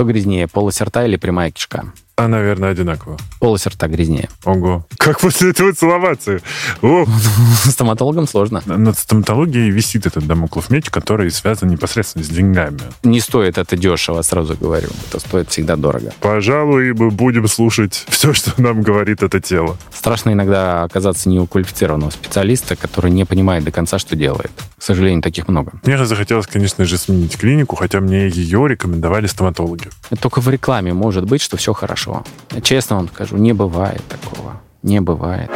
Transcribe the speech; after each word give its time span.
Что 0.00 0.06
грязнее, 0.06 0.48
полость 0.48 0.80
рта 0.80 1.04
или 1.04 1.16
прямая 1.16 1.50
кишка? 1.50 1.92
А, 2.20 2.28
наверное, 2.28 2.68
одинаково. 2.72 3.16
Полость 3.38 3.66
рта 3.66 3.88
грязнее. 3.88 4.28
Ого. 4.44 4.84
Как 4.98 5.20
после 5.20 5.52
этого 5.52 5.72
целоваться? 5.72 6.40
О, 6.82 7.06
Стоматологам 7.64 8.28
сложно. 8.28 8.60
над 8.66 8.98
стоматологией 8.98 9.70
висит 9.70 10.04
этот 10.04 10.26
домоклов 10.26 10.68
меч, 10.68 10.90
который 10.90 11.30
связан 11.30 11.70
непосредственно 11.70 12.22
с 12.22 12.28
деньгами. 12.28 12.78
Не 13.04 13.20
стоит 13.20 13.56
это 13.56 13.74
дешево, 13.74 14.20
сразу 14.20 14.54
говорю. 14.54 14.88
Это 15.08 15.18
стоит 15.18 15.48
всегда 15.48 15.76
дорого. 15.76 16.12
Пожалуй, 16.20 16.92
мы 16.92 17.10
будем 17.10 17.48
слушать 17.48 18.04
все, 18.10 18.34
что 18.34 18.52
нам 18.60 18.82
говорит 18.82 19.22
это 19.22 19.40
тело. 19.40 19.78
Страшно 19.90 20.34
иногда 20.34 20.82
оказаться 20.84 21.30
не 21.30 21.40
у 21.40 21.46
квалифицированного 21.46 22.10
специалиста, 22.10 22.76
который 22.76 23.10
не 23.10 23.24
понимает 23.24 23.64
до 23.64 23.70
конца, 23.70 23.98
что 23.98 24.14
делает. 24.14 24.50
К 24.78 24.82
сожалению, 24.82 25.22
таких 25.22 25.48
много. 25.48 25.72
Мне 25.84 26.04
захотелось, 26.04 26.46
конечно 26.46 26.84
же, 26.84 26.98
сменить 26.98 27.38
клинику, 27.38 27.76
хотя 27.76 28.00
мне 28.00 28.28
ее 28.28 28.68
рекомендовали 28.68 29.26
стоматологи. 29.26 29.88
Это 30.10 30.20
только 30.20 30.42
в 30.42 30.50
рекламе 30.50 30.92
может 30.92 31.24
быть, 31.24 31.40
что 31.40 31.56
все 31.56 31.72
хорошо. 31.72 32.09
Честно 32.62 32.96
вам 32.96 33.08
скажу, 33.08 33.36
не 33.36 33.52
бывает 33.52 34.02
такого. 34.08 34.60
Не 34.82 35.00
бывает. 35.00 35.50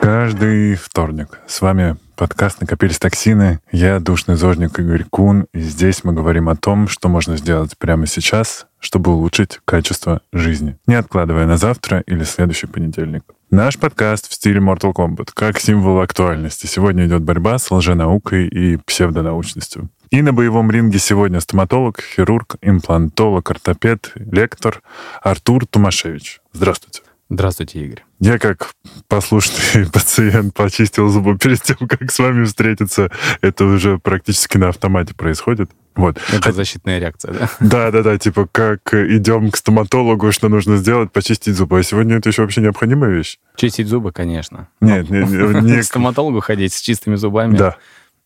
Каждый 0.00 0.74
вторник 0.74 1.38
с 1.46 1.60
вами 1.60 1.96
подкаст 2.16 2.60
«Накопились 2.60 2.98
токсины». 2.98 3.60
Я 3.70 4.00
душный 4.00 4.34
зожник 4.34 4.78
Игорь 4.78 5.04
Кун, 5.08 5.46
и 5.54 5.60
здесь 5.60 6.04
мы 6.04 6.12
говорим 6.12 6.48
о 6.48 6.56
том, 6.56 6.88
что 6.88 7.08
можно 7.08 7.36
сделать 7.36 7.78
прямо 7.78 8.06
сейчас, 8.06 8.66
чтобы 8.82 9.12
улучшить 9.12 9.60
качество 9.64 10.20
жизни, 10.32 10.76
не 10.86 10.96
откладывая 10.96 11.46
на 11.46 11.56
завтра 11.56 12.00
или 12.00 12.24
следующий 12.24 12.66
понедельник. 12.66 13.22
Наш 13.50 13.78
подкаст 13.78 14.28
в 14.28 14.34
стиле 14.34 14.60
Mortal 14.60 14.92
Kombat, 14.92 15.30
как 15.34 15.58
символ 15.58 16.00
актуальности. 16.00 16.66
Сегодня 16.66 17.06
идет 17.06 17.22
борьба 17.22 17.58
с 17.58 17.70
лженаукой 17.70 18.48
и 18.48 18.76
псевдонаучностью. 18.78 19.88
И 20.10 20.20
на 20.20 20.32
боевом 20.32 20.70
ринге 20.70 20.98
сегодня 20.98 21.40
стоматолог, 21.40 22.00
хирург, 22.00 22.56
имплантолог, 22.60 23.50
ортопед, 23.50 24.12
лектор 24.16 24.82
Артур 25.22 25.66
Тумашевич. 25.66 26.40
Здравствуйте. 26.52 27.02
Здравствуйте, 27.30 27.80
Игорь. 27.80 28.04
Я 28.20 28.38
как 28.38 28.72
послушный 29.08 29.86
пациент 29.92 30.52
почистил 30.54 31.08
зубы 31.08 31.38
перед 31.38 31.62
тем, 31.62 31.76
как 31.88 32.10
с 32.10 32.18
вами 32.18 32.44
встретиться. 32.44 33.10
Это 33.40 33.64
уже 33.64 33.98
практически 33.98 34.58
на 34.58 34.68
автомате 34.68 35.14
происходит. 35.14 35.70
Вот. 35.94 36.18
Это 36.32 36.52
защитная 36.52 36.98
реакция, 36.98 37.32
да? 37.32 37.50
Да, 37.60 37.90
да, 37.90 38.02
да, 38.02 38.18
типа 38.18 38.48
как 38.50 38.92
идем 38.94 39.50
к 39.50 39.56
стоматологу, 39.56 40.30
что 40.32 40.48
нужно 40.48 40.76
сделать, 40.76 41.10
почистить 41.12 41.54
зубы. 41.54 41.78
А 41.78 41.82
сегодня 41.82 42.16
это 42.16 42.28
еще 42.28 42.42
вообще 42.42 42.60
необходимая 42.60 43.10
вещь? 43.10 43.38
Чистить 43.56 43.88
зубы, 43.88 44.12
конечно. 44.12 44.68
Нет, 44.80 45.08
не, 45.10 45.18
не, 45.20 45.60
не- 45.72 45.80
К 45.80 45.84
стоматологу 45.84 46.40
ходить 46.40 46.72
с 46.74 46.80
чистыми 46.80 47.14
зубами. 47.16 47.56
Да. 47.56 47.76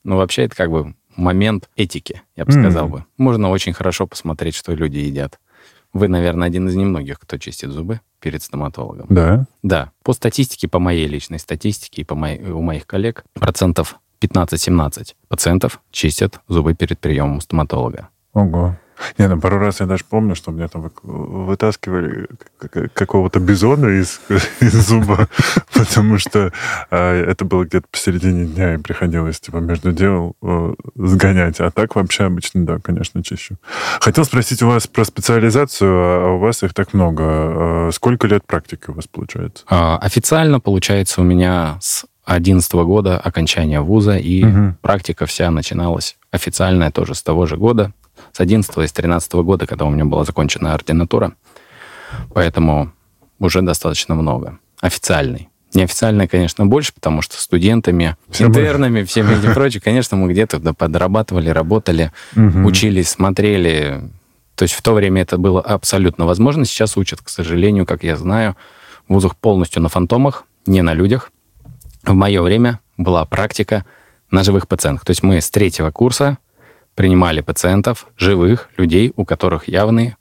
Но 0.04 0.16
вообще 0.16 0.42
это 0.42 0.54
как 0.56 0.70
бы 0.70 0.94
момент 1.16 1.68
этики, 1.76 2.22
я 2.36 2.44
бы 2.44 2.52
сказал 2.52 2.88
бы. 2.88 3.04
Можно 3.18 3.50
очень 3.50 3.72
хорошо 3.72 4.06
посмотреть, 4.06 4.54
что 4.54 4.72
люди 4.72 4.98
едят. 4.98 5.38
Вы, 5.96 6.08
наверное, 6.08 6.46
один 6.46 6.68
из 6.68 6.74
немногих, 6.74 7.18
кто 7.18 7.38
чистит 7.38 7.70
зубы 7.70 8.00
перед 8.20 8.42
стоматологом. 8.42 9.06
Да. 9.08 9.46
Да, 9.62 9.92
по 10.02 10.12
статистике, 10.12 10.68
по 10.68 10.78
моей 10.78 11.06
личной 11.06 11.38
статистике 11.38 12.02
и 12.02 12.04
по 12.04 12.14
моей, 12.14 12.42
у 12.50 12.60
моих 12.60 12.86
коллег, 12.86 13.24
процентов 13.32 13.98
15-17 14.20 15.14
пациентов 15.28 15.80
чистят 15.90 16.40
зубы 16.48 16.74
перед 16.74 16.98
приемом 16.98 17.40
стоматолога. 17.40 18.10
Ого. 18.34 18.76
Не, 19.18 19.28
ну 19.28 19.40
пару 19.40 19.58
раз 19.58 19.80
я 19.80 19.86
даже 19.86 20.04
помню, 20.08 20.34
что 20.34 20.50
мне 20.50 20.68
там 20.68 20.82
вы- 20.82 20.90
вытаскивали 21.46 22.28
какого-то 22.94 23.40
бизона 23.40 23.86
из, 24.00 24.20
из 24.60 24.72
зуба, 24.88 25.28
потому 25.74 26.18
что 26.18 26.52
а, 26.90 27.14
это 27.14 27.44
было 27.44 27.64
где-то 27.64 27.86
посередине 27.90 28.46
дня, 28.46 28.74
и 28.74 28.78
приходилось 28.78 29.40
типа 29.40 29.58
между 29.58 29.92
дел 29.92 30.34
э, 30.42 30.74
сгонять. 30.94 31.60
А 31.60 31.70
так 31.70 31.94
вообще 31.96 32.24
обычно, 32.24 32.64
да, 32.66 32.78
конечно, 32.78 33.22
чищу. 33.22 33.56
Хотел 34.00 34.24
спросить 34.24 34.62
у 34.62 34.68
вас 34.68 34.86
про 34.86 35.04
специализацию, 35.04 35.90
а 35.90 36.32
у 36.34 36.38
вас 36.38 36.62
их 36.62 36.74
так 36.74 36.94
много. 36.94 37.24
А 37.26 37.90
Сколько 37.92 38.26
лет 38.26 38.44
практики 38.46 38.84
у 38.88 38.92
вас 38.92 39.06
получается? 39.06 39.64
А, 39.68 39.98
Официально, 39.98 40.60
получается, 40.60 41.20
у 41.20 41.24
меня 41.24 41.78
с 41.80 42.04
11 42.24 42.72
года 42.72 43.18
окончания 43.18 43.80
вуза, 43.80 44.16
и 44.16 44.44
Мгм. 44.44 44.78
практика 44.82 45.26
вся 45.26 45.50
начиналась 45.50 46.16
официальная 46.32 46.90
тоже 46.90 47.14
с 47.14 47.22
того 47.22 47.46
же 47.46 47.56
года, 47.56 47.92
с 48.36 48.40
11 48.40 48.76
и 48.76 48.86
с 48.86 48.92
13 48.92 49.32
года, 49.36 49.66
когда 49.66 49.86
у 49.86 49.90
меня 49.90 50.04
была 50.04 50.24
закончена 50.24 50.74
ординатура. 50.74 51.32
Поэтому 52.34 52.92
уже 53.38 53.62
достаточно 53.62 54.14
много. 54.14 54.58
Официальный. 54.82 55.48
Неофициальный, 55.72 56.28
конечно, 56.28 56.66
больше, 56.66 56.92
потому 56.92 57.22
что 57.22 57.40
студентами, 57.40 58.14
Все 58.28 58.44
интернами, 58.44 59.04
всеми 59.04 59.38
этим 59.38 59.54
прочим, 59.54 59.80
конечно, 59.82 60.18
мы 60.18 60.30
где-то 60.30 60.60
подрабатывали, 60.74 61.48
работали, 61.48 62.12
учились, 62.34 63.08
смотрели. 63.08 64.02
То 64.54 64.64
есть 64.64 64.74
в 64.74 64.82
то 64.82 64.92
время 64.92 65.22
это 65.22 65.38
было 65.38 65.62
абсолютно 65.62 66.26
возможно. 66.26 66.66
Сейчас 66.66 66.98
учат, 66.98 67.22
к 67.22 67.30
сожалению, 67.30 67.86
как 67.86 68.04
я 68.04 68.18
знаю, 68.18 68.54
в 69.08 69.14
вузах 69.14 69.34
полностью 69.34 69.80
на 69.80 69.88
фантомах, 69.88 70.44
не 70.66 70.82
на 70.82 70.92
людях. 70.92 71.30
В 72.04 72.12
мое 72.12 72.42
время 72.42 72.80
была 72.98 73.24
практика 73.24 73.86
на 74.30 74.44
живых 74.44 74.68
пациентах. 74.68 75.06
То 75.06 75.12
есть 75.12 75.22
мы 75.22 75.40
с 75.40 75.50
третьего 75.50 75.90
курса 75.90 76.36
принимали 76.96 77.40
пациентов, 77.42 78.08
живых 78.16 78.70
людей, 78.76 79.12
у 79.14 79.24
которых 79.24 79.68
явные 79.68 80.16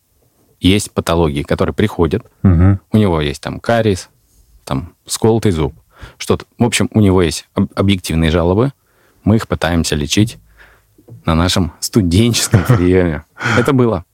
есть 0.60 0.92
патологии, 0.92 1.42
которые 1.42 1.74
приходят. 1.74 2.24
Мгм. 2.44 2.80
У 2.92 2.98
него 2.98 3.22
есть 3.22 3.42
там 3.42 3.60
кариес, 3.60 4.10
там 4.64 4.94
сколотый 5.08 5.52
зуб, 5.52 5.74
что-то. 6.18 6.46
В 6.60 6.64
общем, 6.64 6.90
у 6.94 7.02
него 7.02 7.22
есть 7.24 7.48
об- 7.56 7.72
объективные 7.76 8.30
жалобы. 8.30 8.72
Мы 9.24 9.38
их 9.38 9.48
пытаемся 9.48 9.96
лечить 9.96 10.38
на 11.26 11.34
нашем 11.34 11.72
студенческом 11.80 12.64
приеме. 12.64 13.24
Это 13.58 13.74
было. 13.74 14.06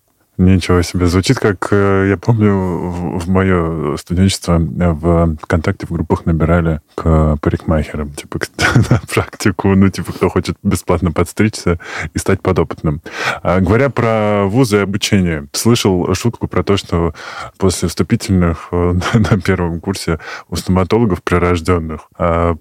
Ничего 0.42 0.82
себе. 0.82 1.06
Звучит 1.06 1.38
как, 1.38 1.68
э, 1.70 2.08
я 2.10 2.18
помню, 2.18 2.52
в, 2.52 3.20
в 3.20 3.30
мое 3.30 3.96
студенчество 3.98 4.54
э, 4.54 4.90
в 4.90 5.38
ВКонтакте 5.40 5.86
в 5.86 5.92
группах 5.92 6.26
набирали 6.26 6.82
к 6.96 7.38
парикмахерам, 7.40 8.10
типа, 8.14 8.40
на 8.90 9.00
практику, 9.14 9.76
ну, 9.76 9.90
типа, 9.90 10.12
кто 10.14 10.30
хочет 10.30 10.58
бесплатно 10.64 11.12
подстричься 11.12 11.80
и 12.16 12.18
стать 12.18 12.42
подопытным. 12.42 13.02
А, 13.44 13.60
говоря 13.60 13.92
про 13.92 14.46
вузы 14.48 14.78
и 14.78 14.82
обучение, 14.82 15.48
слышал 15.52 16.12
шутку 16.16 16.48
про 16.48 16.64
то, 16.64 16.76
что 16.76 17.14
после 17.58 17.88
вступительных 17.88 18.70
э, 18.72 18.94
на, 19.14 19.40
первом 19.42 19.80
курсе 19.80 20.18
у 20.50 20.56
стоматологов 20.56 21.22
прирожденных 21.22 22.10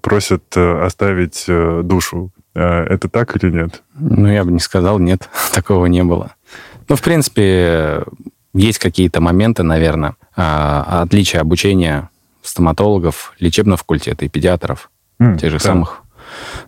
просят 0.01 0.55
оставить 0.55 1.45
душу. 1.47 2.31
Это 2.53 3.07
так 3.09 3.35
или 3.37 3.51
нет? 3.51 3.81
Ну, 3.95 4.27
я 4.27 4.43
бы 4.43 4.51
не 4.51 4.59
сказал, 4.59 4.99
нет, 4.99 5.29
такого 5.53 5.87
не 5.87 6.03
было. 6.03 6.33
Ну, 6.91 6.97
в 6.97 7.01
принципе, 7.01 8.03
есть 8.53 8.77
какие-то 8.77 9.21
моменты, 9.21 9.63
наверное, 9.63 10.17
а, 10.35 11.03
отличия 11.03 11.39
обучения 11.39 12.09
стоматологов, 12.43 13.33
лечебного 13.39 13.77
факультета 13.77 14.25
и 14.25 14.27
педиатров, 14.27 14.91
М, 15.17 15.37
тех 15.37 15.51
же 15.51 15.59
да. 15.59 15.63
самых. 15.63 16.03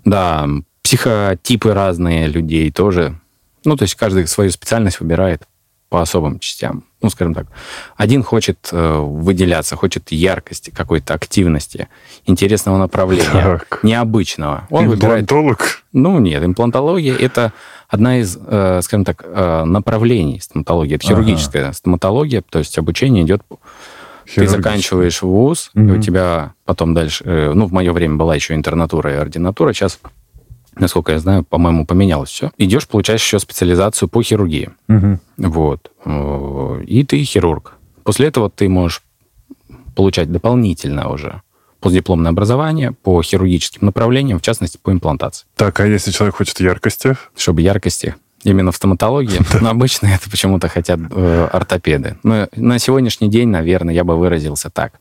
Да, 0.05 0.47
психотипы 0.81 1.73
разные 1.73 2.27
людей 2.27 2.71
тоже. 2.71 3.19
Ну, 3.65 3.75
то 3.75 3.83
есть 3.83 3.95
каждый 3.95 4.25
свою 4.27 4.49
специальность 4.51 5.01
выбирает 5.01 5.43
по 5.89 6.01
особым 6.01 6.39
частям. 6.39 6.85
Ну, 7.03 7.09
скажем 7.09 7.33
так, 7.33 7.47
один 7.97 8.23
хочет 8.23 8.69
э, 8.71 8.97
выделяться, 8.97 9.75
хочет 9.75 10.11
яркости, 10.11 10.69
какой-то 10.71 11.13
активности, 11.13 11.89
интересного 12.25 12.77
направления, 12.77 13.59
Так. 13.59 13.79
необычного. 13.83 14.65
Он 14.71 14.87
выбирает 14.87 15.23
Имплантолог? 15.23 15.83
ну, 15.91 16.17
нет, 16.19 16.43
имплантология– 16.43 17.13
это 17.19 17.51
одна 17.89 18.19
из, 18.19 18.37
э, 18.47 18.79
скажем 18.81 19.03
так, 19.03 19.21
э, 19.25 19.63
направлений 19.65 20.39
стоматологии. 20.39 20.95
Это 20.95 21.05
Ага. 21.05 21.15
хирургическая 21.15 21.73
стоматология, 21.73 22.41
то 22.41 22.59
есть 22.59 22.77
обучение 22.77 23.23
идет... 23.23 23.41
Ты 24.33 24.47
заканчиваешь 24.47 25.21
вуз, 25.21 25.69
и 25.73 25.79
Мгм. 25.79 25.99
у 25.99 26.01
тебя 26.01 26.53
потом 26.63 26.93
дальше... 26.93 27.23
э, 27.27 27.51
ну, 27.53 27.65
в 27.65 27.73
мое 27.73 27.91
время 27.91 28.15
была 28.15 28.33
еще 28.35 28.55
интернатура 28.55 29.11
и 29.13 29.17
ординатура, 29.17 29.73
сейчас, 29.73 29.99
насколько 30.75 31.11
я 31.11 31.19
знаю, 31.19 31.43
по-моему, 31.43 31.85
поменялось 31.85 32.29
все. 32.29 32.51
Идешь, 32.57 32.87
получаешь 32.87 33.21
еще 33.23 33.39
специализацию 33.39 34.09
по 34.09 34.21
хирургии. 34.23 34.69
Мгм. 34.87 35.19
Вот. 35.37 35.91
Э, 36.05 36.83
И 36.85 37.03
ты 37.03 37.23
хирург. 37.23 37.73
После 38.03 38.27
этого 38.27 38.49
ты 38.49 38.67
можешь 38.69 39.01
получать 39.95 40.31
дополнительно 40.31 41.09
уже 41.09 41.41
постдипломное 41.79 42.31
образование 42.31 42.93
по 42.93 43.21
хирургическим 43.21 43.85
направлениям, 43.85 44.39
в 44.39 44.41
частности, 44.41 44.79
по 44.81 44.91
имплантации. 44.91 45.45
Так, 45.57 45.79
а 45.79 45.85
если 45.85 46.11
человек 46.11 46.35
хочет 46.37 46.59
яркости? 46.59 47.15
чтобы 47.35 47.61
яркости 47.61 48.15
именно 48.43 48.71
в 48.71 48.75
стоматологии. 48.75 49.39
Но 49.61 49.69
обычно 49.69 50.07
это 50.07 50.29
почему-то 50.29 50.67
хотят 50.67 50.99
э, 51.11 51.47
ортопеды. 51.51 52.17
Но 52.23 52.47
на 52.55 52.79
сегодняшний 52.79 53.29
день, 53.29 53.49
наверное, 53.49 53.93
я 53.93 54.03
бы 54.03 54.17
выразился 54.17 54.69
так, 54.69 54.93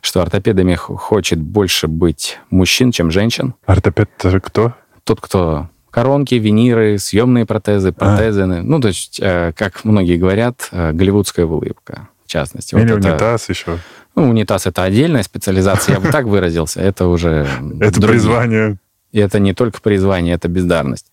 что 0.00 0.20
ортопедами 0.22 0.74
хочет 0.74 1.38
больше 1.40 1.88
быть 1.88 2.38
мужчин, 2.50 2.92
чем 2.92 3.10
женщин. 3.10 3.54
Ортопед 3.66 4.10
это 4.18 4.40
кто? 4.40 4.74
Тот, 5.06 5.20
кто 5.20 5.68
коронки, 5.90 6.34
виниры, 6.34 6.98
съемные 6.98 7.46
протезы, 7.46 7.92
протезы. 7.92 8.44
Ну, 8.44 8.80
то 8.80 8.88
есть, 8.88 9.18
э, 9.22 9.52
как 9.56 9.84
многие 9.84 10.18
говорят, 10.18 10.68
э, 10.72 10.92
голливудская 10.92 11.46
улыбка, 11.46 12.08
в 12.26 12.28
частности. 12.28 12.74
Вот 12.74 12.82
Или 12.82 12.98
это- 12.98 13.12
унитаз 13.12 13.48
еще? 13.48 13.78
Ну, 14.16 14.28
унитаз— 14.28 14.66
это 14.66 14.82
отдельная 14.82 15.22
специализация, 15.22 15.94
я 15.94 16.00
бы 16.00 16.08
так 16.08 16.26
выразился. 16.26 16.80
Это 16.80 17.06
уже... 17.06 17.46
Это 17.80 18.02
призвание. 18.02 18.78
И 19.12 19.18
это 19.18 19.38
не 19.38 19.54
только 19.54 19.80
призвание, 19.80 20.34
это 20.34 20.48
бездарность. 20.48 21.06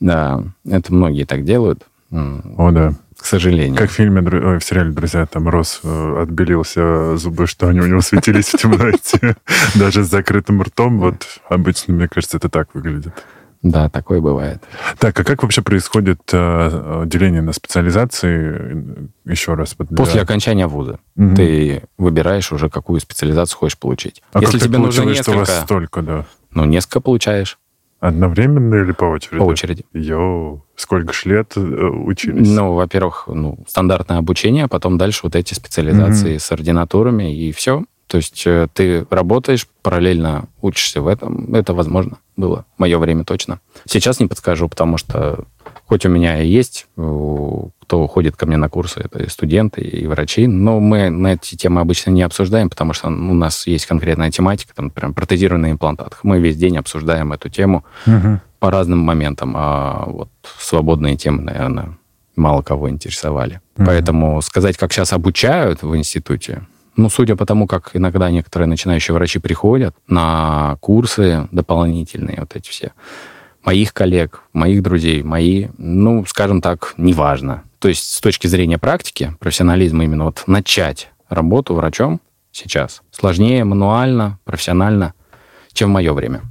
Да, 0.00 0.42
это 0.68 0.92
многие 0.92 1.24
так 1.24 1.44
делают. 1.44 1.84
О, 2.10 2.70
да. 2.72 2.94
К 3.22 3.26
сожалению. 3.26 3.76
Как 3.76 3.88
в 3.88 3.92
фильме, 3.92 4.20
в 4.20 4.60
сериале 4.64 4.90
«Друзья», 4.90 5.26
там 5.26 5.48
Рос 5.48 5.80
э, 5.84 6.22
отбелился 6.22 7.16
зубы, 7.16 7.46
что 7.46 7.68
они 7.68 7.78
у 7.78 7.86
него 7.86 8.00
светились 8.00 8.48
в 8.48 8.58
темноте. 8.58 9.36
Даже 9.76 10.02
с 10.02 10.08
закрытым 10.08 10.60
ртом. 10.60 10.98
Вот 10.98 11.24
обычно, 11.48 11.94
мне 11.94 12.08
кажется, 12.08 12.38
это 12.38 12.48
так 12.48 12.74
выглядит. 12.74 13.14
Да, 13.62 13.88
такое 13.88 14.20
бывает. 14.20 14.60
Так, 14.98 15.18
а 15.20 15.22
как 15.22 15.44
вообще 15.44 15.62
происходит 15.62 16.18
э, 16.32 17.04
деление 17.06 17.42
на 17.42 17.52
специализации? 17.52 19.08
Еще 19.24 19.54
раз. 19.54 19.76
Для... 19.78 19.96
После 19.96 20.20
окончания 20.20 20.66
вуза 20.66 20.98
угу. 21.14 21.36
ты 21.36 21.84
выбираешь 21.98 22.50
уже, 22.50 22.68
какую 22.68 22.98
специализацию 22.98 23.56
хочешь 23.56 23.78
получить. 23.78 24.20
А 24.32 24.40
Если 24.40 24.58
как 24.58 24.66
тебе 24.66 24.78
нужно 24.78 25.02
несколько... 25.02 25.22
что 25.22 25.32
у 25.32 25.38
вас 25.38 25.60
столько, 25.62 26.02
да? 26.02 26.26
Ну, 26.50 26.64
несколько 26.64 27.00
получаешь. 27.00 27.56
Одновременно 28.02 28.74
или 28.74 28.90
по 28.90 29.04
очереди? 29.04 29.38
По 29.38 29.44
очереди. 29.44 29.84
Йоу, 29.92 30.64
сколько 30.74 31.12
ж 31.12 31.24
лет 31.26 31.52
э, 31.54 31.60
учились? 31.60 32.48
Ну, 32.48 32.72
во-первых, 32.72 33.28
ну, 33.28 33.58
стандартное 33.68 34.18
обучение, 34.18 34.64
а 34.64 34.68
потом 34.68 34.98
дальше 34.98 35.20
вот 35.22 35.36
эти 35.36 35.54
специализации 35.54 36.34
mm 36.34 36.38
с 36.40 36.50
ординатурами, 36.50 37.32
и 37.32 37.52
все. 37.52 37.84
То 38.08 38.16
есть 38.16 38.42
э, 38.44 38.66
ты 38.74 39.06
работаешь, 39.08 39.68
параллельно 39.82 40.46
учишься 40.60 41.00
в 41.00 41.06
этом. 41.06 41.54
Это 41.54 41.74
возможно 41.74 42.18
было 42.36 42.64
в 42.76 42.80
мое 42.80 42.98
время 42.98 43.22
точно. 43.22 43.60
Сейчас 43.86 44.18
не 44.18 44.26
подскажу, 44.26 44.68
потому 44.68 44.98
что 44.98 45.44
хоть 45.92 46.06
у 46.06 46.08
меня 46.08 46.42
и 46.42 46.48
есть, 46.48 46.86
кто 46.94 48.06
ходит 48.08 48.34
ко 48.34 48.46
мне 48.46 48.56
на 48.56 48.70
курсы, 48.70 49.00
это 49.04 49.22
и 49.22 49.28
студенты, 49.28 49.82
и 49.82 50.06
врачи, 50.06 50.46
но 50.46 50.80
мы 50.80 51.10
на 51.10 51.34
эти 51.34 51.54
темы 51.54 51.82
обычно 51.82 52.10
не 52.12 52.22
обсуждаем, 52.22 52.70
потому 52.70 52.94
что 52.94 53.08
у 53.08 53.34
нас 53.34 53.66
есть 53.66 53.84
конкретная 53.84 54.30
тематика, 54.30 54.74
там, 54.74 54.88
прям 54.88 55.12
протезированный 55.12 55.72
имплантат. 55.72 56.16
Мы 56.22 56.40
весь 56.40 56.56
день 56.56 56.78
обсуждаем 56.78 57.34
эту 57.34 57.50
тему 57.50 57.84
угу. 58.06 58.40
по 58.58 58.70
разным 58.70 59.00
моментам, 59.00 59.52
а 59.54 60.04
вот 60.06 60.30
свободные 60.58 61.18
темы, 61.18 61.42
наверное, 61.42 61.98
мало 62.36 62.62
кого 62.62 62.88
интересовали. 62.88 63.60
Угу. 63.76 63.84
Поэтому 63.84 64.40
сказать, 64.40 64.78
как 64.78 64.94
сейчас 64.94 65.12
обучают 65.12 65.82
в 65.82 65.94
институте, 65.94 66.62
ну, 66.96 67.10
судя 67.10 67.36
по 67.36 67.44
тому, 67.44 67.66
как 67.66 67.90
иногда 67.92 68.30
некоторые 68.30 68.66
начинающие 68.66 69.14
врачи 69.14 69.38
приходят 69.38 69.94
на 70.08 70.78
курсы 70.80 71.48
дополнительные, 71.52 72.38
вот 72.40 72.56
эти 72.56 72.70
все, 72.70 72.92
моих 73.64 73.92
коллег, 73.92 74.42
моих 74.52 74.82
друзей, 74.82 75.22
мои, 75.22 75.68
ну, 75.78 76.24
скажем 76.26 76.60
так, 76.60 76.94
неважно. 76.96 77.62
То 77.78 77.88
есть 77.88 78.12
с 78.12 78.20
точки 78.20 78.46
зрения 78.46 78.78
практики, 78.78 79.34
профессионализма 79.38 80.04
именно 80.04 80.24
вот 80.24 80.44
начать 80.46 81.10
работу 81.28 81.74
врачом 81.74 82.20
сейчас 82.52 83.02
сложнее 83.10 83.64
мануально, 83.64 84.38
профессионально, 84.44 85.14
чем 85.72 85.90
в 85.90 85.92
мое 85.92 86.12
время. 86.12 86.42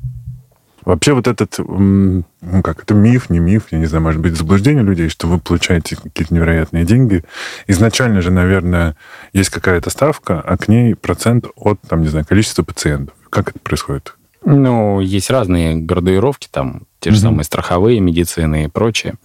Вообще 0.84 1.14
вот 1.14 1.28
этот, 1.28 1.60
ну 1.60 2.24
как, 2.64 2.82
это 2.82 2.96
миф, 2.96 3.30
не 3.30 3.38
миф, 3.38 3.68
я 3.70 3.78
не 3.78 3.86
знаю, 3.86 4.04
может 4.04 4.20
быть, 4.20 4.36
заблуждение 4.36 4.84
людей, 4.84 5.10
что 5.10 5.28
вы 5.28 5.40
получаете 5.40 5.96
какие-то 5.96 6.34
невероятные 6.34 6.86
деньги. 6.86 7.24
Изначально 7.68 8.22
же, 8.22 8.32
наверное, 8.32 8.96
есть 9.32 9.52
какая-то 9.52 9.92
ставка, 9.92 10.42
а 10.42 10.58
к 10.58 10.68
ней 10.68 10.96
процент 10.96 11.46
от, 11.56 11.80
там, 11.82 12.02
не 12.02 12.08
знаю, 12.08 12.26
количества 12.26 12.64
пациентов. 12.64 13.16
Как 13.30 13.50
это 13.50 13.60
происходит? 13.60 14.16
Ну, 14.44 15.00
есть 15.00 15.30
разные 15.30 15.76
градуировки, 15.76 16.48
там, 16.50 16.84
те 17.00 17.12
же 17.12 17.18
mm-hmm. 17.18 17.22
самые 17.22 17.44
страховые, 17.44 18.00
медицины 18.00 18.66
и 18.66 18.68
прочее. 18.68 19.16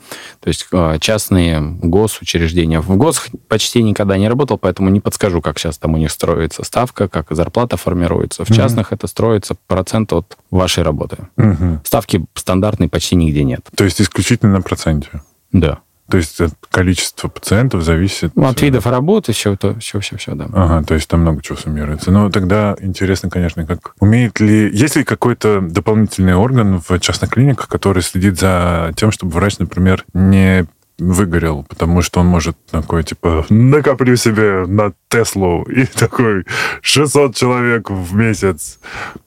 То 0.41 0.49
есть 0.49 0.67
а, 0.73 0.99
частные 0.99 1.61
госучреждения. 1.61 2.81
В 2.81 2.97
ГОС 2.97 3.27
почти 3.49 3.83
никогда 3.83 4.19
не 4.19 4.29
работал, 4.29 4.59
поэтому 4.59 4.91
не 4.91 5.01
подскажу, 5.01 5.41
как 5.41 5.59
сейчас 5.59 5.79
там 5.79 5.95
у 5.95 5.97
них 5.97 6.11
строится 6.11 6.65
ставка, 6.65 7.09
как 7.09 7.29
зарплата 7.31 7.77
формируется. 7.77 8.45
В 8.45 8.51
mm-hmm. 8.51 8.55
частных 8.55 8.93
это 8.93 9.07
строится 9.07 9.57
процент 9.67 10.13
от 10.13 10.37
вашей 10.51 10.83
работы. 10.83 11.17
Mm-hmm. 11.37 11.81
Ставки 11.85 12.25
стандартной 12.35 12.89
почти 12.89 13.17
нигде 13.17 13.43
нет. 13.43 13.67
То 13.75 13.85
есть 13.85 14.01
исключительно 14.01 14.53
на 14.53 14.63
проценте? 14.63 15.23
Да. 15.53 15.81
То 16.09 16.19
есть 16.19 16.41
от 16.41 16.55
количества 16.71 17.29
пациентов 17.29 17.83
зависит... 17.83 18.33
Ну, 18.37 18.47
от 18.47 18.61
видов 18.63 18.87
работы, 18.87 19.33
все, 19.33 19.57
то, 19.57 19.79
все, 19.81 19.99
все, 20.01 20.17
все, 20.17 20.35
да. 20.35 20.49
Ага, 20.53 20.85
то 20.85 20.95
есть 20.95 21.09
там 21.09 21.21
много 21.21 21.43
чего 21.43 21.59
суммируется. 21.59 22.11
Но 22.11 22.31
тогда 22.31 22.77
интересно, 22.81 23.29
конечно, 23.29 23.67
как 23.67 23.95
умеет 23.99 24.39
ли... 24.39 24.71
Есть 24.73 24.97
ли 24.97 25.05
какой-то 25.05 25.61
дополнительный 25.61 26.35
орган 26.35 26.81
в 26.87 26.99
частных 27.01 27.31
клиниках, 27.31 27.69
который 27.69 28.03
следит 28.03 28.39
за 28.39 28.93
тем, 28.97 29.11
чтобы 29.11 29.33
врач, 29.33 29.59
например, 29.59 30.05
не 30.15 30.67
выгорел, 30.99 31.65
потому 31.69 32.03
что 32.03 32.21
он 32.21 32.27
может 32.27 32.57
такой, 32.67 33.03
типа, 33.03 33.45
накоплю 33.51 34.17
себе 34.17 34.65
на 34.67 34.93
Теслу 35.09 35.65
и 35.65 35.85
такой 35.99 36.47
600 36.83 37.35
человек 37.35 37.91
в 37.91 38.15
месяц. 38.15 38.79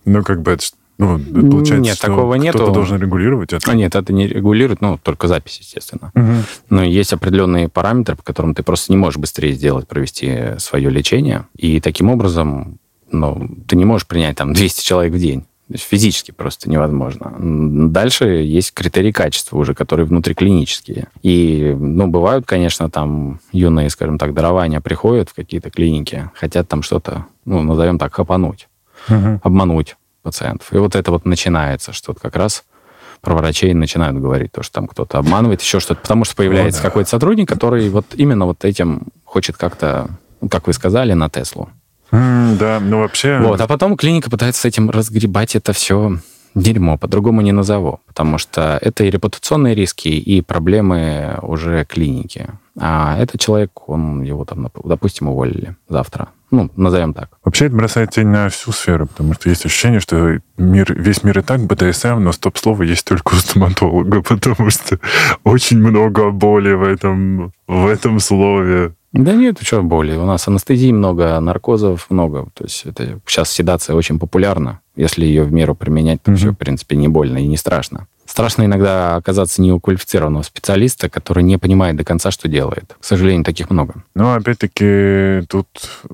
Ну, 0.05 0.23
как 0.23 0.41
бы 0.41 0.51
это 0.51 0.65
ну, 1.00 1.50
получается, 1.50 1.78
нет, 1.78 1.96
что 1.96 2.07
такого 2.07 2.34
кто-то 2.34 2.44
нету. 2.44 2.72
должен 2.72 3.00
регулировать 3.00 3.54
это? 3.54 3.72
А 3.72 3.74
нет, 3.74 3.96
это 3.96 4.12
не 4.12 4.28
регулирует, 4.28 4.81
ну, 4.81 5.00
только 5.01 5.28
запись, 5.28 5.60
естественно. 5.60 6.12
Угу. 6.13 6.44
Но 6.69 6.84
есть 6.84 7.13
определенные 7.13 7.69
параметры, 7.69 8.18
по 8.18 8.24
которым 8.24 8.54
ты 8.54 8.63
просто 8.63 8.92
не 8.92 8.98
можешь 8.98 9.18
быстрее 9.18 9.54
сделать, 9.54 9.88
провести 9.88 10.57
свое 10.57 10.90
лечение. 10.90 11.46
И 11.56 11.80
таким 11.80 12.10
образом, 12.10 12.80
ну, 13.12 13.50
ты 13.66 13.78
не 13.78 13.86
можешь 13.86 14.07
принять 14.07 14.36
там 14.36 14.54
200 14.54 14.84
человек 14.84 15.13
в 15.13 15.18
день. 15.18 15.42
То 15.69 15.75
есть 15.75 15.86
физически 15.86 16.31
просто 16.31 16.69
невозможно. 16.69 17.34
Дальше 17.40 18.25
есть 18.25 18.74
критерии 18.74 19.12
качества 19.12 19.57
уже, 19.57 19.75
которые 19.75 20.07
внутриклинические. 20.07 21.07
И, 21.22 21.75
ну, 21.80 22.07
бывают, 22.07 22.46
конечно, 22.46 22.90
там 22.90 23.40
юные, 23.54 23.90
скажем 23.92 24.18
так, 24.18 24.34
дарования 24.34 24.81
приходят 24.81 25.30
в 25.30 25.36
какие-то 25.36 25.69
клиники, 25.69 26.30
хотят 26.34 26.68
там 26.68 26.81
что-то, 26.81 27.28
ну, 27.46 27.62
назовем 27.62 28.00
так, 28.00 28.16
хапануть, 28.16 28.68
угу. 29.07 29.40
обмануть 29.44 29.96
пациентов. 30.21 30.71
И 30.74 30.77
вот 30.77 30.95
это 30.95 31.12
вот 31.12 31.25
начинается, 31.25 31.94
что 31.94 32.12
вот 32.12 32.19
как 32.19 32.36
раз 32.36 32.63
про 33.21 33.36
врачей 33.36 33.74
начинают 33.74 34.18
говорить, 34.18 34.51
то, 34.51 34.63
что 34.63 34.75
там 34.75 34.88
кто-то 34.88 35.18
обманывает, 35.18 35.62
еще 35.62 35.80
что-то, 35.80 36.01
потому 36.01 36.24
что 36.24 36.36
появляется 36.36 36.80
О, 36.80 36.83
да. 36.83 36.89
какой-то 36.89 37.10
сотрудник, 37.10 37.50
который 37.50 37.89
вот 37.89 38.06
именно 38.16 38.45
вот 38.45 38.63
этим 38.63 39.07
хочет 39.25 39.57
как-то, 39.57 40.10
ну, 40.42 40.50
как 40.50 40.68
вы 40.68 40.74
сказали, 40.74 41.13
на 41.13 41.30
Теслу. 41.30 41.69
Mm, 42.12 42.57
да, 42.57 42.80
ну 42.80 43.00
вообще... 43.00 43.39
Вот, 43.39 43.62
а 43.62 43.68
потом 43.68 43.98
клиника 43.98 44.30
пытается 44.30 44.62
с 44.62 44.66
этим 44.66 44.89
разгребать 44.89 45.56
это 45.56 45.74
все 45.74 46.18
дерьмо, 46.56 46.98
по-другому 46.98 47.42
не 47.42 47.51
назову, 47.51 48.00
потому 48.07 48.38
что 48.38 48.80
это 48.81 49.04
и 49.04 49.12
репутационные 49.12 49.75
риски, 49.75 50.07
и 50.07 50.42
проблемы 50.42 51.38
уже 51.42 51.86
клиники. 51.86 52.48
А 52.79 53.17
этот 53.17 53.39
человек, 53.39 53.89
он 53.89 54.21
его 54.21 54.45
там, 54.45 54.69
допустим, 54.83 55.27
уволили 55.27 55.75
завтра. 55.87 56.29
Ну, 56.51 56.69
назовем 56.75 57.13
так. 57.13 57.29
Вообще 57.43 57.67
это 57.67 57.75
бросает 57.75 58.09
тень 58.12 58.27
на 58.27 58.50
всю 58.50 58.71
сферу, 58.71 59.05
потому 59.05 59.33
что 59.33 59.50
есть 59.50 59.65
ощущение, 59.65 60.00
что 60.00 60.39
мир, 60.57 60.93
весь 60.93 61.24
мир 61.24 61.39
и 61.39 61.41
так 61.43 61.62
БДСМ, 61.62 62.19
но 62.19 62.31
стоп-слово 62.31 62.83
есть 62.83 63.05
только 63.05 63.33
у 63.33 63.38
стоматолога, 63.38 64.21
потому 64.27 64.69
что 64.71 65.00
очень 65.43 65.77
много 65.77 66.31
боли 66.31 66.74
в 66.74 66.83
этом, 66.83 67.51
в 67.67 67.88
этом 67.88 68.19
слове. 68.19 68.93
Да 69.12 69.33
нет, 69.33 69.59
что 69.62 69.81
боли. 69.81 70.15
У 70.15 70.25
нас 70.25 70.48
анестезии 70.48 70.91
много, 70.91 71.39
наркозов 71.39 72.07
много. 72.09 72.48
То 72.53 72.63
есть 72.63 72.86
это 72.86 73.19
сейчас 73.25 73.51
седация 73.51 73.95
очень 73.95 74.19
популярна. 74.19 74.81
Если 74.95 75.25
ее 75.25 75.43
в 75.43 75.51
меру 75.51 75.75
применять, 75.75 76.21
то 76.21 76.31
mm-hmm. 76.31 76.36
все, 76.36 76.51
в 76.51 76.55
принципе, 76.55 76.95
не 76.95 77.07
больно 77.07 77.38
и 77.39 77.48
не 77.48 77.57
страшно. 77.57 78.07
Страшно 78.29 78.65
иногда 78.65 79.15
оказаться 79.15 79.59
не 79.59 79.71
у 79.71 79.79
квалифицированного 79.79 80.43
специалиста, 80.43 81.09
который 81.09 81.41
не 81.41 81.57
понимает 81.57 81.95
до 81.95 82.03
конца, 82.03 82.29
что 82.29 82.48
делает. 82.48 82.95
К 83.00 83.03
сожалению, 83.03 83.43
таких 83.43 83.71
много. 83.71 84.03
Ну, 84.13 84.36
опять-таки, 84.36 85.48
тут, 85.50 85.67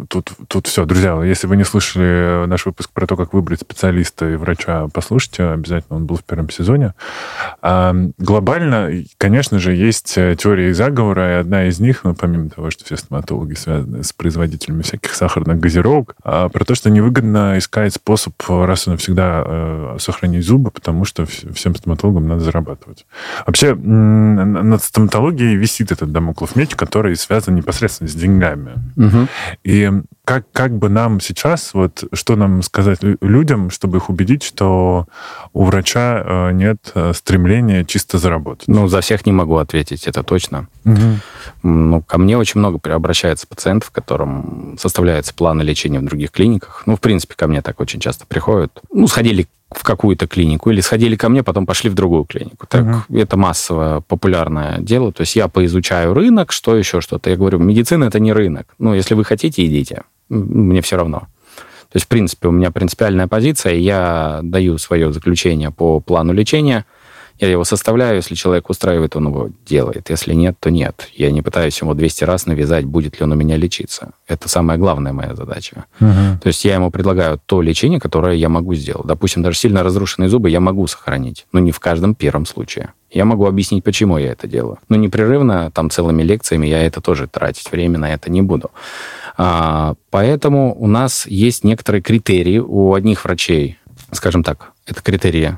тут, 0.07 0.31
тут 0.47 0.65
все. 0.65 0.85
Друзья, 0.85 1.21
если 1.23 1.45
вы 1.45 1.57
не 1.57 1.65
слышали 1.65 2.45
наш 2.45 2.65
выпуск 2.65 2.89
про 2.91 3.05
то, 3.05 3.17
как 3.17 3.33
выбрать 3.33 3.59
специалиста 3.59 4.29
и 4.29 4.37
врача, 4.37 4.87
послушайте, 4.93 5.43
обязательно 5.43 5.97
он 5.97 6.05
был 6.05 6.15
в 6.15 6.23
первом 6.23 6.49
сезоне. 6.49 6.93
А, 7.61 7.93
глобально, 8.17 8.91
конечно 9.17 9.59
же, 9.59 9.75
есть 9.75 10.15
теории 10.15 10.71
заговора, 10.71 11.31
и 11.31 11.39
одна 11.41 11.67
из 11.67 11.81
них, 11.81 12.05
ну, 12.05 12.15
помимо 12.15 12.49
того, 12.49 12.71
что 12.71 12.85
все 12.85 12.95
стоматологи 12.95 13.55
связаны 13.55 14.05
с 14.05 14.13
производителями 14.13 14.83
всяких 14.83 15.13
сахарных 15.13 15.59
газировок, 15.59 16.15
а, 16.23 16.47
про 16.47 16.63
то, 16.63 16.75
что 16.75 16.89
невыгодно 16.89 17.57
искать 17.57 17.93
способ 17.93 18.33
раз 18.47 18.87
и 18.87 18.91
навсегда 18.91 19.43
э, 19.45 19.97
сохранить 19.99 20.45
зубы, 20.45 20.71
потому 20.71 21.03
что 21.03 21.25
всем 21.25 21.75
стоматологам 21.75 22.04
стоматологам 22.05 22.27
надо 22.27 22.43
зарабатывать. 22.43 23.05
Вообще, 23.45 23.75
над 23.75 24.83
стоматологией 24.83 25.55
висит 25.55 25.91
этот 25.91 26.11
домоклов 26.11 26.55
меч, 26.55 26.75
который 26.75 27.15
связан 27.15 27.55
непосредственно 27.55 28.09
с 28.09 28.13
деньгами. 28.13 28.73
Угу. 28.95 29.27
И 29.63 29.91
как, 30.25 30.45
как 30.51 30.77
бы 30.77 30.89
нам 30.89 31.21
сейчас, 31.21 31.73
вот 31.73 32.03
что 32.11 32.35
нам 32.35 32.63
сказать 32.63 32.99
людям, 33.21 33.69
чтобы 33.69 33.97
их 33.97 34.09
убедить, 34.09 34.43
что 34.43 35.07
у 35.53 35.63
врача 35.63 36.23
э, 36.25 36.51
нет 36.51 36.91
э, 36.95 37.13
стремления 37.13 37.85
чисто 37.85 38.17
заработать? 38.17 38.67
Ну, 38.67 38.87
за 38.87 39.01
всех 39.01 39.25
не 39.25 39.31
могу 39.31 39.57
ответить, 39.57 40.07
это 40.07 40.23
точно. 40.23 40.67
Угу. 40.83 41.19
Ну, 41.63 42.01
ко 42.01 42.17
мне 42.17 42.37
очень 42.37 42.59
много 42.59 42.79
обращается 42.93 43.47
пациентов, 43.47 43.91
которым 43.91 44.77
составляются 44.79 45.33
планы 45.33 45.61
лечения 45.61 45.99
в 45.99 46.05
других 46.05 46.31
клиниках. 46.31 46.83
Ну, 46.87 46.95
в 46.95 46.99
принципе, 46.99 47.35
ко 47.35 47.47
мне 47.47 47.61
так 47.61 47.79
очень 47.79 47.99
часто 47.99 48.25
приходят. 48.25 48.71
Ну, 48.91 49.07
сходили 49.07 49.47
в 49.71 49.83
какую-то 49.83 50.27
клинику 50.27 50.71
или 50.71 50.81
сходили 50.81 51.15
ко 51.15 51.29
мне, 51.29 51.43
потом 51.43 51.65
пошли 51.65 51.89
в 51.89 51.93
другую 51.93 52.23
клинику. 52.23 52.65
Так 52.67 52.83
угу. 52.83 53.17
это 53.17 53.37
массовое 53.37 54.01
популярное 54.01 54.79
дело. 54.79 55.11
То 55.11 55.21
есть 55.21 55.35
я 55.35 55.47
поизучаю 55.47 56.13
рынок, 56.13 56.51
что 56.51 56.75
еще 56.75 57.01
что-то. 57.01 57.29
Я 57.29 57.35
говорю, 57.35 57.59
медицина 57.59 58.05
это 58.05 58.19
не 58.19 58.33
рынок. 58.33 58.67
Ну, 58.79 58.93
если 58.93 59.13
вы 59.13 59.23
хотите, 59.23 59.65
идите. 59.65 60.03
Мне 60.29 60.81
все 60.81 60.97
равно. 60.97 61.27
То 61.91 61.97
есть, 61.97 62.05
в 62.05 62.09
принципе, 62.09 62.49
у 62.49 62.51
меня 62.51 62.71
принципиальная 62.71 63.27
позиция, 63.27 63.75
я 63.75 64.41
даю 64.43 64.77
свое 64.77 65.13
заключение 65.13 65.71
по 65.71 65.99
плану 65.99 66.33
лечения, 66.33 66.85
я 67.39 67.49
его 67.49 67.65
составляю, 67.65 68.15
если 68.15 68.33
человек 68.33 68.69
устраивает, 68.69 69.15
он 69.17 69.27
его 69.27 69.49
делает. 69.65 70.09
Если 70.09 70.33
нет, 70.33 70.55
то 70.59 70.71
нет. 70.71 71.09
Я 71.13 71.31
не 71.31 71.41
пытаюсь 71.41 71.79
ему 71.81 71.93
200 71.93 72.23
раз 72.23 72.45
навязать, 72.45 72.85
будет 72.85 73.19
ли 73.19 73.25
он 73.25 73.33
у 73.33 73.35
меня 73.35 73.57
лечиться. 73.57 74.11
Это 74.27 74.47
самая 74.47 74.77
главная 74.77 75.11
моя 75.11 75.35
задача. 75.35 75.85
Угу. 75.99 76.39
То 76.41 76.47
есть 76.47 76.63
я 76.63 76.75
ему 76.75 76.91
предлагаю 76.91 77.39
то 77.45 77.61
лечение, 77.61 77.99
которое 77.99 78.35
я 78.35 78.47
могу 78.47 78.73
сделать. 78.73 79.05
Допустим, 79.05 79.43
даже 79.43 79.57
сильно 79.57 79.83
разрушенные 79.83 80.29
зубы 80.29 80.49
я 80.49 80.61
могу 80.61 80.87
сохранить, 80.87 81.45
но 81.51 81.59
не 81.59 81.71
в 81.71 81.79
каждом 81.81 82.15
первом 82.15 82.45
случае. 82.45 82.93
Я 83.11 83.25
могу 83.25 83.45
объяснить, 83.45 83.83
почему 83.83 84.17
я 84.17 84.31
это 84.31 84.47
делаю. 84.47 84.79
Но 84.87 84.95
непрерывно, 84.95 85.71
там, 85.71 85.89
целыми 85.89 86.23
лекциями 86.23 86.67
я 86.67 86.83
это 86.83 87.01
тоже 87.01 87.27
тратить 87.27 87.69
время 87.69 87.99
на 87.99 88.13
это 88.13 88.31
не 88.31 88.41
буду. 88.41 88.71
А, 89.37 89.95
поэтому 90.09 90.75
у 90.75 90.87
нас 90.87 91.27
есть 91.27 91.63
некоторые 91.63 92.01
критерии 92.01 92.59
у 92.59 92.93
одних 92.93 93.23
врачей, 93.25 93.77
скажем 94.11 94.43
так, 94.43 94.71
это 94.85 95.01
критерии 95.01 95.57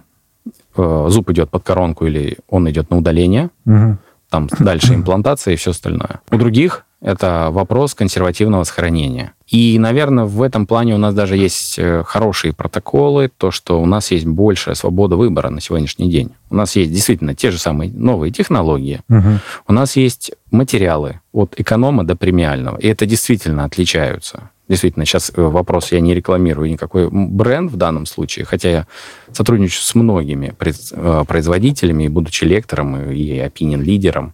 Э, 0.77 1.07
зуб 1.09 1.29
идет 1.31 1.49
под 1.49 1.63
коронку 1.63 2.05
или 2.05 2.37
он 2.47 2.69
идет 2.69 2.91
на 2.91 2.97
удаление, 2.97 3.49
угу. 3.65 3.97
там 4.29 4.47
дальше 4.59 4.93
имплантация 4.93 5.55
и 5.55 5.57
все 5.57 5.71
остальное. 5.71 6.21
У 6.31 6.37
других 6.37 6.85
это 7.01 7.49
вопрос 7.51 7.93
консервативного 7.93 8.63
сохранения. 8.63 9.33
И, 9.47 9.77
наверное, 9.79 10.25
в 10.25 10.41
этом 10.41 10.65
плане 10.65 10.95
у 10.95 10.97
нас 10.97 11.13
даже 11.13 11.37
есть 11.37 11.77
э, 11.77 12.03
хорошие 12.05 12.53
протоколы, 12.53 13.29
то, 13.37 13.51
что 13.51 13.81
у 13.81 13.85
нас 13.85 14.11
есть 14.11 14.25
большая 14.25 14.75
свобода 14.75 15.15
выбора 15.15 15.49
на 15.49 15.61
сегодняшний 15.61 16.09
день. 16.09 16.31
У 16.49 16.55
нас 16.55 16.75
есть 16.75 16.91
действительно 16.91 17.35
те 17.35 17.51
же 17.51 17.59
самые 17.59 17.91
новые 17.91 18.31
технологии. 18.31 19.01
Угу. 19.09 19.29
У 19.67 19.73
нас 19.73 19.95
есть 19.95 20.31
материалы 20.51 21.21
от 21.31 21.53
эконома 21.57 22.03
до 22.03 22.15
премиального, 22.15 22.77
и 22.77 22.87
это 22.87 23.05
действительно 23.05 23.63
отличаются. 23.63 24.49
Действительно, 24.67 25.05
сейчас 25.05 25.31
э, 25.33 25.41
вопрос, 25.41 25.91
я 25.91 26.01
не 26.01 26.13
рекламирую 26.13 26.69
никакой 26.69 27.09
бренд 27.09 27.71
в 27.71 27.77
данном 27.77 28.05
случае, 28.05 28.43
хотя 28.43 28.69
я 28.69 28.87
сотрудничаю 29.31 29.81
с 29.81 29.95
многими 29.95 30.53
э, 30.59 31.23
производителями, 31.25 32.07
будучи 32.09 32.43
лектором 32.43 33.11
и 33.11 33.39
опинион-лидером. 33.39 34.33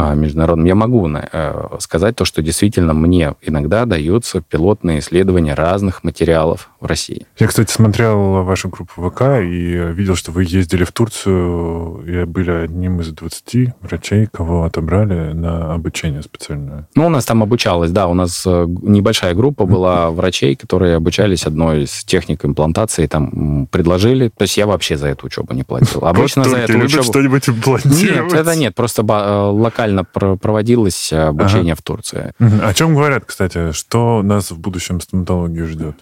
А, 0.00 0.14
международным, 0.14 0.64
я 0.64 0.76
могу 0.76 1.08
э, 1.12 1.76
сказать 1.80 2.14
то, 2.14 2.24
что 2.24 2.40
действительно 2.40 2.94
мне 2.94 3.34
иногда 3.42 3.84
даются 3.84 4.40
пилотные 4.40 5.00
исследования 5.00 5.54
разных 5.54 6.04
материалов 6.04 6.70
в 6.80 6.86
России. 6.86 7.26
Я, 7.38 7.46
кстати, 7.46 7.72
смотрел 7.72 8.44
вашу 8.44 8.68
группу 8.68 9.10
ВК 9.10 9.22
и 9.42 9.92
видел, 9.92 10.16
что 10.16 10.32
вы 10.32 10.44
ездили 10.44 10.84
в 10.84 10.92
Турцию 10.92 12.04
и 12.06 12.24
были 12.24 12.50
одним 12.50 13.00
из 13.00 13.08
20 13.08 13.74
врачей, 13.80 14.28
кого 14.32 14.64
отобрали 14.64 15.32
на 15.32 15.74
обучение 15.74 16.22
специальное. 16.22 16.88
Ну, 16.94 17.06
у 17.06 17.10
нас 17.10 17.24
там 17.24 17.42
обучалось, 17.42 17.90
да, 17.90 18.06
у 18.06 18.14
нас 18.14 18.44
э, 18.46 18.66
небольшая 18.82 19.34
группа 19.34 19.66
была 19.66 20.10
врачей, 20.10 20.54
которые 20.54 20.96
обучались 20.96 21.46
одной 21.46 21.84
из 21.84 22.04
техник 22.04 22.44
имплантации, 22.44 23.06
там 23.06 23.66
предложили, 23.70 24.28
то 24.28 24.42
есть 24.42 24.56
я 24.56 24.66
вообще 24.66 24.96
за 24.96 25.08
эту 25.08 25.26
учебу 25.26 25.54
не 25.54 25.64
платил. 25.64 26.04
Обычно 26.04 26.44
за 26.44 26.58
эту 26.58 26.78
учебу... 26.78 27.02
что-нибудь 27.02 27.48
имплантировать? 27.48 28.32
Нет, 28.32 28.40
это 28.40 28.56
нет, 28.56 28.74
просто 28.74 29.02
локально 29.02 29.78
локально 29.78 30.04
проводилось 30.36 31.12
обучение 31.12 31.72
ага. 31.72 31.80
в 31.80 31.82
Турции. 31.82 32.32
О 32.38 32.74
чем 32.74 32.94
говорят, 32.94 33.24
кстати? 33.24 33.72
Что 33.72 34.22
нас 34.22 34.50
в 34.50 34.58
будущем 34.58 35.00
стоматологии 35.00 35.62
ждет? 35.62 35.96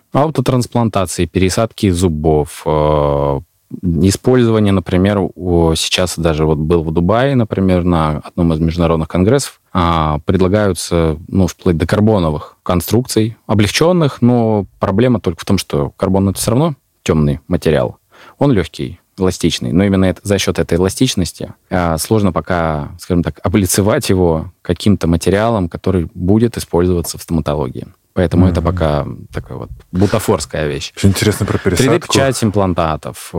Аутотрансплантации, 0.66 1.26
пересадки 1.26 1.90
зубов, 1.90 2.62
э, 2.66 3.40
использование, 4.02 4.72
например, 4.72 5.28
сейчас 5.76 6.18
даже 6.18 6.44
вот 6.44 6.58
был 6.58 6.82
в 6.82 6.92
Дубае, 6.92 7.34
например, 7.34 7.84
на 7.84 8.18
одном 8.18 8.52
из 8.52 8.60
международных 8.60 9.08
конгрессов, 9.08 9.60
а, 9.72 10.20
предлагаются, 10.24 11.18
ну, 11.28 11.46
вплоть 11.46 11.76
до 11.76 11.86
карбоновых 11.86 12.56
конструкций, 12.62 13.36
облегченных, 13.46 14.22
но 14.22 14.66
проблема 14.78 15.20
только 15.20 15.40
в 15.40 15.44
том, 15.44 15.58
что 15.58 15.92
карбон 15.96 16.28
это 16.28 16.38
все 16.38 16.50
равно 16.52 16.74
темный 17.02 17.40
материал. 17.48 17.98
Он 18.38 18.52
легкий, 18.52 19.00
эластичный. 19.18 19.72
Но 19.72 19.84
именно 19.84 20.04
это, 20.04 20.20
за 20.22 20.38
счет 20.38 20.58
этой 20.58 20.78
эластичности 20.78 21.54
а, 21.70 21.98
сложно 21.98 22.32
пока, 22.32 22.90
скажем 23.00 23.22
так, 23.22 23.40
облицевать 23.42 24.08
его 24.10 24.52
каким-то 24.62 25.06
материалом, 25.06 25.68
который 25.68 26.08
будет 26.14 26.56
использоваться 26.56 27.18
в 27.18 27.22
стоматологии. 27.22 27.86
Поэтому 28.16 28.46
mm-hmm. 28.46 28.50
это 28.50 28.62
пока 28.62 29.06
такая 29.30 29.58
вот 29.58 29.68
бутафорская 29.92 30.66
вещь. 30.68 30.94
Очень 30.96 31.10
интересно 31.10 31.44
про 31.44 31.58
пересадку. 31.58 31.92
3D-печать 31.92 32.42
имплантатов. 32.42 33.30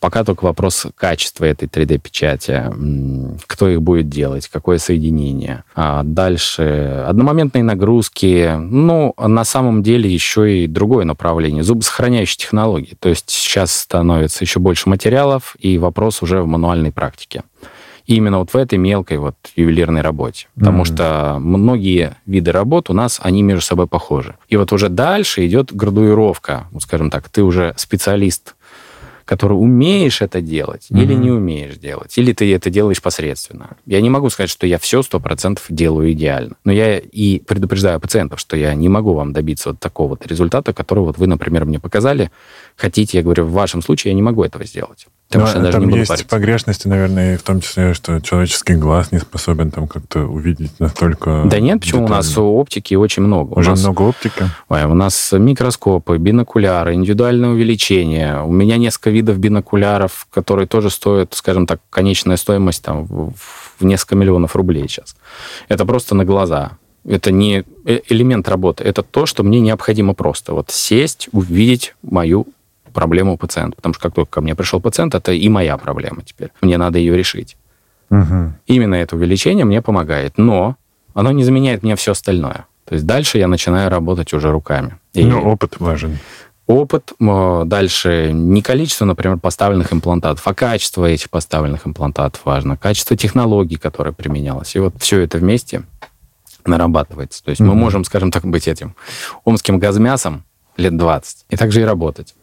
Пока 0.00 0.24
только 0.24 0.44
вопрос 0.44 0.86
качества 0.96 1.44
этой 1.44 1.68
3D-печати. 1.68 3.36
Кто 3.46 3.68
их 3.68 3.82
будет 3.82 4.08
делать, 4.08 4.48
какое 4.48 4.78
соединение. 4.78 5.64
А 5.74 6.02
дальше 6.02 7.04
одномоментные 7.06 7.62
нагрузки. 7.62 8.56
Ну, 8.58 9.12
на 9.18 9.44
самом 9.44 9.82
деле 9.82 10.10
еще 10.10 10.64
и 10.64 10.66
другое 10.66 11.04
направление. 11.04 11.62
Зубосохраняющие 11.62 12.38
технологии. 12.38 12.96
То 12.98 13.10
есть 13.10 13.28
сейчас 13.28 13.76
становится 13.76 14.44
еще 14.44 14.60
больше 14.60 14.88
материалов, 14.88 15.56
и 15.58 15.76
вопрос 15.76 16.22
уже 16.22 16.40
в 16.40 16.46
мануальной 16.46 16.90
практике. 16.90 17.42
Именно 18.06 18.38
вот 18.40 18.52
в 18.52 18.56
этой 18.56 18.78
мелкой 18.78 19.18
вот 19.18 19.36
ювелирной 19.56 20.00
работе. 20.00 20.48
Потому 20.54 20.82
mm-hmm. 20.82 20.94
что 20.94 21.36
многие 21.40 22.16
виды 22.26 22.52
работ 22.52 22.90
у 22.90 22.92
нас, 22.92 23.20
они 23.22 23.42
между 23.42 23.64
собой 23.64 23.86
похожи. 23.86 24.36
И 24.48 24.56
вот 24.56 24.72
уже 24.72 24.88
дальше 24.88 25.46
идет 25.46 25.72
градуировка. 25.72 26.66
Вот 26.72 26.82
скажем 26.82 27.10
так, 27.10 27.28
ты 27.28 27.42
уже 27.42 27.74
специалист, 27.76 28.54
который 29.24 29.54
умеешь 29.54 30.20
это 30.20 30.40
делать 30.40 30.88
mm-hmm. 30.90 31.02
или 31.02 31.14
не 31.14 31.30
умеешь 31.30 31.76
делать. 31.76 32.18
Или 32.18 32.32
ты 32.32 32.52
это 32.52 32.70
делаешь 32.70 33.00
посредственно. 33.00 33.76
Я 33.86 34.00
не 34.00 34.10
могу 34.10 34.30
сказать, 34.30 34.50
что 34.50 34.66
я 34.66 34.78
все 34.78 35.02
сто 35.02 35.20
процентов 35.20 35.64
делаю 35.68 36.12
идеально. 36.12 36.56
Но 36.64 36.72
я 36.72 36.98
и 36.98 37.38
предупреждаю 37.38 38.00
пациентов, 38.00 38.40
что 38.40 38.56
я 38.56 38.74
не 38.74 38.88
могу 38.88 39.14
вам 39.14 39.32
добиться 39.32 39.70
вот 39.70 39.78
такого 39.78 40.10
вот 40.10 40.26
результата, 40.26 40.72
который 40.72 41.04
вот 41.04 41.18
вы, 41.18 41.28
например, 41.28 41.64
мне 41.64 41.78
показали. 41.78 42.30
Хотите, 42.76 43.18
я 43.18 43.22
говорю, 43.22 43.44
в 43.44 43.52
вашем 43.52 43.80
случае 43.80 44.10
я 44.10 44.16
не 44.16 44.22
могу 44.22 44.42
этого 44.42 44.64
сделать. 44.64 45.06
Потому 45.32 45.46
что 45.46 45.60
даже 45.60 45.72
там 45.72 45.88
не 45.88 45.98
есть 45.98 46.08
париться. 46.08 46.28
погрешности, 46.28 46.88
наверное, 46.88 47.38
в 47.38 47.42
том 47.42 47.60
числе, 47.60 47.94
что 47.94 48.20
человеческий 48.20 48.74
глаз 48.74 49.12
не 49.12 49.18
способен 49.18 49.70
там 49.70 49.88
как-то 49.88 50.26
увидеть 50.26 50.78
настолько... 50.78 51.44
Да 51.46 51.60
нет, 51.60 51.80
почему? 51.80 52.02
Детально. 52.02 52.14
У 52.14 52.18
нас 52.18 52.38
оптики 52.38 52.94
очень 52.94 53.22
много. 53.22 53.54
Уже 53.54 53.70
у 53.70 53.72
нас, 53.72 53.82
много 53.82 54.02
оптики? 54.02 54.44
Ой, 54.68 54.84
у 54.84 54.94
нас 54.94 55.32
микроскопы, 55.32 56.18
бинокуляры, 56.18 56.94
индивидуальное 56.94 57.50
увеличение. 57.50 58.42
У 58.42 58.52
меня 58.52 58.76
несколько 58.76 59.10
видов 59.10 59.38
бинокуляров, 59.38 60.26
которые 60.30 60.66
тоже 60.66 60.90
стоят, 60.90 61.34
скажем 61.34 61.66
так, 61.66 61.80
конечная 61.90 62.36
стоимость 62.36 62.82
там 62.82 63.06
в, 63.06 63.84
несколько 63.84 64.16
миллионов 64.16 64.54
рублей 64.56 64.88
сейчас. 64.88 65.16
Это 65.68 65.84
просто 65.86 66.14
на 66.14 66.24
глаза. 66.24 66.72
Это 67.04 67.32
не 67.32 67.64
э, 67.84 68.00
элемент 68.08 68.48
работы, 68.48 68.84
это 68.84 69.02
то, 69.02 69.26
что 69.26 69.42
мне 69.42 69.60
необходимо 69.60 70.14
просто 70.14 70.54
вот 70.54 70.70
сесть, 70.70 71.28
увидеть 71.32 71.94
мою 72.02 72.46
проблему 72.92 73.36
пациента. 73.36 73.76
Потому 73.76 73.94
что 73.94 74.02
как 74.02 74.14
только 74.14 74.30
ко 74.30 74.40
мне 74.40 74.54
пришел 74.54 74.80
пациент, 74.80 75.14
это 75.14 75.32
и 75.32 75.48
моя 75.48 75.76
проблема 75.76 76.22
теперь. 76.22 76.50
Мне 76.60 76.78
надо 76.78 76.98
ее 76.98 77.16
решить. 77.16 77.56
Угу. 78.10 78.52
Именно 78.66 78.94
это 78.96 79.16
увеличение 79.16 79.64
мне 79.64 79.82
помогает. 79.82 80.38
Но 80.38 80.76
оно 81.14 81.32
не 81.32 81.44
заменяет 81.44 81.82
мне 81.82 81.96
все 81.96 82.12
остальное. 82.12 82.66
То 82.84 82.94
есть 82.94 83.06
дальше 83.06 83.38
я 83.38 83.48
начинаю 83.48 83.90
работать 83.90 84.32
уже 84.32 84.50
руками. 84.50 84.98
И 85.14 85.24
Но 85.24 85.40
опыт 85.42 85.78
важен. 85.78 86.18
Опыт, 86.66 87.12
дальше 87.18 88.30
не 88.32 88.62
количество, 88.62 89.04
например, 89.04 89.38
поставленных 89.38 89.92
имплантатов, 89.92 90.46
а 90.46 90.54
качество 90.54 91.04
этих 91.04 91.28
поставленных 91.28 91.86
имплантатов 91.86 92.40
важно, 92.44 92.76
качество 92.76 93.16
технологий, 93.16 93.76
которая 93.76 94.12
применялась. 94.12 94.76
И 94.76 94.78
вот 94.78 94.94
все 94.98 95.20
это 95.20 95.38
вместе 95.38 95.82
нарабатывается. 96.64 97.42
То 97.44 97.50
есть 97.50 97.60
mm 97.60 97.66
мы 97.66 97.74
можем, 97.74 98.04
скажем 98.04 98.30
так, 98.30 98.44
быть 98.44 98.68
этим 98.68 98.94
омским 99.44 99.78
газмясом 99.78 100.44
лет 100.76 100.96
20 100.96 101.46
и 101.50 101.56
также 101.56 101.80
и 101.80 101.84
работать 101.84 102.34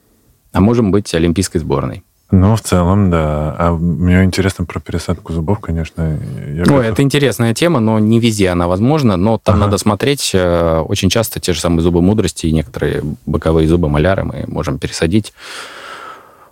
а 0.51 0.61
можем 0.61 0.91
быть 0.91 1.13
олимпийской 1.13 1.59
сборной. 1.59 2.03
Ну, 2.31 2.55
в 2.55 2.61
целом, 2.61 3.09
да. 3.09 3.55
А 3.57 3.71
мне 3.71 4.23
интересно 4.23 4.63
про 4.65 4.79
пересадку 4.79 5.33
зубов, 5.33 5.59
конечно. 5.59 6.19
Я 6.47 6.63
Ой, 6.71 6.85
это 6.85 7.01
интересная 7.01 7.55
тема, 7.55 7.79
но 7.79 7.97
не 7.97 8.19
везде 8.19 8.49
она 8.49 8.67
возможна. 8.67 9.17
Но 9.17 9.39
там 9.39 9.55
ага. 9.55 9.65
надо 9.65 9.77
смотреть. 9.79 10.31
Э, 10.33 10.81
очень 10.81 11.09
часто 11.09 11.39
те 11.39 11.53
же 11.53 11.59
самые 11.59 11.81
зубы 11.81 12.03
мудрости 12.03 12.45
и 12.45 12.51
некоторые 12.51 13.01
боковые 13.25 13.67
зубы 13.67 13.89
маляры 13.89 14.25
мы 14.25 14.45
можем 14.47 14.77
пересадить 14.77 15.33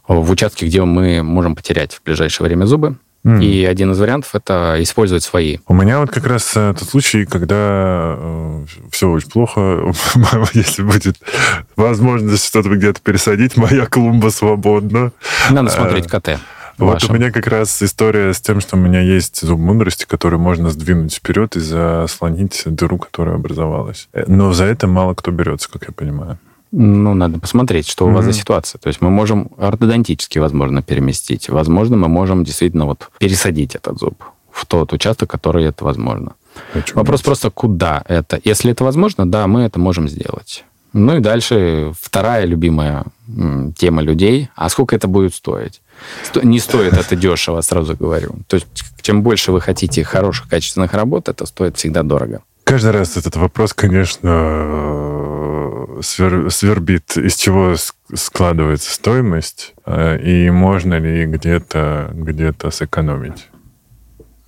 в 0.08 0.32
участке, 0.32 0.66
где 0.66 0.84
мы 0.84 1.22
можем 1.22 1.56
потерять 1.56 1.94
в 1.94 2.04
ближайшее 2.04 2.48
время 2.48 2.66
зубы. 2.66 2.96
Mm. 3.24 3.44
И 3.44 3.66
один 3.66 3.92
из 3.92 4.00
вариантов 4.00 4.34
это 4.36 4.78
использовать 4.80 5.24
свои. 5.24 5.58
У 5.68 5.74
меня 5.74 6.00
вот 6.00 6.12
как 6.12 6.26
раз 6.28 6.54
э, 6.56 6.74
тот 6.78 6.88
случай, 6.88 7.26
когда 7.26 8.16
э, 8.18 8.66
все 8.92 9.10
очень 9.10 9.30
плохо, 9.30 9.92
если 10.54 10.84
будет 10.84 11.18
возможность 11.76 12.46
что-то 12.46 12.70
где-то 12.70 13.02
пересадить, 13.02 13.58
моя 13.58 13.86
клумба 13.86 14.30
свободна. 14.30 15.12
Надо 15.50 15.70
смотреть 15.70 16.06
э, 16.06 16.10
КТ. 16.10 16.40
Вот 16.78 16.94
вашим. 16.94 17.12
у 17.12 17.18
меня 17.18 17.32
как 17.32 17.48
раз 17.48 17.82
история 17.82 18.34
с 18.34 18.40
тем, 18.40 18.62
что 18.62 18.78
у 18.78 18.80
меня 18.80 19.02
есть 19.02 19.42
зуб 19.42 19.60
мудрости, 19.60 20.06
который 20.06 20.38
можно 20.38 20.70
сдвинуть 20.70 21.16
вперед 21.16 21.56
и 21.56 21.60
заслонить 21.60 22.62
дыру, 22.66 23.00
которая 23.00 23.36
образовалась. 23.36 24.08
Э, 24.14 24.26
но 24.28 24.54
за 24.54 24.66
это 24.66 24.88
мало 24.88 25.16
кто 25.16 25.32
берется, 25.32 25.70
как 25.72 25.86
я 25.88 25.94
понимаю. 25.94 26.38
Ну, 26.72 27.14
надо 27.14 27.40
посмотреть, 27.40 27.88
что 27.88 28.06
mm-hmm. 28.06 28.12
у 28.12 28.14
вас 28.14 28.26
за 28.26 28.34
ситуация. 28.34 28.80
То 28.80 28.88
есть 28.88 29.02
мы 29.02 29.10
можем 29.10 29.50
ортодонтически, 29.58 30.40
возможно, 30.40 30.82
переместить. 30.82 31.50
Возможно, 31.50 31.98
мы 31.98 32.08
можем 32.08 32.44
действительно 32.44 32.86
вот 32.86 33.10
пересадить 33.20 33.76
этот 33.76 34.00
зуб 34.00 34.24
в 34.52 34.66
тот 34.66 34.94
участок, 34.94 35.30
который 35.30 35.66
это 35.66 35.86
возможно. 35.86 36.34
Хочу 36.74 36.96
Вопрос 36.96 37.22
просто, 37.22 37.50
куда 37.52 38.04
это? 38.08 38.40
Если 38.44 38.72
это 38.72 38.84
возможно, 38.84 39.30
да, 39.30 39.48
мы 39.48 39.62
это 39.62 39.80
можем 39.80 40.10
сделать. 40.10 40.66
Ну 40.94 41.18
и 41.18 41.20
дальше 41.20 41.94
вторая 42.00 42.46
любимая 42.46 43.06
тема 43.78 44.02
людей. 44.02 44.50
А 44.56 44.70
сколько 44.70 44.96
это 44.96 45.08
будет 45.08 45.36
стоить? 45.36 45.82
Сто... 46.24 46.42
Не 46.42 46.60
стоит 46.60 46.94
это 46.94 47.16
дешево, 47.28 47.62
сразу 47.62 47.96
говорю. 47.96 48.36
То 48.48 48.56
есть, 48.56 48.68
чем 49.02 49.22
больше 49.22 49.52
вы 49.52 49.62
хотите 49.62 50.04
хороших, 50.04 50.50
качественных 50.50 50.94
работ, 50.94 51.30
это 51.30 51.46
стоит 51.46 51.78
всегда 51.78 52.04
дорого. 52.04 52.42
Каждый 52.68 52.92
раз 52.92 53.16
этот 53.16 53.38
вопрос, 53.38 53.74
конечно, 53.74 54.30
свер... 56.02 56.52
свербит, 56.52 57.16
из 57.16 57.38
чего 57.38 57.76
складывается 58.14 58.94
стоимость, 58.94 59.74
э, 59.86 60.20
и 60.20 60.50
можно 60.50 61.00
ли 61.00 61.26
где-то 61.26 62.12
где 62.14 62.54
сэкономить. 62.70 63.48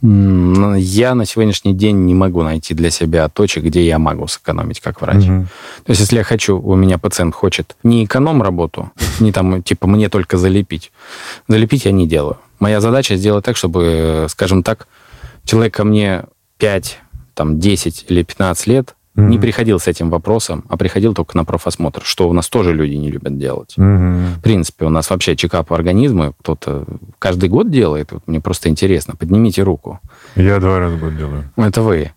Ну, 0.02 0.76
я 0.76 1.16
на 1.16 1.24
сегодняшний 1.26 1.74
день 1.74 1.96
не 2.06 2.14
могу 2.14 2.44
найти 2.44 2.74
для 2.74 2.90
себя 2.90 3.30
точек, 3.30 3.64
где 3.64 3.86
я 3.86 4.00
могу 4.00 4.28
сэкономить 4.28 4.82
как 4.82 5.00
врач. 5.00 5.24
Угу. 5.24 5.48
То 5.86 5.90
есть, 5.90 6.02
если 6.02 6.18
я 6.18 6.24
хочу, 6.26 6.60
у 6.60 6.76
меня 6.76 6.98
пациент 6.98 7.34
хочет 7.34 7.78
не 7.84 8.04
эконом 8.04 8.44
работу, 8.44 8.92
не 9.22 9.32
там, 9.32 9.64
типа, 9.64 9.88
мне 9.88 10.10
только 10.10 10.38
залепить. 10.38 10.92
Залепить 11.48 11.86
я 11.86 11.94
не 11.94 12.06
делаю. 12.06 12.38
Моя 12.60 12.82
задача 12.82 13.16
сделать 13.16 13.46
так, 13.46 13.56
чтобы, 13.56 14.26
скажем 14.28 14.62
так, 14.62 14.90
человек 15.46 15.74
ко 15.74 15.86
мне 15.86 16.26
5, 16.58 17.00
там, 17.40 17.58
10 17.58 18.08
или 18.10 18.22
15 18.22 18.68
лет 18.68 18.96
mm-hmm. 19.16 19.28
не 19.30 19.40
приходил 19.40 19.80
с 19.80 19.88
этим 19.88 20.10
вопросом, 20.10 20.66
а 20.68 20.76
приходил 20.76 21.14
только 21.14 21.38
на 21.38 21.46
профосмотр, 21.46 22.02
что 22.04 22.28
у 22.28 22.34
нас 22.34 22.50
тоже 22.50 22.74
люди 22.74 22.96
не 22.96 23.10
любят 23.10 23.38
делать. 23.38 23.76
Mm-hmm. 23.78 24.40
В 24.40 24.42
принципе, 24.42 24.84
у 24.84 24.90
нас 24.90 25.10
вообще 25.10 25.38
чекап 25.38 25.72
организма 25.72 26.34
кто-то 26.38 26.86
каждый 27.18 27.48
год 27.48 27.72
делает. 27.72 28.12
Вот 28.12 28.28
мне 28.28 28.42
просто 28.42 28.68
интересно. 28.68 29.16
Поднимите 29.16 29.64
руку. 29.64 30.02
Я 30.36 30.60
два 30.60 30.80
раза 30.80 30.98
в 30.98 31.00
год 31.00 31.16
делаю. 31.16 31.50
Это 31.56 31.82
вы. 31.82 32.12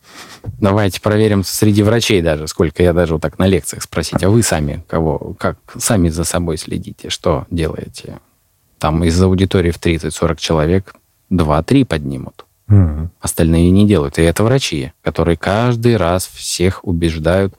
Давайте 0.61 1.01
проверим 1.01 1.45
среди 1.45 1.85
врачей 1.85 2.21
даже, 2.21 2.49
сколько 2.49 2.83
я 2.83 2.93
даже 2.93 3.13
вот 3.13 3.23
так 3.23 3.39
на 3.39 3.47
лекциях 3.47 3.85
спросить. 3.85 4.25
А 4.25 4.29
вы 4.29 4.43
сами 4.43 4.83
кого, 4.89 5.37
как 5.39 5.57
сами 5.79 6.09
за 6.09 6.25
собой 6.25 6.59
следите, 6.59 7.11
что 7.11 7.47
делаете? 7.49 8.19
Там 8.79 9.05
из 9.05 9.23
аудитории 9.23 9.71
в 9.71 9.79
30-40 9.79 10.37
человек 10.41 10.97
2-3 11.31 11.85
поднимут. 11.85 12.45
Угу. 12.73 13.11
Остальные 13.21 13.71
не 13.71 13.87
делают. 13.87 14.19
И 14.19 14.23
это 14.23 14.43
врачи, 14.45 14.93
которые 15.03 15.37
каждый 15.37 15.99
раз 15.99 16.27
всех 16.27 16.83
убеждают, 16.85 17.55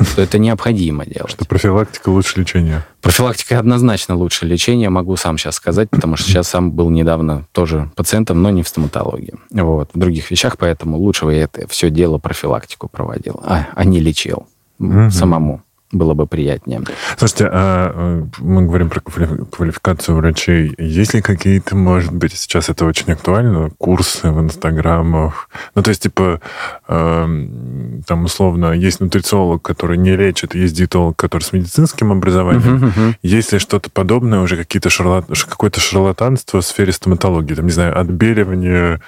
что 0.00 0.22
это 0.22 0.38
необходимо 0.38 1.04
делать. 1.04 1.32
Что 1.32 1.44
профилактика 1.44 2.10
лучше 2.10 2.40
лечения. 2.40 2.86
Профилактика 3.00 3.58
однозначно 3.58 4.14
лучше 4.14 4.46
лечения, 4.46 4.88
могу 4.88 5.16
сам 5.16 5.36
сейчас 5.36 5.56
сказать, 5.56 5.90
потому 5.90 6.14
что 6.14 6.28
сейчас 6.28 6.48
сам 6.48 6.70
был 6.70 6.90
недавно 6.90 7.48
тоже 7.50 7.90
пациентом, 7.96 8.40
но 8.40 8.50
не 8.50 8.62
в 8.62 8.68
стоматологии. 8.68 9.34
Вот, 9.50 9.90
в 9.92 9.98
других 9.98 10.30
вещах, 10.30 10.56
поэтому 10.56 10.96
лучше 10.96 11.24
бы 11.24 11.34
я 11.34 11.42
это 11.42 11.66
все 11.66 11.90
дело 11.90 12.18
профилактику 12.18 12.88
проводил, 12.88 13.40
а, 13.44 13.66
а 13.74 13.84
не 13.84 13.98
лечил 13.98 14.46
угу. 14.78 15.10
самому 15.10 15.62
было 15.92 16.14
бы 16.14 16.26
приятнее. 16.26 16.82
Слушайте, 17.16 17.48
а 17.52 17.92
э, 17.94 18.24
мы 18.38 18.62
говорим 18.62 18.88
про 18.88 19.00
квалификацию 19.00 20.16
врачей. 20.16 20.74
Есть 20.78 21.14
ли 21.14 21.20
какие-то, 21.20 21.76
может 21.76 22.12
быть, 22.12 22.32
сейчас 22.32 22.68
это 22.70 22.86
очень 22.86 23.12
актуально, 23.12 23.70
курсы 23.78 24.30
в 24.30 24.40
инстаграмах? 24.40 25.48
Ну, 25.74 25.82
то 25.82 25.90
есть, 25.90 26.02
типа, 26.02 26.40
э, 26.88 27.46
там, 28.06 28.24
условно, 28.24 28.72
есть 28.72 29.00
нутрициолог, 29.00 29.62
который 29.62 29.98
не 29.98 30.16
лечит, 30.16 30.54
есть 30.54 30.74
диетолог, 30.74 31.16
который 31.16 31.42
с 31.42 31.52
медицинским 31.52 32.10
образованием. 32.10 32.76
Uh-huh, 32.76 32.92
uh-huh. 32.94 33.14
Есть 33.22 33.52
ли 33.52 33.58
что-то 33.58 33.90
подобное, 33.90 34.40
уже 34.40 34.56
какие-то 34.56 34.90
шарлат... 34.90 35.26
какое-то 35.26 35.80
шарлатанство 35.80 36.60
в 36.60 36.64
сфере 36.64 36.92
стоматологии? 36.92 37.54
Там, 37.54 37.66
не 37.66 37.72
знаю, 37.72 37.98
отбеливание 37.98 39.00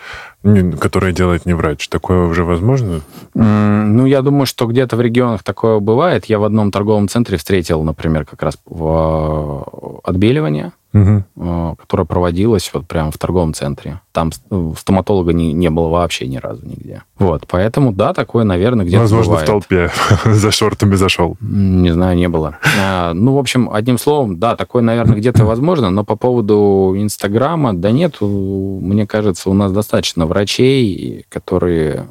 которое 0.79 1.13
делает 1.13 1.47
не 1.47 1.55
врач. 1.55 1.89
Такое 1.89 2.27
уже 2.27 2.45
возможно? 2.45 3.01
Ну, 3.35 4.07
я 4.07 4.23
думаю, 4.23 4.47
что 4.47 4.67
где-то 4.67 4.97
в 4.97 5.01
регионах 5.01 5.43
такое 5.43 5.81
бывает. 5.81 6.27
Я 6.27 6.39
в 6.39 6.45
одном 6.45 6.71
торговом 6.71 7.09
центре 7.09 7.39
встретил, 7.39 7.83
например, 7.83 8.25
как 8.25 8.43
раз 8.43 8.59
в 8.67 10.01
отбеливание 10.05 10.73
угу. 10.95 11.77
которая 11.77 12.07
проводилась 12.07 12.71
вот 12.73 12.87
прямо 12.87 13.11
в 13.11 13.19
торговом 13.19 13.53
центре. 13.53 14.01
Там 14.13 14.31
ну, 14.49 14.75
стоматолога 14.77 15.33
не, 15.33 15.53
не 15.53 15.69
было 15.69 15.89
вообще 15.89 16.27
ни 16.27 16.37
разу 16.37 16.65
нигде. 16.65 17.03
Вот, 17.19 17.45
поэтому, 17.49 17.93
да, 17.93 18.15
такое, 18.15 18.45
наверное, 18.45 18.87
где-то 18.87 19.03
Возможно, 19.03 19.33
бывает. 19.33 19.49
в 19.49 19.51
толпе 19.51 19.91
за 20.25 20.51
шортами 20.51 20.95
зашел. 20.95 21.37
Не 21.41 21.91
знаю, 21.91 22.17
не 22.17 22.29
было. 22.29 22.59
А, 22.81 23.13
ну, 23.13 23.35
в 23.35 23.39
общем, 23.39 23.69
одним 23.73 23.99
словом, 23.99 24.39
да, 24.39 24.57
такое, 24.57 24.83
наверное, 24.83 25.17
где-то 25.17 25.45
возможно, 25.45 25.91
но 25.91 26.05
по 26.05 26.17
поводу 26.17 26.95
Инстаграма, 26.97 27.75
да 27.75 27.91
нет, 27.91 28.21
мне 28.21 29.07
кажется, 29.07 29.51
у 29.51 29.55
нас 29.55 29.73
достаточно 29.73 30.27
врачей, 30.27 31.27
которые 31.29 32.07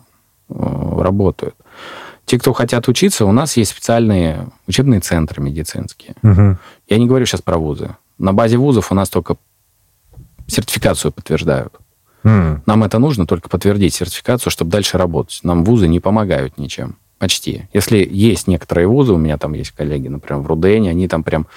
работают. 0.49 1.55
Те, 2.25 2.39
кто 2.39 2.53
хотят 2.53 2.87
учиться, 2.87 3.25
у 3.25 3.31
нас 3.31 3.57
есть 3.57 3.71
специальные 3.71 4.47
учебные 4.67 5.01
центры 5.01 5.41
медицинские. 5.41 6.15
Угу. 6.23 6.57
Я 6.87 6.97
не 6.97 7.05
говорю 7.05 7.25
сейчас 7.25 7.41
про 7.41 7.57
вузы. 7.57 7.95
На 8.17 8.33
базе 8.33 8.57
вузов 8.57 8.91
у 8.91 8.95
нас 8.95 9.09
только 9.09 9.37
сертификацию 10.47 11.11
подтверждают. 11.11 11.73
Mm. 12.23 12.61
Нам 12.65 12.83
это 12.83 12.99
нужно 12.99 13.25
только 13.25 13.49
подтвердить 13.49 13.93
сертификацию, 13.93 14.51
чтобы 14.51 14.71
дальше 14.71 14.97
работать. 14.97 15.39
Нам 15.43 15.63
вузы 15.63 15.87
не 15.87 15.99
помогают 15.99 16.57
ничем. 16.57 16.97
Почти. 17.17 17.67
Если 17.73 18.07
есть 18.09 18.47
некоторые 18.47 18.87
вузы, 18.87 19.13
у 19.13 19.17
меня 19.17 19.37
там 19.37 19.53
есть 19.53 19.71
коллеги, 19.71 20.09
например, 20.09 20.41
в 20.41 20.47
Рудене, 20.47 20.89
они 20.89 21.07
там 21.07 21.23
прям 21.23 21.47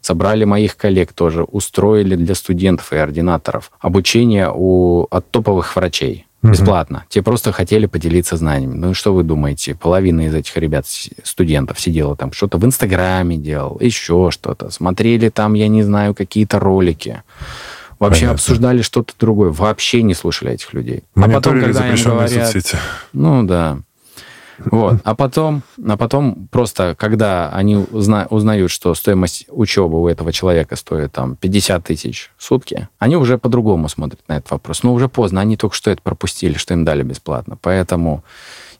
собрали 0.00 0.44
моих 0.44 0.76
коллег 0.76 1.12
тоже, 1.12 1.44
устроили 1.44 2.16
для 2.16 2.34
студентов 2.34 2.92
и 2.92 2.96
ординаторов 2.96 3.70
обучение 3.78 4.50
у, 4.52 5.06
от 5.10 5.30
топовых 5.30 5.76
врачей. 5.76 6.26
Бесплатно. 6.42 6.98
Угу. 6.98 7.06
Те 7.08 7.22
просто 7.22 7.52
хотели 7.52 7.86
поделиться 7.86 8.36
знаниями. 8.36 8.74
Ну 8.74 8.90
и 8.90 8.94
что 8.94 9.14
вы 9.14 9.22
думаете? 9.22 9.74
Половина 9.76 10.22
из 10.22 10.34
этих 10.34 10.56
ребят, 10.56 10.86
студентов, 11.22 11.78
сидела 11.78 12.16
там, 12.16 12.32
что-то 12.32 12.58
в 12.58 12.64
Инстаграме 12.64 13.36
делал, 13.36 13.78
еще 13.80 14.30
что-то. 14.32 14.70
Смотрели 14.70 15.28
там, 15.28 15.54
я 15.54 15.68
не 15.68 15.82
знаю, 15.84 16.14
какие-то 16.14 16.58
ролики. 16.58 17.22
Вообще 18.00 18.22
Понятно. 18.22 18.34
обсуждали 18.34 18.82
что-то 18.82 19.14
другое. 19.20 19.50
Вообще 19.50 20.02
не 20.02 20.14
слушали 20.14 20.50
этих 20.52 20.74
людей. 20.74 21.04
А 21.14 21.28
потом, 21.28 21.60
когда 21.60 21.88
им 21.88 22.02
говорят... 22.02 22.50
Соцсети. 22.50 22.76
Ну 23.12 23.44
да. 23.44 23.78
Вот. 24.70 24.96
А 25.04 25.14
потом, 25.14 25.62
а 25.86 25.96
потом 25.96 26.48
просто, 26.50 26.94
когда 26.98 27.50
они 27.50 27.76
узна, 27.76 28.26
узнают, 28.30 28.70
что 28.70 28.94
стоимость 28.94 29.46
учебы 29.48 30.00
у 30.00 30.08
этого 30.08 30.32
человека 30.32 30.76
стоит 30.76 31.12
там 31.12 31.36
50 31.36 31.84
тысяч 31.84 32.30
в 32.36 32.44
сутки, 32.44 32.88
они 32.98 33.16
уже 33.16 33.38
по-другому 33.38 33.88
смотрят 33.88 34.20
на 34.28 34.38
этот 34.38 34.50
вопрос. 34.50 34.82
Но 34.82 34.92
уже 34.94 35.08
поздно, 35.08 35.40
они 35.40 35.56
только 35.56 35.74
что 35.74 35.90
это 35.90 36.02
пропустили, 36.02 36.54
что 36.54 36.74
им 36.74 36.84
дали 36.84 37.02
бесплатно. 37.02 37.58
Поэтому 37.60 38.24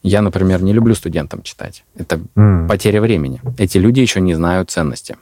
я, 0.03 0.23
например, 0.23 0.62
не 0.62 0.73
люблю 0.73 0.95
студентам 0.95 1.42
читать. 1.42 1.85
Это 1.97 2.21
mm. 2.35 2.68
потеря 2.68 3.01
времени. 3.01 3.40
Эти 3.59 3.79
люди 3.79 4.01
еще 4.01 4.21
не 4.21 4.35
знают 4.35 4.71
ценности. 4.71 5.16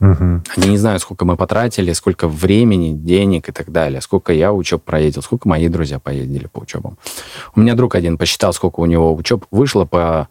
Угу. 0.00 0.42
Они 0.56 0.68
не 0.68 0.78
знают, 0.78 1.02
сколько 1.02 1.24
мы 1.24 1.36
потратили, 1.36 1.92
сколько 1.92 2.26
времени, 2.26 2.92
денег 2.92 3.48
и 3.50 3.52
так 3.52 3.70
далее, 3.70 4.00
сколько 4.00 4.32
я 4.32 4.52
учеб 4.52 4.82
проездил, 4.82 5.22
сколько 5.22 5.48
мои 5.48 5.68
друзья 5.68 5.98
поездили 5.98 6.46
по 6.46 6.60
учебам. 6.60 6.96
У 7.54 7.60
меня 7.60 7.74
друг 7.74 7.94
один 7.94 8.16
посчитал, 8.16 8.52
сколько 8.52 8.80
у 8.80 8.86
него 8.86 9.14
учеб 9.14 9.44
вышло 9.50 9.84
по 9.84 10.28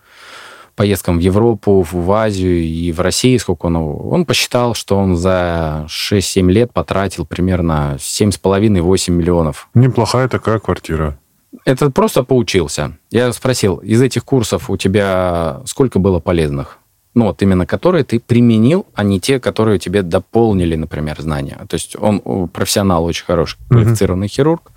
поездкам 0.76 1.18
в 1.18 1.22
Европу, 1.22 1.86
в 1.92 2.12
Азию 2.12 2.64
и 2.64 2.92
в 2.92 3.02
России, 3.02 3.38
сколько 3.38 3.66
он... 3.66 3.76
Он 3.76 4.26
посчитал, 4.26 4.74
что 4.74 4.98
он 4.98 5.18
за 5.18 5.86
6-7 5.88 6.50
лет 6.50 6.72
потратил 6.74 7.26
примерно 7.26 7.98
7,5-8 8.00 9.12
миллионов. 9.12 9.68
Неплохая 9.74 10.30
такая 10.30 10.60
квартира. 10.60 11.20
Это 11.66 11.92
просто 11.92 12.24
поучился. 12.24 12.98
Я 13.12 13.32
спросил, 13.34 13.78
из 13.78 14.02
этих 14.02 14.24
курсов 14.24 14.70
у 14.70 14.78
тебя 14.78 15.62
сколько 15.66 16.00
было 16.00 16.20
полезных? 16.20 16.79
Ну 17.20 17.26
вот 17.26 17.42
именно 17.42 17.66
которые 17.66 18.06
ты 18.06 18.22
применил, 18.22 18.86
а 18.96 19.04
не 19.04 19.20
те, 19.20 19.42
которые 19.42 19.78
тебе 19.78 20.04
дополнили, 20.04 20.78
например, 20.78 21.20
знания. 21.20 21.58
То 21.68 21.74
есть 21.76 21.98
он 22.00 22.48
профессионал 22.48 23.04
очень 23.04 23.26
хороший, 23.26 23.58
квалифицированный 23.70 24.28
mm-hmm. 24.28 24.30
хирург, 24.30 24.72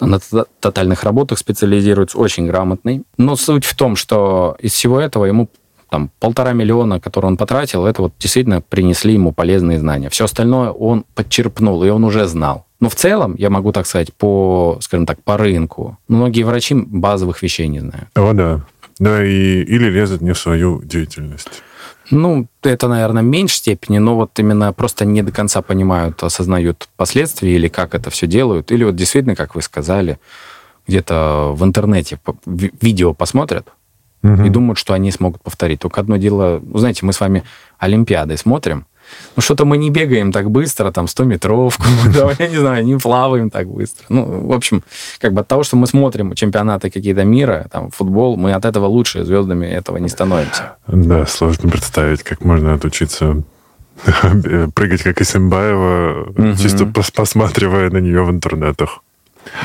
на 0.00 0.18
тотальных 0.60 1.04
работах 1.04 1.38
специализируется, 1.38 2.16
очень 2.16 2.46
грамотный. 2.46 3.02
Но 3.18 3.36
суть 3.36 3.66
в 3.66 3.76
том, 3.76 3.94
что 3.96 4.56
из 4.58 4.72
всего 4.72 4.98
этого 4.98 5.26
ему 5.26 5.50
там 5.90 6.10
полтора 6.18 6.54
миллиона, 6.54 6.98
которые 6.98 7.28
он 7.28 7.36
потратил, 7.36 7.84
это 7.84 8.00
вот 8.00 8.14
действительно 8.18 8.62
принесли 8.62 9.12
ему 9.12 9.32
полезные 9.32 9.78
знания. 9.78 10.08
Все 10.08 10.24
остальное 10.24 10.70
он 10.70 11.04
подчерпнул, 11.14 11.84
и 11.84 11.90
он 11.90 12.04
уже 12.04 12.26
знал. 12.26 12.64
Но 12.80 12.88
в 12.88 12.94
целом, 12.94 13.34
я 13.36 13.50
могу 13.50 13.72
так 13.72 13.86
сказать, 13.86 14.14
по, 14.14 14.78
скажем 14.80 15.04
так, 15.04 15.22
по 15.22 15.36
рынку, 15.36 15.98
многие 16.08 16.44
врачи 16.44 16.74
базовых 16.74 17.42
вещей 17.42 17.68
не 17.68 17.80
знают. 17.80 18.08
О, 18.14 18.32
да. 18.32 18.64
Да, 19.00 19.24
и, 19.24 19.62
или 19.62 19.90
лезут 19.90 20.20
не 20.20 20.32
в 20.32 20.38
свою 20.38 20.82
деятельность. 20.84 21.62
Ну, 22.10 22.46
это, 22.62 22.86
наверное, 22.86 23.22
в 23.22 23.26
меньшей 23.26 23.56
степени, 23.56 23.98
но 23.98 24.14
вот 24.14 24.38
именно 24.38 24.72
просто 24.72 25.04
не 25.04 25.22
до 25.22 25.32
конца 25.32 25.62
понимают, 25.62 26.22
осознают 26.22 26.88
последствия 26.96 27.54
или 27.54 27.68
как 27.68 27.94
это 27.94 28.10
все 28.10 28.26
делают. 28.26 28.70
Или 28.70 28.84
вот 28.84 28.96
действительно, 28.96 29.34
как 29.34 29.54
вы 29.54 29.62
сказали, 29.62 30.18
где-то 30.86 31.52
в 31.54 31.64
интернете 31.64 32.20
видео 32.46 33.14
посмотрят 33.14 33.68
угу. 34.22 34.42
и 34.42 34.50
думают, 34.50 34.78
что 34.78 34.92
они 34.92 35.10
смогут 35.10 35.40
повторить. 35.42 35.80
Только 35.80 36.00
одно 36.00 36.16
дело, 36.16 36.60
ну, 36.62 36.78
знаете, 36.78 37.06
мы 37.06 37.12
с 37.12 37.20
вами 37.20 37.42
Олимпиады 37.78 38.36
смотрим, 38.36 38.86
ну, 39.36 39.42
что-то 39.42 39.64
мы 39.64 39.76
не 39.76 39.90
бегаем 39.90 40.32
так 40.32 40.50
быстро, 40.50 40.90
там, 40.90 41.06
100-метровку, 41.06 41.84
я 42.38 42.48
не 42.48 42.56
знаю, 42.56 42.84
не 42.84 42.96
плаваем 42.98 43.50
так 43.50 43.68
быстро. 43.68 44.04
Ну, 44.08 44.46
в 44.48 44.52
общем, 44.52 44.82
как 45.18 45.32
бы 45.32 45.40
от 45.40 45.48
того, 45.48 45.62
что 45.62 45.76
мы 45.76 45.86
смотрим 45.86 46.34
чемпионаты 46.34 46.90
какие-то 46.90 47.24
мира, 47.24 47.66
там, 47.70 47.90
футбол, 47.90 48.36
мы 48.36 48.52
от 48.52 48.64
этого 48.64 48.86
лучше 48.86 49.24
звездами 49.24 49.66
этого 49.66 49.98
не 49.98 50.08
становимся. 50.08 50.76
Да, 50.86 51.26
сложно 51.26 51.70
представить, 51.70 52.22
как 52.22 52.44
можно 52.44 52.74
отучиться 52.74 53.42
прыгать 54.74 55.02
как 55.02 55.20
Исимбаева, 55.20 56.56
чисто 56.56 56.86
посматривая 56.86 57.90
на 57.90 57.98
нее 57.98 58.22
в 58.22 58.30
интернетах. 58.30 59.02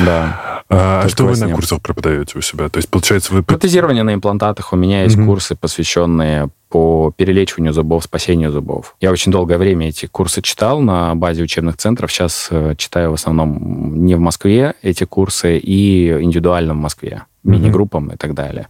Да. 0.04 0.64
А, 0.68 1.04
а 1.06 1.10
что 1.10 1.26
вы 1.26 1.38
на 1.38 1.54
курсах 1.54 1.82
преподаете 1.82 2.38
у 2.38 2.42
себя? 2.42 2.70
То 2.70 2.78
есть, 2.78 2.90
получается, 2.90 3.34
вы... 3.34 3.44
Протезирование 3.44 4.04
на 4.04 4.14
имплантатах. 4.14 4.74
У 4.74 4.76
меня 4.76 5.04
есть 5.04 5.16
курсы, 5.16 5.56
посвященные 5.56 6.50
по 6.70 7.14
перелечиванию 7.16 7.72
зубов, 7.72 8.04
спасению 8.04 8.52
зубов. 8.52 8.96
Я 9.00 9.12
очень 9.12 9.32
долгое 9.32 9.58
время 9.58 9.90
эти 9.90 10.08
курсы 10.08 10.42
читал 10.42 10.82
на 10.82 11.14
базе 11.16 11.44
учебных 11.44 11.78
центров. 11.78 12.12
Сейчас 12.12 12.48
э, 12.50 12.74
читаю 12.78 13.12
в 13.12 13.14
основном 13.14 14.06
не 14.06 14.16
в 14.16 14.20
Москве 14.20 14.74
эти 14.82 15.04
курсы 15.04 15.58
и 15.58 16.10
индивидуально 16.10 16.74
в 16.74 16.78
Москве, 16.78 17.24
мини-группам 17.44 18.12
и 18.12 18.18
так 18.18 18.34
далее. 18.34 18.68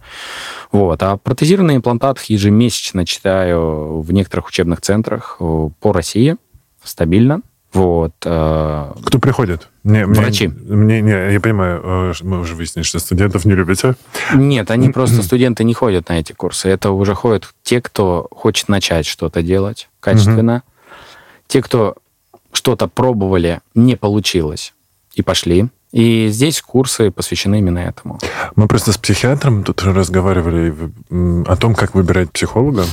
Вот. 0.70 1.02
А 1.02 1.16
протезированный 1.16 1.76
имплантат 1.76 2.20
ежемесячно 2.20 3.06
читаю 3.06 4.00
в 4.02 4.12
некоторых 4.12 4.48
учебных 4.48 4.82
центрах 4.82 5.38
э, 5.40 5.68
по 5.80 5.92
России 5.92 6.36
стабильно. 6.84 7.40
Вот. 7.72 8.12
Э, 8.24 8.92
Кто 9.04 9.18
приходит? 9.18 9.68
Мне, 9.82 10.06
Врачи. 10.06 10.48
Мне, 10.48 11.00
не, 11.00 11.32
я 11.32 11.40
понимаю, 11.40 11.80
э, 11.84 12.12
мы 12.22 12.40
уже 12.40 12.54
выяснили, 12.54 12.84
что 12.84 12.98
студентов 12.98 13.44
не 13.44 13.54
любите. 13.54 13.96
Нет, 14.34 14.70
они 14.70 14.90
просто, 14.90 15.22
студенты 15.22 15.64
не 15.64 15.74
ходят 15.74 16.08
на 16.08 16.18
эти 16.18 16.32
курсы. 16.32 16.68
Это 16.68 16.90
уже 16.90 17.14
ходят 17.14 17.52
те, 17.62 17.80
кто 17.80 18.28
хочет 18.30 18.68
начать 18.68 19.06
что-то 19.06 19.42
делать 19.42 19.88
качественно. 20.00 20.62
Те, 21.48 21.62
кто 21.62 21.96
что-то 22.52 22.88
пробовали, 22.88 23.60
не 23.74 23.96
получилось, 23.96 24.74
и 25.14 25.22
пошли. 25.22 25.68
И 25.96 26.28
здесь 26.28 26.60
курсы 26.60 27.10
посвящены 27.10 27.58
именно 27.60 27.78
этому. 27.78 28.18
Мы 28.54 28.68
просто 28.68 28.92
с 28.92 28.98
психиатром 28.98 29.64
тут 29.64 29.82
разговаривали 29.82 30.74
о 31.10 31.56
том, 31.56 31.74
как 31.74 31.94
выбирать 31.94 32.30
психолога. 32.30 32.84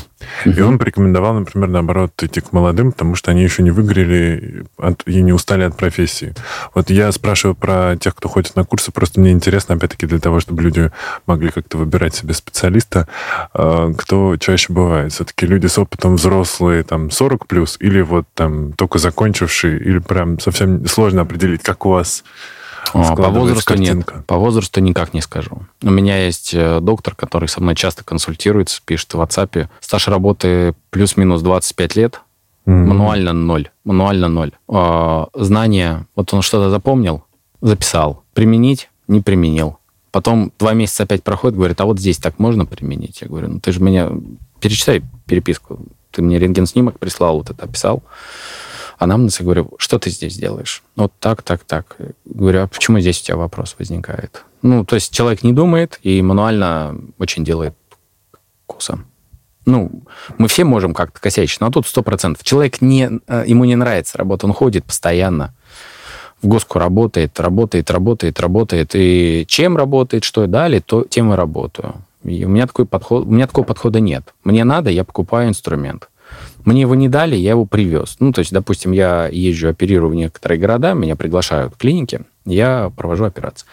Uh-huh. 0.45 0.57
И 0.57 0.61
он 0.61 0.79
порекомендовал, 0.79 1.33
например, 1.33 1.67
наоборот, 1.67 2.11
идти 2.23 2.39
к 2.39 2.53
молодым, 2.53 2.93
потому 2.93 3.15
что 3.15 3.31
они 3.31 3.43
еще 3.43 3.61
не 3.61 3.71
выгорели 3.71 4.63
от, 4.77 5.03
и 5.05 5.21
не 5.21 5.33
устали 5.33 5.63
от 5.63 5.75
профессии. 5.75 6.33
Вот 6.73 6.89
я 6.89 7.11
спрашиваю 7.11 7.55
про 7.55 7.97
тех, 7.97 8.15
кто 8.15 8.29
ходит 8.29 8.55
на 8.55 8.63
курсы, 8.63 8.89
просто 8.93 9.19
мне 9.19 9.33
интересно, 9.33 9.75
опять-таки, 9.75 10.05
для 10.05 10.19
того, 10.19 10.39
чтобы 10.39 10.63
люди 10.63 10.89
могли 11.27 11.49
как-то 11.49 11.79
выбирать 11.79 12.15
себе 12.15 12.33
специалиста, 12.33 13.09
а, 13.53 13.91
кто 13.97 14.37
чаще 14.37 14.71
бывает. 14.71 15.11
Все-таки 15.11 15.45
люди 15.45 15.67
с 15.67 15.77
опытом 15.77 16.15
взрослые, 16.15 16.83
там, 16.83 17.11
40 17.11 17.47
плюс, 17.47 17.75
или 17.81 17.99
вот 17.99 18.27
там 18.33 18.71
только 18.71 18.97
закончившие, 18.97 19.77
или 19.77 19.99
прям 19.99 20.39
совсем 20.39 20.87
сложно 20.87 21.23
определить, 21.23 21.63
как 21.63 21.85
у 21.85 21.89
вас 21.89 22.23
по 22.91 23.29
возрасту 23.29 23.75
нет. 23.75 24.05
По 24.27 24.37
возрасту 24.37 24.81
никак 24.81 25.13
не 25.13 25.21
скажу. 25.21 25.59
У 25.81 25.89
меня 25.89 26.25
есть 26.25 26.53
э, 26.53 26.79
доктор, 26.81 27.15
который 27.15 27.47
со 27.47 27.61
мной 27.61 27.75
часто 27.75 28.03
консультируется, 28.03 28.81
пишет 28.85 29.13
в 29.13 29.21
WhatsApp. 29.21 29.67
Стаж 29.79 30.07
работы 30.07 30.75
плюс-минус 30.89 31.41
25 31.41 31.95
лет. 31.95 32.21
Mm-hmm. 32.65 32.71
Мануально 32.71 33.33
ноль. 33.33 33.69
Мануально 33.83 34.27
ноль. 34.27 34.51
А, 34.67 35.27
знания, 35.33 36.05
вот 36.15 36.33
он 36.33 36.41
что-то 36.41 36.69
запомнил, 36.69 37.23
записал. 37.61 38.23
Применить 38.33 38.89
не 39.07 39.21
применил. 39.21 39.77
Потом 40.11 40.51
два 40.59 40.73
месяца 40.73 41.03
опять 41.03 41.23
проходит, 41.23 41.57
говорит, 41.57 41.81
а 41.81 41.85
вот 41.85 41.99
здесь 41.99 42.17
так 42.17 42.39
можно 42.39 42.65
применить? 42.65 43.21
Я 43.21 43.27
говорю, 43.27 43.49
ну 43.49 43.59
ты 43.59 43.71
же 43.71 43.81
меня... 43.81 44.09
Перечитай 44.59 45.01
переписку. 45.25 45.79
Ты 46.11 46.21
мне 46.21 46.39
рентген-снимок 46.39 46.99
прислал, 46.99 47.37
вот 47.37 47.49
это 47.49 47.65
описал 47.65 48.03
анамнез 49.03 49.39
и 49.39 49.43
говорю, 49.43 49.71
что 49.77 49.99
ты 49.99 50.09
здесь 50.09 50.35
делаешь? 50.35 50.83
Вот 50.95 51.13
так, 51.19 51.41
так, 51.41 51.63
так. 51.63 51.97
Говорю, 52.25 52.63
а 52.63 52.67
почему 52.67 52.99
здесь 52.99 53.21
у 53.21 53.23
тебя 53.23 53.37
вопрос 53.37 53.75
возникает? 53.77 54.43
Ну, 54.61 54.85
то 54.85 54.95
есть 54.95 55.13
человек 55.13 55.43
не 55.43 55.53
думает 55.53 55.99
и 56.03 56.21
мануально 56.21 56.95
очень 57.19 57.43
делает 57.43 57.75
косо. 58.65 58.99
Ну, 59.65 60.03
мы 60.37 60.47
все 60.47 60.63
можем 60.63 60.93
как-то 60.93 61.21
косячить, 61.21 61.61
но 61.61 61.69
тут 61.69 61.87
сто 61.87 62.01
процентов. 62.01 62.43
Человек 62.43 62.81
не, 62.81 63.09
э, 63.27 63.43
ему 63.47 63.63
не 63.65 63.75
нравится 63.75 64.17
работа, 64.17 64.45
он 64.45 64.53
ходит 64.53 64.83
постоянно 64.83 65.53
в 66.43 66.47
госку 66.47 66.77
работает, 66.77 67.39
работает, 67.39 67.89
работает, 67.89 68.39
работает. 68.39 68.91
И 68.93 69.45
чем 69.47 69.77
работает, 69.77 70.23
что 70.23 70.45
дали, 70.45 70.79
то 70.79 71.05
тем 71.05 71.31
и 71.31 71.35
работаю. 71.35 71.95
И 72.23 72.45
у 72.45 72.49
меня 72.49 72.67
такой 72.67 72.85
подход, 72.85 73.25
у 73.25 73.31
меня 73.31 73.47
такого 73.47 73.65
подхода 73.65 73.99
нет. 73.99 74.33
Мне 74.43 74.63
надо, 74.63 74.89
я 74.89 75.03
покупаю 75.03 75.49
инструмент. 75.49 76.09
Мне 76.65 76.81
его 76.81 76.95
не 76.95 77.09
дали, 77.09 77.35
я 77.35 77.51
его 77.51 77.65
привез. 77.65 78.17
Ну, 78.19 78.31
то 78.31 78.39
есть, 78.39 78.51
допустим, 78.51 78.91
я 78.91 79.27
езжу, 79.31 79.69
оперирую 79.69 80.11
в 80.11 80.15
некоторые 80.15 80.59
города, 80.59 80.93
меня 80.93 81.15
приглашают 81.15 81.73
в 81.73 81.77
клиники, 81.77 82.21
я 82.45 82.91
провожу 82.95 83.25
операции. 83.25 83.67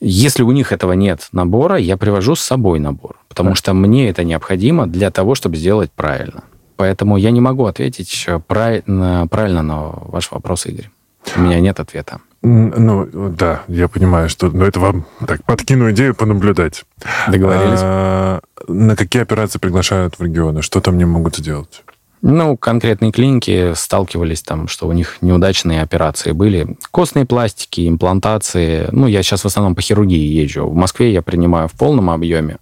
Если 0.00 0.42
у 0.42 0.50
них 0.50 0.72
этого 0.72 0.94
нет 0.94 1.28
набора, 1.32 1.76
я 1.76 1.96
привожу 1.96 2.34
с 2.34 2.40
собой 2.40 2.78
набор, 2.78 3.16
потому 3.28 3.50
да. 3.50 3.56
что 3.56 3.74
мне 3.74 4.08
это 4.08 4.24
необходимо 4.24 4.86
для 4.86 5.10
того, 5.10 5.34
чтобы 5.34 5.56
сделать 5.56 5.90
правильно. 5.92 6.44
Поэтому 6.76 7.18
я 7.18 7.30
не 7.30 7.42
могу 7.42 7.66
ответить 7.66 8.26
правильно, 8.46 9.28
правильно 9.30 9.62
на 9.62 9.80
ваш 9.80 10.30
вопрос, 10.30 10.64
Игорь. 10.64 10.88
У 11.36 11.40
меня 11.40 11.60
нет 11.60 11.78
ответа. 11.78 12.20
Ну, 12.42 13.06
да, 13.12 13.62
я 13.68 13.88
понимаю, 13.88 14.30
что 14.30 14.46
но 14.46 14.60
ну, 14.60 14.64
это 14.64 14.80
вам 14.80 15.06
так 15.26 15.44
подкину 15.44 15.90
идею 15.90 16.14
понаблюдать. 16.14 16.84
Договорились. 17.28 17.80
А, 17.82 18.40
на 18.66 18.96
какие 18.96 19.22
операции 19.22 19.58
приглашают 19.58 20.18
в 20.18 20.22
регионы? 20.22 20.62
Что 20.62 20.80
там 20.80 20.96
не 20.96 21.04
могут 21.04 21.36
сделать? 21.36 21.82
Ну, 22.22 22.56
конкретные 22.58 23.12
клиники 23.12 23.72
сталкивались 23.74 24.42
там, 24.42 24.68
что 24.68 24.86
у 24.86 24.92
них 24.92 25.18
неудачные 25.22 25.80
операции 25.80 26.32
были. 26.32 26.76
Костные 26.90 27.24
пластики, 27.24 27.88
имплантации. 27.88 28.88
Ну, 28.92 29.06
я 29.06 29.22
сейчас 29.22 29.42
в 29.42 29.46
основном 29.46 29.74
по 29.74 29.80
хирургии 29.80 30.42
езжу. 30.42 30.66
В 30.66 30.74
Москве 30.74 31.12
я 31.12 31.22
принимаю 31.22 31.68
в 31.68 31.72
полном 31.72 32.10
объеме. 32.10 32.58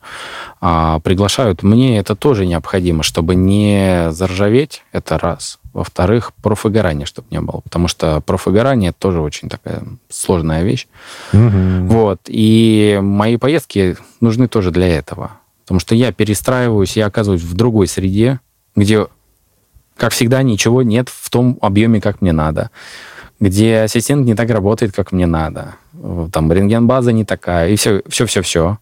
А 0.60 1.00
приглашают. 1.00 1.64
Мне 1.64 1.98
это 1.98 2.14
тоже 2.14 2.46
необходимо, 2.46 3.02
чтобы 3.02 3.34
не 3.34 4.12
заржаветь, 4.12 4.84
это 4.92 5.18
раз. 5.18 5.58
Во-вторых, 5.78 6.32
профыгорания, 6.42 7.06
чтобы 7.06 7.28
не 7.30 7.40
было. 7.40 7.60
Потому 7.60 7.86
что 7.86 8.20
профыгорание 8.20 8.92
тоже 8.92 9.20
очень 9.20 9.48
такая 9.48 9.82
сложная 10.08 10.64
вещь. 10.64 10.88
Угу. 11.32 11.86
Вот. 11.86 12.20
И 12.26 12.98
мои 13.00 13.36
поездки 13.36 13.96
нужны 14.20 14.48
тоже 14.48 14.72
для 14.72 14.88
этого. 14.88 15.32
Потому 15.62 15.78
что 15.78 15.94
я 15.94 16.10
перестраиваюсь, 16.10 16.96
я 16.96 17.06
оказываюсь 17.06 17.42
в 17.42 17.54
другой 17.54 17.86
среде, 17.86 18.40
где 18.74 19.06
как 19.96 20.12
всегда, 20.12 20.42
ничего 20.42 20.82
нет 20.82 21.08
в 21.08 21.30
том 21.30 21.58
объеме, 21.60 22.00
как 22.00 22.22
мне 22.22 22.32
надо. 22.32 22.70
Где 23.38 23.82
ассистент 23.82 24.26
не 24.26 24.34
так 24.34 24.50
работает, 24.50 24.94
как 24.94 25.12
мне 25.12 25.26
надо. 25.26 25.74
Там 26.32 26.52
рентген-база 26.52 27.12
не 27.12 27.24
такая, 27.24 27.68
и 27.68 27.76
все, 27.76 28.02
все, 28.08 28.26
все, 28.26 28.42
все. 28.42 28.78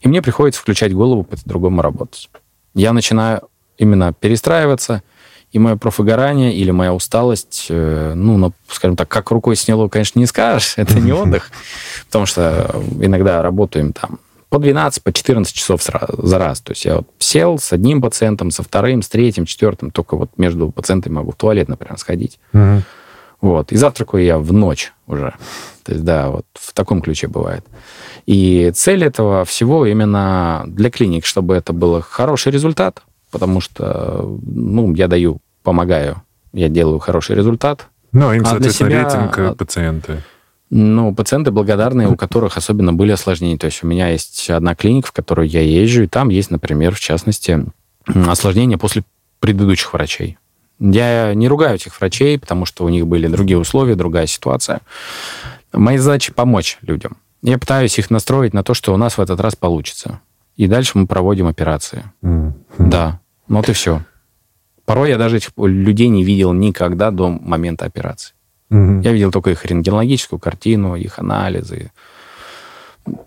И 0.00 0.08
мне 0.08 0.20
приходится 0.20 0.60
включать 0.60 0.92
голову 0.92 1.24
по-другому 1.24 1.80
работать. 1.80 2.28
Я 2.74 2.92
начинаю 2.92 3.42
именно 3.78 4.12
перестраиваться, 4.12 5.02
и 5.52 5.58
мое 5.58 5.76
профыгорание 5.76 6.54
или 6.54 6.70
моя 6.70 6.92
усталость, 6.92 7.66
э, 7.70 8.12
ну, 8.14 8.52
скажем 8.68 8.96
так, 8.96 9.08
как 9.08 9.30
рукой 9.30 9.56
сняло, 9.56 9.88
конечно, 9.88 10.18
не 10.18 10.26
скажешь, 10.26 10.74
это 10.76 11.00
не 11.00 11.12
отдых, 11.12 11.50
потому 12.06 12.26
что 12.26 12.82
иногда 13.00 13.42
работаем 13.42 13.92
там 13.92 14.18
по 14.48 14.58
12, 14.58 15.02
по 15.02 15.12
14 15.12 15.54
часов 15.54 15.82
за 15.82 16.38
раз. 16.38 16.60
То 16.60 16.72
есть 16.72 16.84
я 16.84 16.96
вот 16.96 17.08
сел 17.18 17.58
с 17.58 17.72
одним 17.72 18.00
пациентом, 18.00 18.50
со 18.50 18.62
вторым, 18.62 19.02
с 19.02 19.08
третьим, 19.08 19.44
четвертым, 19.44 19.90
только 19.90 20.16
вот 20.16 20.30
между 20.36 20.70
пациентами 20.70 21.14
могу 21.14 21.32
в 21.32 21.36
туалет, 21.36 21.68
например, 21.68 21.98
сходить. 21.98 22.38
Угу. 22.52 22.82
Вот. 23.40 23.72
И 23.72 23.76
завтракаю 23.76 24.24
я 24.24 24.38
в 24.38 24.52
ночь 24.52 24.92
уже. 25.06 25.34
То 25.84 25.92
есть, 25.92 26.04
да, 26.04 26.30
вот 26.30 26.46
в 26.54 26.72
таком 26.72 27.02
ключе 27.02 27.28
бывает. 27.28 27.64
И 28.24 28.72
цель 28.74 29.04
этого 29.04 29.44
всего 29.44 29.86
именно 29.86 30.64
для 30.66 30.90
клиник, 30.90 31.26
чтобы 31.26 31.54
это 31.54 31.72
был 31.72 32.00
хороший 32.00 32.52
результат, 32.52 33.02
потому 33.38 33.60
что, 33.60 34.38
ну, 34.46 34.94
я 34.94 35.08
даю, 35.08 35.38
помогаю, 35.62 36.22
я 36.52 36.68
делаю 36.68 36.98
хороший 36.98 37.36
результат. 37.36 37.88
Ну, 38.12 38.32
им, 38.32 38.42
а 38.42 38.46
соответственно, 38.46 38.90
себя... 38.90 39.02
рейтинг 39.02 39.38
э, 39.38 39.54
пациенты. 39.54 40.22
Ну, 40.70 41.14
пациенты 41.14 41.50
благодарные, 41.50 42.08
у 42.08 42.16
которых 42.24 42.56
особенно 42.56 42.92
были 42.92 43.12
осложнения. 43.12 43.58
То 43.58 43.66
есть 43.66 43.84
у 43.84 43.86
меня 43.86 44.08
есть 44.08 44.48
одна 44.50 44.74
клиника, 44.74 45.08
в 45.08 45.12
которую 45.12 45.48
я 45.48 45.60
езжу, 45.60 46.04
и 46.04 46.06
там 46.06 46.30
есть, 46.30 46.50
например, 46.50 46.94
в 46.94 47.00
частности, 47.00 47.64
осложнения 48.06 48.78
после 48.78 49.04
предыдущих 49.40 49.92
врачей. 49.92 50.38
Я 50.78 51.34
не 51.34 51.48
ругаю 51.48 51.76
этих 51.76 51.98
врачей, 51.98 52.38
потому 52.38 52.66
что 52.66 52.84
у 52.84 52.88
них 52.88 53.06
были 53.06 53.26
другие 53.28 53.58
условия, 53.58 53.94
другая 53.94 54.26
ситуация. 54.26 54.80
Моя 55.72 56.00
задача 56.00 56.32
помочь 56.32 56.78
людям. 56.82 57.16
Я 57.42 57.58
пытаюсь 57.58 57.98
их 57.98 58.10
настроить 58.10 58.54
на 58.54 58.62
то, 58.62 58.74
что 58.74 58.92
у 58.92 58.96
нас 58.96 59.18
в 59.18 59.20
этот 59.20 59.40
раз 59.40 59.56
получится. 59.56 60.20
И 60.56 60.66
дальше 60.66 60.92
мы 60.94 61.06
проводим 61.06 61.46
операции. 61.46 62.04
Mm-hmm. 62.22 62.52
Да, 62.78 63.20
вот 63.48 63.68
и 63.68 63.72
все. 63.72 64.02
Порой 64.84 65.10
я 65.10 65.18
даже 65.18 65.38
этих 65.38 65.50
людей 65.56 66.08
не 66.08 66.24
видел 66.24 66.52
никогда 66.52 67.10
до 67.10 67.28
момента 67.28 67.84
операции. 67.84 68.34
Угу. 68.70 69.00
Я 69.02 69.12
видел 69.12 69.30
только 69.30 69.50
их 69.50 69.64
рентгенологическую 69.64 70.38
картину, 70.38 70.94
их 70.96 71.18
анализы. 71.18 71.92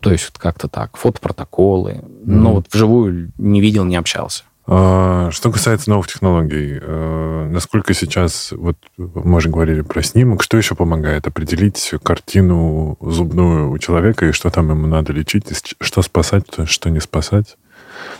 То 0.01 0.11
есть 0.11 0.29
вот 0.29 0.37
как-то 0.37 0.67
так, 0.67 0.97
фотопротоколы. 0.97 2.01
Угу. 2.01 2.31
Но 2.31 2.53
вот 2.55 2.67
вживую 2.71 3.31
не 3.37 3.61
видел, 3.61 3.85
не 3.85 3.95
общался. 3.95 4.43
А, 4.71 5.31
что 5.31 5.51
касается 5.51 5.89
новых 5.89 6.07
технологий, 6.07 6.77
э, 6.79 7.49
насколько 7.51 7.95
сейчас, 7.95 8.51
вот 8.51 8.77
мы 8.97 9.41
же 9.41 9.49
говорили 9.49 9.81
про 9.81 10.03
снимок, 10.03 10.43
что 10.43 10.57
еще 10.57 10.75
помогает 10.75 11.25
определить 11.25 11.91
картину 12.03 12.95
зубную 13.01 13.71
у 13.71 13.77
человека 13.79 14.27
и 14.27 14.31
что 14.31 14.51
там 14.51 14.69
ему 14.69 14.85
надо 14.85 15.11
лечить, 15.11 15.47
что 15.81 16.01
спасать, 16.03 16.45
что 16.65 16.91
не 16.91 16.99
спасать? 16.99 17.57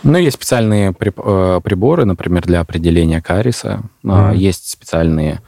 Ну, 0.02 0.18
есть 0.18 0.36
специальные 0.36 0.94
э, 0.98 1.60
приборы, 1.62 2.04
например, 2.04 2.42
для 2.42 2.60
определения 2.60 3.20
кариеса. 3.20 3.82
Mm-hmm. 4.02 4.36
Есть 4.36 4.70
специальные 4.70 5.40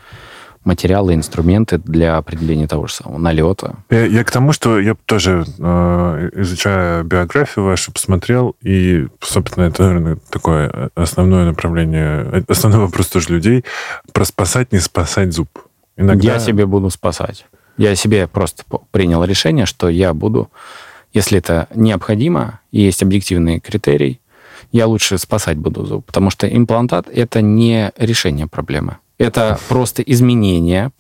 материалы, 0.65 1.15
инструменты 1.15 1.79
для 1.79 2.17
определения 2.17 2.69
того 2.69 2.87
же 2.87 2.95
самого 2.95 3.19
налета. 3.19 3.77
Я, 3.91 4.07
я 4.07 4.25
к 4.25 4.31
тому, 4.31 4.53
что 4.53 4.79
я 4.79 4.95
тоже, 5.07 5.45
э, 5.59 6.31
изучая 6.35 7.03
биографию 7.03 7.65
вашу, 7.65 7.93
посмотрел, 7.93 8.55
и, 8.63 9.09
собственно, 9.21 9.65
это, 9.65 9.83
наверное, 9.83 10.19
такое 10.31 10.91
основное 10.95 11.47
направление, 11.47 12.45
основной 12.49 12.81
вопрос 12.81 13.09
тоже 13.09 13.31
людей, 13.31 13.65
про 14.13 14.25
спасать, 14.25 14.73
не 14.73 14.79
спасать 14.79 15.33
зуб. 15.33 15.49
Иногда... 15.97 16.35
Я 16.35 16.39
себе 16.39 16.67
буду 16.67 16.91
спасать. 16.91 17.47
Я 17.77 17.95
себе 17.97 18.29
просто 18.29 18.65
принял 18.91 19.25
решение, 19.25 19.67
что 19.67 19.89
я 19.89 20.15
буду, 20.15 20.51
если 21.13 21.39
это 21.39 21.69
необходимо, 21.75 22.61
и 22.71 22.81
есть 22.83 23.03
объективный 23.03 23.61
критерий, 23.61 24.21
я 24.71 24.87
лучше 24.87 25.19
спасать 25.19 25.59
буду 25.59 25.85
зуб, 25.85 26.07
потому 26.07 26.31
что 26.31 26.47
имплантат– 26.47 27.07
это 27.13 27.43
не 27.43 27.93
решение 27.97 28.47
проблемы. 28.47 28.97
Это 29.19 29.59
просто 29.69 30.03
изменение 30.03 30.91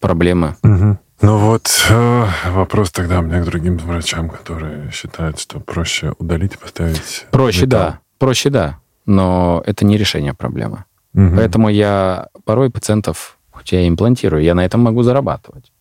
проблемы. 0.00 0.56
Угу. 0.62 0.98
Ну 1.22 1.38
вот 1.38 1.68
э, 1.88 2.26
вопрос 2.50 2.90
тогда 2.90 3.20
у 3.20 3.22
меня 3.22 3.42
к 3.42 3.44
другим 3.44 3.78
врачам, 3.78 4.28
которые 4.28 4.90
считают, 4.90 5.38
что 5.38 5.60
проще 5.60 6.14
удалить 6.18 6.54
и 6.54 6.58
поставить. 6.58 7.26
Проще, 7.30 7.66
металл. 7.66 7.80
да. 7.80 7.98
Проще, 8.18 8.50
да. 8.50 8.78
Но 9.06 9.62
это 9.64 9.84
не 9.84 9.96
решение 9.96 10.34
проблемы. 10.34 10.84
Угу. 11.14 11.36
Поэтому 11.36 11.68
я 11.68 12.28
порой 12.44 12.70
пациентов, 12.70 13.38
хоть 13.50 13.72
я 13.72 13.86
имплантирую, 13.88 14.42
я 14.42 14.54
на 14.54 14.64
этом 14.64 14.80
могу 14.80 15.02
зарабатывать. 15.02 15.71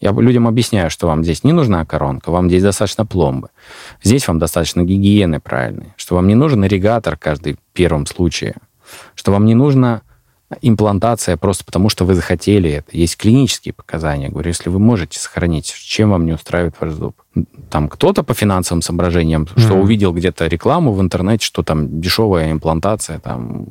Я 0.00 0.12
людям 0.12 0.46
объясняю, 0.46 0.90
что 0.90 1.06
вам 1.06 1.24
здесь 1.24 1.44
не 1.44 1.52
нужна 1.52 1.84
коронка, 1.84 2.30
вам 2.30 2.48
здесь 2.48 2.62
достаточно 2.62 3.04
пломбы. 3.04 3.48
Здесь 4.02 4.28
вам 4.28 4.38
достаточно 4.38 4.82
гигиены 4.82 5.40
правильной, 5.40 5.92
что 5.96 6.14
вам 6.14 6.28
не 6.28 6.34
нужен 6.34 6.64
ирригатор 6.64 7.16
каждый 7.16 7.56
первом 7.72 8.06
случае, 8.06 8.54
что 9.14 9.32
вам 9.32 9.44
не 9.44 9.54
нужно 9.54 10.02
имплантация 10.62 11.36
просто 11.36 11.64
потому, 11.64 11.88
что 11.90 12.04
вы 12.04 12.14
захотели 12.14 12.70
это. 12.70 12.96
Есть 12.96 13.16
клинические 13.16 13.74
показания. 13.74 14.24
Я 14.24 14.30
говорю, 14.30 14.48
если 14.48 14.70
вы 14.70 14.78
можете 14.78 15.18
сохранить, 15.18 15.72
чем 15.72 16.10
вам 16.10 16.24
не 16.24 16.32
устраивает 16.32 16.74
ваш 16.80 16.92
зуб? 16.92 17.14
Там 17.70 17.88
кто-то 17.88 18.22
по 18.22 18.34
финансовым 18.34 18.82
соображениям, 18.82 19.44
mm-hmm. 19.44 19.60
что 19.60 19.74
увидел 19.74 20.12
где-то 20.12 20.46
рекламу 20.46 20.92
в 20.92 21.00
интернете, 21.00 21.44
что 21.44 21.62
там 21.62 22.00
дешевая 22.00 22.50
имплантация, 22.50 23.18
там 23.18 23.66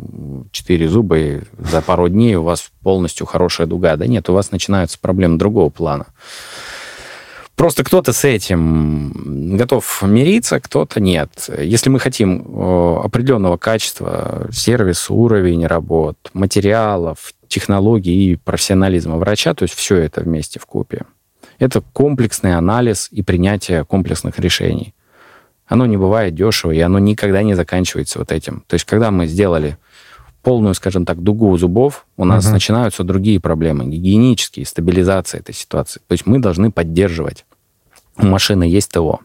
4 0.51 0.87
зуба, 0.87 1.17
и 1.17 1.41
за 1.57 1.81
пару 1.81 2.07
дней 2.09 2.35
у 2.35 2.43
вас 2.43 2.71
полностью 2.83 3.25
хорошая 3.25 3.67
дуга. 3.67 3.95
Да 3.95 4.05
нет, 4.05 4.29
у 4.29 4.33
вас 4.33 4.51
начинаются 4.51 4.99
проблемы 4.99 5.37
другого 5.37 5.69
плана. 5.69 6.05
Просто 7.57 7.83
кто-то 7.83 8.13
с 8.13 8.23
этим 8.23 9.57
готов 9.57 10.03
мириться, 10.03 10.59
кто-то 10.59 10.99
нет. 10.99 11.49
Если 11.59 11.89
мы 11.89 11.99
хотим 11.99 12.41
определенного 13.03 13.57
качества, 13.57 14.47
сервис, 14.51 15.09
уровень 15.09 15.65
работ, 15.65 16.17
материалов, 16.33 17.33
технологий 17.47 18.33
и 18.33 18.35
профессионализма 18.35 19.17
врача, 19.17 19.55
то 19.55 19.63
есть 19.63 19.73
все 19.73 19.95
это 19.95 20.21
вместе 20.21 20.59
в 20.59 20.67
купе, 20.67 21.05
это 21.57 21.81
комплексный 21.93 22.53
анализ 22.53 23.07
и 23.09 23.23
принятие 23.23 23.83
комплексных 23.85 24.37
решений. 24.37 24.93
Оно 25.65 25.87
не 25.87 25.97
бывает 25.97 26.35
дешево, 26.35 26.71
и 26.71 26.79
оно 26.79 26.99
никогда 26.99 27.41
не 27.41 27.55
заканчивается 27.55 28.19
вот 28.19 28.31
этим. 28.31 28.63
То 28.67 28.75
есть, 28.75 28.85
когда 28.85 29.09
мы 29.09 29.25
сделали 29.25 29.79
полную, 30.41 30.73
скажем 30.73 31.05
так, 31.05 31.21
дугу 31.21 31.55
зубов, 31.57 32.05
у 32.15 32.25
нас 32.25 32.45
угу. 32.45 32.53
начинаются 32.53 33.03
другие 33.03 33.39
проблемы, 33.39 33.85
гигиенические, 33.85 34.65
стабилизация 34.65 35.39
этой 35.39 35.53
ситуации. 35.53 35.99
То 36.07 36.13
есть 36.13 36.25
мы 36.25 36.39
должны 36.39 36.71
поддерживать. 36.71 37.45
У 38.17 38.25
машины 38.25 38.63
есть 38.63 38.91
ТО, 38.91 39.19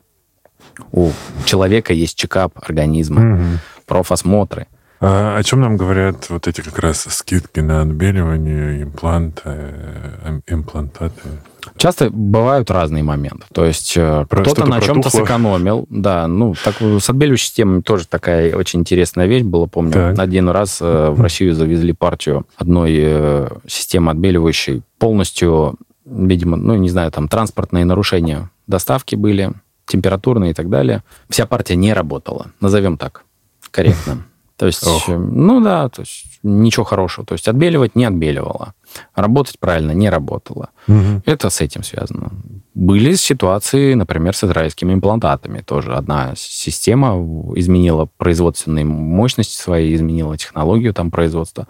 у 0.92 1.11
человека 1.44 1.92
есть 1.92 2.16
чекап 2.16 2.59
организма, 2.62 3.35
угу. 3.35 3.44
профосмотры. 3.87 4.66
А 5.05 5.37
о 5.37 5.43
чем 5.43 5.61
нам 5.61 5.77
говорят 5.77 6.31
вот 6.31 6.47
эти 6.47 6.61
как 6.61 6.79
раз 6.79 7.01
скидки 7.11 7.59
на 7.59 7.83
отбеливание, 7.83 8.85
импланты, 8.85 9.43
э, 9.45 10.41
имплантаты? 10.47 11.29
Часто 11.77 12.09
бывают 12.09 12.71
разные 12.71 13.03
моменты. 13.03 13.45
То 13.53 13.65
есть 13.65 13.95
э, 13.97 14.25
кто-то 14.31 14.65
на 14.67 14.81
чем-то 14.81 15.11
сэкономил. 15.11 15.87
Да, 15.91 16.29
ну, 16.29 16.55
так, 16.55 16.77
с 16.81 17.11
отбеливающей 17.11 17.47
системой 17.47 17.83
тоже 17.83 18.07
такая 18.07 18.55
очень 18.55 18.81
интересная 18.81 19.27
вещь 19.27 19.43
была. 19.43 19.67
Помню, 19.67 19.93
так. 19.93 20.19
один 20.21 20.49
раз 20.49 20.79
э, 20.81 21.11
в 21.11 21.21
Россию 21.21 21.57
завезли 21.57 21.93
партию 21.93 22.47
одной 22.57 22.93
э, 22.95 23.49
системы 23.67 24.12
отбеливающей. 24.12 24.83
Полностью, 24.99 25.81
видимо, 26.05 26.57
ну, 26.57 26.77
не 26.77 26.91
знаю, 26.91 27.11
там 27.11 27.27
транспортные 27.27 27.85
нарушения 27.85 28.51
доставки 28.69 29.17
были, 29.17 29.53
температурные 29.87 30.53
и 30.53 30.55
так 30.55 30.71
далее. 30.71 31.03
Вся 31.29 31.45
партия 31.47 31.75
не 31.75 31.93
работала, 31.93 32.53
назовем 32.61 32.97
так, 32.97 33.25
корректно. 33.73 34.27
То 34.62 34.66
есть, 34.66 34.87
Ох. 34.87 35.09
ну 35.09 35.61
да, 35.61 35.88
то 35.88 36.03
есть 36.03 36.38
ничего 36.44 36.85
хорошего. 36.85 37.27
То 37.27 37.33
есть 37.33 37.48
отбеливать 37.48 37.96
не 37.96 38.05
отбеливала. 38.05 38.75
Работать 39.16 39.59
правильно 39.59 39.90
не 39.90 40.09
работала. 40.09 40.68
Угу. 40.87 41.22
Это 41.27 41.51
с 41.51 41.61
этим 41.61 41.83
связано. 41.83 42.31
Были 42.72 43.14
ситуации, 43.14 43.94
например, 43.94 44.37
с 44.37 44.44
израильскими 44.44 44.92
имплантатами. 44.92 45.62
Тоже 45.62 45.94
одна 45.96 46.35
система 46.37 47.16
изменила 47.57 48.09
производственные 48.18 48.85
мощности 48.85 49.61
свои, 49.61 49.96
изменила 49.96 50.38
технологию 50.38 50.94
там 50.94 51.11
производства. 51.11 51.66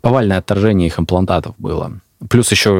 Повальное 0.00 0.38
отторжение 0.38 0.88
их 0.88 0.98
имплантатов 0.98 1.54
было. 1.56 2.00
Плюс 2.28 2.50
еще 2.50 2.72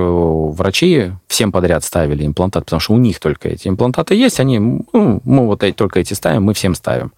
врачи 0.52 1.12
всем 1.28 1.52
подряд 1.52 1.84
ставили 1.84 2.26
имплантат, 2.26 2.64
потому 2.64 2.80
что 2.80 2.94
у 2.94 2.98
них 2.98 3.20
только 3.20 3.50
эти 3.50 3.68
имплантаты 3.68 4.16
есть, 4.16 4.40
они, 4.40 4.58
ну, 4.58 5.20
мы 5.22 5.46
вот 5.46 5.62
эти, 5.62 5.76
только 5.76 6.00
эти 6.00 6.14
ставим, 6.14 6.42
мы 6.42 6.54
всем 6.54 6.74
ставим. 6.74 7.12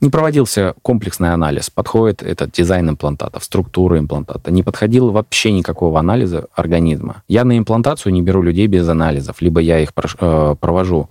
Не 0.00 0.10
проводился 0.10 0.74
комплексный 0.82 1.32
анализ, 1.32 1.70
подходит 1.70 2.22
этот 2.22 2.52
дизайн 2.52 2.90
имплантатов, 2.90 3.42
структура 3.44 3.98
имплантата. 3.98 4.50
Не 4.50 4.62
подходил 4.62 5.10
вообще 5.10 5.52
никакого 5.52 5.98
анализа 5.98 6.46
организма. 6.54 7.22
Я 7.28 7.44
на 7.44 7.56
имплантацию 7.56 8.12
не 8.12 8.20
беру 8.20 8.42
людей 8.42 8.66
без 8.66 8.86
анализов, 8.88 9.40
либо 9.40 9.60
я 9.60 9.80
их 9.80 9.92
э, 9.96 10.56
провожу 10.60 11.08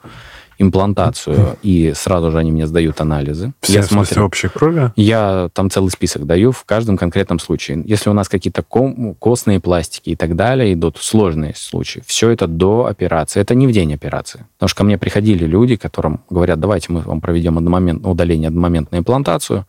имплантацию, 0.57 1.57
и 1.61 1.93
сразу 1.95 2.31
же 2.31 2.37
они 2.37 2.51
мне 2.51 2.67
сдают 2.67 3.01
анализы. 3.01 3.53
Все, 3.61 3.73
я 3.73 3.83
смотрю, 3.83 4.25
общей 4.25 4.47
крови? 4.47 4.91
Я 4.95 5.49
там 5.53 5.69
целый 5.69 5.89
список 5.89 6.25
даю 6.25 6.51
в 6.51 6.63
каждом 6.65 6.97
конкретном 6.97 7.39
случае. 7.39 7.83
Если 7.85 8.09
у 8.09 8.13
нас 8.13 8.29
какие-то 8.29 8.63
костные 8.63 9.59
пластики 9.59 10.11
и 10.11 10.15
так 10.15 10.35
далее, 10.35 10.73
идут 10.73 10.97
сложные 10.97 11.53
случаи, 11.55 12.03
все 12.05 12.29
это 12.29 12.47
до 12.47 12.85
операции. 12.85 13.41
Это 13.41 13.55
не 13.55 13.67
в 13.67 13.71
день 13.71 13.93
операции. 13.93 14.45
Потому 14.55 14.69
что 14.69 14.77
ко 14.77 14.83
мне 14.83 14.97
приходили 14.97 15.45
люди, 15.45 15.75
которым 15.75 16.21
говорят, 16.29 16.59
давайте 16.59 16.91
мы 16.91 17.01
вам 17.01 17.21
проведем 17.21 17.57
одномоментное 17.57 18.11
удаление, 18.11 18.47
одномоментную 18.47 19.01
имплантацию. 19.01 19.65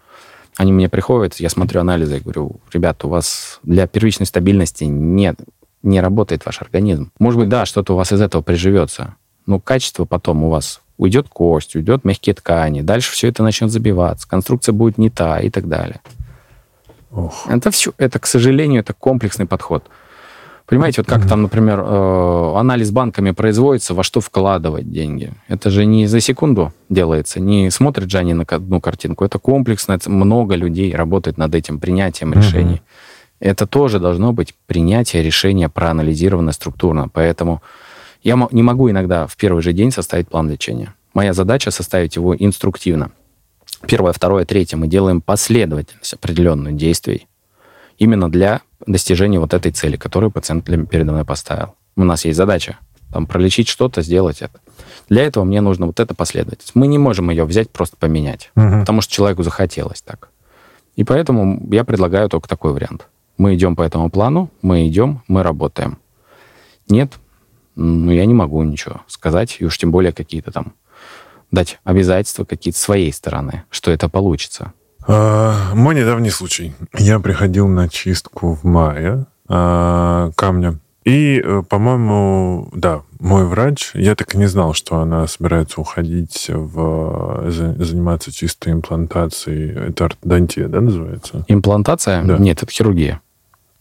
Они 0.56 0.72
мне 0.72 0.88
приходят, 0.88 1.34
я 1.34 1.50
смотрю 1.50 1.80
анализы 1.80 2.16
и 2.16 2.20
говорю, 2.20 2.60
ребята, 2.72 3.06
у 3.06 3.10
вас 3.10 3.60
для 3.62 3.86
первичной 3.86 4.26
стабильности 4.26 4.84
нет, 4.84 5.36
не 5.82 6.00
работает 6.00 6.46
ваш 6.46 6.62
организм. 6.62 7.10
Может 7.18 7.40
быть, 7.40 7.48
да, 7.50 7.66
что-то 7.66 7.92
у 7.92 7.96
вас 7.96 8.12
из 8.12 8.22
этого 8.22 8.40
приживется 8.40 9.16
но 9.46 9.60
качество 9.60 10.04
потом 10.04 10.44
у 10.44 10.50
вас 10.50 10.80
уйдет 10.98 11.28
кость, 11.28 11.76
уйдет 11.76 12.04
мягкие 12.04 12.34
ткани, 12.34 12.80
дальше 12.80 13.12
все 13.12 13.28
это 13.28 13.42
начнет 13.42 13.70
забиваться, 13.70 14.28
конструкция 14.28 14.72
будет 14.72 14.98
не 14.98 15.10
та 15.10 15.40
и 15.40 15.50
так 15.50 15.68
далее. 15.68 16.00
Ох. 17.12 17.46
Это 17.48 17.70
все, 17.70 17.92
это, 17.98 18.18
к 18.18 18.26
сожалению, 18.26 18.80
это 18.80 18.92
комплексный 18.92 19.46
подход. 19.46 19.84
Понимаете, 20.66 21.00
вот 21.00 21.06
как 21.08 21.20
mm-hmm. 21.20 21.28
там, 21.28 21.42
например, 21.42 21.78
э, 21.80 22.52
анализ 22.56 22.90
банками 22.90 23.30
производится, 23.30 23.94
во 23.94 24.02
что 24.02 24.20
вкладывать 24.20 24.90
деньги. 24.90 25.32
Это 25.46 25.70
же 25.70 25.86
не 25.86 26.08
за 26.08 26.20
секунду 26.20 26.72
делается, 26.88 27.38
не 27.38 27.70
смотрит 27.70 28.10
же 28.10 28.18
они 28.18 28.34
на 28.34 28.42
одну 28.42 28.80
картинку. 28.80 29.24
Это 29.24 29.38
комплексно, 29.38 29.96
много 30.06 30.56
людей 30.56 30.92
работает 30.92 31.38
над 31.38 31.54
этим 31.54 31.78
принятием 31.78 32.32
решений. 32.34 32.74
Mm-hmm. 32.74 33.38
Это 33.38 33.66
тоже 33.66 34.00
должно 34.00 34.32
быть 34.32 34.54
принятие 34.66 35.22
решения 35.22 35.68
проанализировано 35.68 36.50
структурно. 36.52 37.08
Поэтому 37.12 37.62
я 38.22 38.48
не 38.50 38.62
могу 38.62 38.90
иногда 38.90 39.26
в 39.26 39.36
первый 39.36 39.62
же 39.62 39.72
день 39.72 39.90
составить 39.90 40.28
план 40.28 40.50
лечения. 40.50 40.94
Моя 41.14 41.32
задача 41.32 41.70
составить 41.70 42.16
его 42.16 42.36
инструктивно. 42.36 43.10
Первое, 43.86 44.12
второе, 44.12 44.44
третье 44.44 44.76
мы 44.76 44.88
делаем 44.88 45.20
последовательность 45.20 46.14
определенных 46.14 46.76
действий 46.76 47.26
именно 47.98 48.30
для 48.30 48.60
достижения 48.86 49.40
вот 49.40 49.54
этой 49.54 49.72
цели, 49.72 49.96
которую 49.96 50.30
пациент 50.30 50.64
передо 50.64 51.12
мной 51.12 51.24
поставил. 51.24 51.74
У 51.96 52.04
нас 52.04 52.24
есть 52.24 52.36
задача 52.36 52.78
там, 53.12 53.26
пролечить 53.26 53.68
что-то, 53.68 54.02
сделать 54.02 54.42
это. 54.42 54.60
Для 55.08 55.22
этого 55.22 55.44
мне 55.44 55.60
нужно 55.60 55.86
вот 55.86 56.00
эта 56.00 56.14
последовательность. 56.14 56.74
Мы 56.74 56.86
не 56.86 56.98
можем 56.98 57.30
ее 57.30 57.44
взять, 57.44 57.70
просто 57.70 57.96
поменять, 57.96 58.50
угу. 58.56 58.80
потому 58.80 59.00
что 59.00 59.12
человеку 59.12 59.42
захотелось 59.42 60.02
так. 60.02 60.28
И 60.96 61.04
поэтому 61.04 61.62
я 61.70 61.84
предлагаю 61.84 62.28
только 62.28 62.48
такой 62.48 62.72
вариант. 62.72 63.06
Мы 63.38 63.54
идем 63.54 63.76
по 63.76 63.82
этому 63.82 64.10
плану, 64.10 64.50
мы 64.62 64.88
идем, 64.88 65.22
мы 65.28 65.42
работаем. 65.42 65.98
Нет, 66.88 67.12
ну, 67.76 68.10
я 68.10 68.26
не 68.26 68.34
могу 68.34 68.62
ничего 68.62 69.02
сказать, 69.06 69.58
и 69.60 69.64
уж 69.64 69.78
тем 69.78 69.90
более 69.90 70.12
какие-то 70.12 70.50
там 70.50 70.72
дать 71.52 71.78
обязательства 71.84 72.44
какие-то 72.44 72.78
своей 72.78 73.12
стороны, 73.12 73.64
что 73.70 73.90
это 73.90 74.08
получится. 74.08 74.72
А, 75.06 75.72
мой 75.74 75.94
недавний 75.94 76.30
случай. 76.30 76.74
Я 76.98 77.20
приходил 77.20 77.68
на 77.68 77.88
чистку 77.88 78.54
в 78.54 78.64
мае 78.64 79.26
а, 79.48 80.30
камня. 80.34 80.78
И, 81.04 81.40
э, 81.40 81.62
по-моему, 81.68 82.68
да, 82.72 83.02
мой 83.20 83.44
врач, 83.44 83.92
я 83.94 84.16
так 84.16 84.34
и 84.34 84.38
не 84.38 84.46
знал, 84.46 84.74
что 84.74 84.98
она 84.98 85.28
собирается 85.28 85.80
уходить 85.80 86.46
в 86.48 87.44
заниматься 87.48 88.32
чистой 88.32 88.72
имплантацией. 88.72 89.90
Это 89.90 90.06
ортодонтия, 90.06 90.66
да, 90.66 90.80
называется? 90.80 91.44
Имплантация? 91.46 92.24
Да. 92.24 92.38
Нет, 92.38 92.64
это 92.64 92.72
хирургия. 92.72 93.20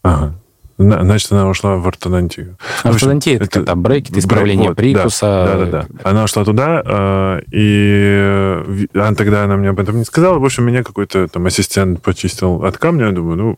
Ага. 0.03 0.35
Значит, 0.77 1.31
она 1.31 1.47
ушла 1.47 1.77
в 1.77 1.87
ортодонтию. 1.87 2.57
Ортодонтия 2.83 3.37
это, 3.37 3.61
это 3.61 3.75
брекет, 3.75 4.17
исправление 4.17 4.69
вот, 4.69 4.77
прикуса. 4.77 5.21
Да, 5.21 5.57
да, 5.57 5.65
да, 5.65 5.85
да. 5.89 6.09
Она 6.09 6.23
ушла 6.25 6.43
туда, 6.43 6.83
а, 6.85 7.39
и 7.49 8.87
она, 8.93 9.15
тогда 9.15 9.45
она 9.45 9.55
мне 9.55 9.69
об 9.69 9.79
этом 9.79 9.97
не 9.97 10.03
сказала. 10.03 10.37
В 10.37 10.43
общем, 10.43 10.65
меня 10.65 10.83
какой-то 10.83 11.27
там 11.29 11.45
ассистент 11.45 12.01
почистил 12.01 12.65
от 12.65 12.77
камня. 12.77 13.05
Я 13.05 13.11
думаю, 13.13 13.37
ну, 13.37 13.57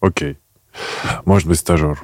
окей. 0.00 0.36
Может 1.24 1.48
быть, 1.48 1.58
стажер. 1.58 2.02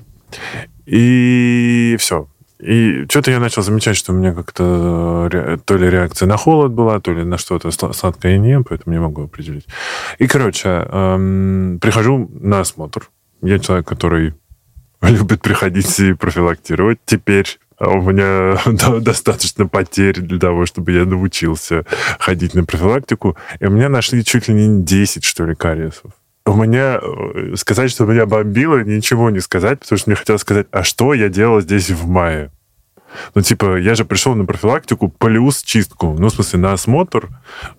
И 0.87 1.97
все. 1.99 2.29
И 2.59 3.05
что-то 3.11 3.31
я 3.31 3.41
начал 3.41 3.63
замечать, 3.63 3.97
что 3.97 4.13
у 4.13 4.17
меня 4.17 4.33
как-то 4.33 5.61
то 5.65 5.77
ли 5.77 5.91
реакция 5.91 6.27
на 6.27 6.39
холод 6.39 6.73
была, 6.73 6.99
то 7.01 7.13
ли 7.13 7.23
на 7.23 7.37
что-то 7.37 7.71
сладкое 7.71 8.39
не, 8.39 8.63
поэтому 8.63 8.95
не 8.95 9.01
могу 9.01 9.25
определить. 9.25 9.67
И, 10.19 10.27
короче, 10.27 10.87
эм, 10.91 11.79
прихожу 11.83 12.31
на 12.33 12.61
осмотр. 12.61 13.11
Я 13.43 13.59
человек, 13.59 13.87
который 13.87 14.35
любит 15.09 15.43
приходить 15.43 15.99
и 16.01 16.13
профилактировать. 16.15 16.99
Теперь 17.05 17.59
а 17.77 17.91
у 17.91 18.03
меня 18.03 18.57
достаточно 19.01 19.67
потерь 19.67 20.21
для 20.21 20.39
того, 20.39 20.67
чтобы 20.67 20.93
я 20.93 21.05
научился 21.05 21.85
ходить 22.19 22.55
на 22.55 22.65
профилактику. 22.65 23.37
И 23.61 23.67
у 23.67 23.71
меня 23.71 23.89
нашли 23.89 24.25
чуть 24.25 24.49
ли 24.49 24.55
не 24.55 24.83
10, 24.83 25.25
что 25.25 25.45
ли, 25.45 25.55
кариесов. 25.55 26.13
У 26.47 26.55
меня... 26.55 27.01
Э, 27.03 27.55
сказать, 27.57 27.91
что 27.91 28.05
меня 28.05 28.27
бомбило, 28.27 28.83
ничего 28.85 29.31
не 29.31 29.41
сказать, 29.41 29.81
потому 29.81 29.99
что 29.99 30.11
мне 30.11 30.17
хотелось 30.17 30.43
сказать, 30.43 30.67
а 30.71 30.85
что 30.85 31.15
я 31.15 31.29
делал 31.29 31.61
здесь 31.61 31.91
в 31.91 32.07
мае? 32.07 32.51
Ну, 33.35 33.43
типа, 33.43 33.79
я 33.79 33.95
же 33.95 34.05
пришел 34.05 34.35
на 34.35 34.45
профилактику 34.45 35.09
плюс 35.09 35.63
чистку. 35.63 36.17
Ну, 36.19 36.29
в 36.29 36.33
смысле, 36.33 36.59
на 36.61 36.73
осмотр. 36.73 37.31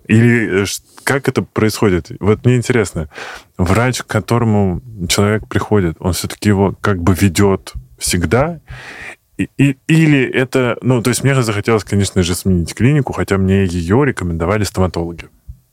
Или 0.06 0.62
э, 0.62 0.66
как 1.04 1.28
это 1.28 1.42
происходит? 1.42 2.10
Вот 2.20 2.44
мне 2.44 2.56
интересно, 2.56 3.08
врач, 3.58 4.02
к 4.02 4.06
которому 4.06 4.80
человек 5.08 5.46
приходит, 5.48 5.96
он 6.00 6.12
все-таки 6.12 6.48
его 6.48 6.74
как 6.80 7.02
бы 7.02 7.14
ведет 7.14 7.74
всегда? 7.98 8.60
И, 9.38 9.48
и, 9.58 9.76
или 9.86 10.22
это... 10.24 10.78
Ну, 10.80 11.02
то 11.02 11.10
есть 11.10 11.22
мне 11.22 11.34
же 11.34 11.42
захотелось, 11.42 11.84
конечно 11.84 12.22
же, 12.22 12.34
сменить 12.34 12.74
клинику, 12.74 13.12
хотя 13.12 13.36
мне 13.36 13.64
ее 13.64 14.04
рекомендовали 14.04 14.64
стоматологи. 14.64 15.28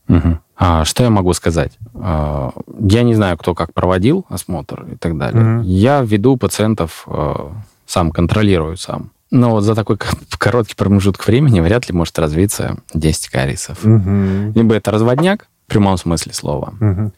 Угу. 0.10 0.40
А, 0.58 0.86
что 0.86 1.04
я 1.04 1.10
могу 1.10 1.34
сказать? 1.34 1.78
А, 1.96 2.52
я 2.80 3.04
не 3.04 3.16
знаю, 3.16 3.38
кто 3.38 3.56
как 3.56 3.74
проводил 3.74 4.26
осмотр 4.30 4.86
и 4.92 4.96
так 4.96 5.18
далее. 5.18 5.60
Угу. 5.60 5.64
Я 5.64 6.02
веду 6.02 6.38
пациентов, 6.38 7.06
а, 7.08 7.54
сам 7.86 8.12
контролирую 8.12 8.78
сам. 8.78 9.12
Но 9.34 9.50
вот 9.50 9.62
за 9.62 9.74
такой 9.74 9.98
короткий 10.38 10.76
промежуток 10.76 11.26
времени 11.26 11.60
вряд 11.60 11.90
ли 11.90 11.96
может 11.96 12.18
развиться 12.20 12.78
10 12.94 13.30
кариесов. 13.30 13.84
Угу. 13.84 14.54
Либо 14.56 14.76
это 14.76 14.92
разводняк, 14.92 15.48
в 15.66 15.72
прямом 15.72 15.98
смысле 15.98 16.34
слова, 16.34 16.76
угу. 16.80 17.12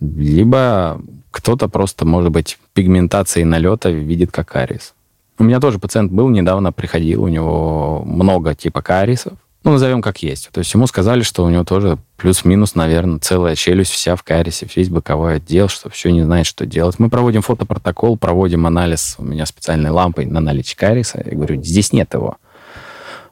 либо 0.00 1.00
кто-то 1.30 1.68
просто, 1.68 2.04
может 2.04 2.30
быть, 2.30 2.58
пигментацией 2.74 3.44
налета 3.44 3.88
видит 3.88 4.32
как 4.32 4.48
кариес. 4.48 4.92
У 5.38 5.44
меня 5.44 5.58
тоже 5.58 5.78
пациент 5.78 6.12
был, 6.12 6.28
недавно 6.28 6.72
приходил, 6.72 7.22
у 7.22 7.28
него 7.28 8.02
много 8.04 8.54
типа 8.54 8.82
кариесов 8.82 9.32
ну, 9.66 9.72
назовем 9.72 10.00
как 10.00 10.22
есть. 10.22 10.48
То 10.52 10.60
есть 10.60 10.72
ему 10.74 10.86
сказали, 10.86 11.22
что 11.22 11.44
у 11.44 11.50
него 11.50 11.64
тоже 11.64 11.98
плюс-минус, 12.18 12.76
наверное, 12.76 13.18
целая 13.18 13.56
челюсть 13.56 13.90
вся 13.90 14.14
в 14.14 14.22
кариесе, 14.22 14.68
весь 14.74 14.88
боковой 14.88 15.36
отдел, 15.36 15.66
что 15.66 15.90
все 15.90 16.12
не 16.12 16.22
знает, 16.22 16.46
что 16.46 16.66
делать. 16.66 17.00
Мы 17.00 17.10
проводим 17.10 17.42
фотопротокол, 17.42 18.16
проводим 18.16 18.64
анализ 18.66 19.16
у 19.18 19.24
меня 19.24 19.44
специальной 19.44 19.90
лампой 19.90 20.26
на 20.26 20.38
наличие 20.38 20.76
кариеса. 20.76 21.20
Я 21.26 21.36
говорю, 21.36 21.60
здесь 21.64 21.92
нет 21.92 22.14
его. 22.14 22.36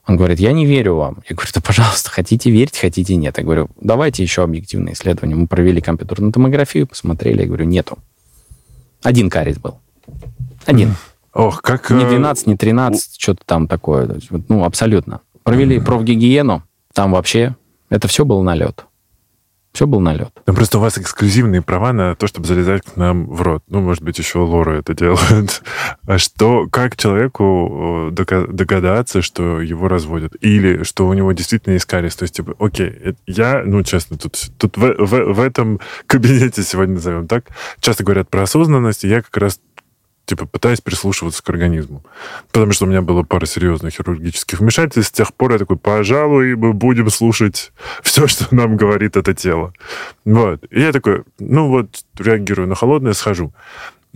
Он 0.08 0.16
говорит, 0.16 0.40
я 0.40 0.50
не 0.50 0.66
верю 0.66 0.96
вам. 0.96 1.22
Я 1.28 1.36
говорю, 1.36 1.52
да, 1.54 1.60
пожалуйста, 1.60 2.10
хотите 2.10 2.50
верить, 2.50 2.76
хотите 2.76 3.14
нет. 3.14 3.38
Я 3.38 3.44
говорю, 3.44 3.70
давайте 3.80 4.24
еще 4.24 4.42
объективное 4.42 4.94
исследование. 4.94 5.36
Мы 5.36 5.46
провели 5.46 5.80
компьютерную 5.80 6.32
томографию, 6.32 6.88
посмотрели. 6.88 7.42
Я 7.42 7.46
говорю, 7.46 7.66
нету. 7.66 7.96
Один 9.04 9.30
кариес 9.30 9.58
был. 9.58 9.78
Один. 10.66 10.96
Ох, 11.32 11.62
как... 11.62 11.90
Не 11.90 12.04
12, 12.04 12.48
не 12.48 12.56
13, 12.56 13.20
что-то 13.20 13.42
там 13.46 13.68
такое. 13.68 14.18
Ну, 14.48 14.64
абсолютно. 14.64 15.20
Провели 15.44 15.78
профгигиену, 15.78 16.62
там 16.94 17.12
вообще 17.12 17.54
это 17.90 18.08
все 18.08 18.24
был 18.24 18.42
налет. 18.42 18.86
Все 19.74 19.88
был 19.88 19.98
налет. 19.98 20.30
Ну, 20.46 20.54
просто 20.54 20.78
у 20.78 20.80
вас 20.80 20.98
эксклюзивные 20.98 21.60
права 21.60 21.92
на 21.92 22.14
то, 22.14 22.28
чтобы 22.28 22.46
залезать 22.46 22.82
к 22.84 22.96
нам 22.96 23.26
в 23.26 23.42
рот. 23.42 23.64
Ну, 23.68 23.80
может 23.80 24.04
быть, 24.04 24.16
еще 24.18 24.38
Лора 24.38 24.78
это 24.78 24.94
делает. 24.94 25.62
А 26.06 26.18
что, 26.18 26.68
как 26.70 26.96
человеку 26.96 28.10
э, 28.16 28.46
догадаться, 28.52 29.20
что 29.20 29.60
его 29.60 29.88
разводят? 29.88 30.36
Или 30.40 30.84
что 30.84 31.08
у 31.08 31.14
него 31.14 31.32
действительно 31.32 31.76
кариес? 31.78 32.14
То 32.14 32.22
есть, 32.22 32.36
типа, 32.36 32.54
окей, 32.60 33.16
я, 33.26 33.62
ну, 33.66 33.82
честно, 33.82 34.16
тут, 34.16 34.38
тут 34.58 34.76
в, 34.76 34.94
в, 34.98 35.34
в 35.34 35.40
этом 35.40 35.80
кабинете 36.06 36.62
сегодня 36.62 36.94
назовем 36.94 37.26
так, 37.26 37.46
часто 37.80 38.04
говорят 38.04 38.30
про 38.30 38.42
осознанность, 38.42 39.02
и 39.02 39.08
я 39.08 39.22
как 39.22 39.36
раз 39.36 39.60
типа 40.24 40.46
пытаюсь 40.46 40.80
прислушиваться 40.80 41.42
к 41.42 41.50
организму. 41.50 42.04
Потому 42.52 42.72
что 42.72 42.84
у 42.84 42.88
меня 42.88 43.02
было 43.02 43.22
пара 43.22 43.46
серьезных 43.46 43.94
хирургических 43.94 44.60
вмешательств. 44.60 45.14
С 45.14 45.16
тех 45.16 45.34
пор 45.34 45.52
я 45.52 45.58
такой, 45.58 45.76
пожалуй, 45.76 46.54
мы 46.56 46.72
будем 46.72 47.10
слушать 47.10 47.72
все, 48.02 48.26
что 48.26 48.54
нам 48.54 48.76
говорит 48.76 49.16
это 49.16 49.34
тело. 49.34 49.72
Вот. 50.24 50.64
И 50.70 50.80
я 50.80 50.92
такой, 50.92 51.24
ну 51.38 51.68
вот, 51.68 52.04
реагирую 52.18 52.68
на 52.68 52.74
холодное, 52.74 53.12
схожу. 53.12 53.52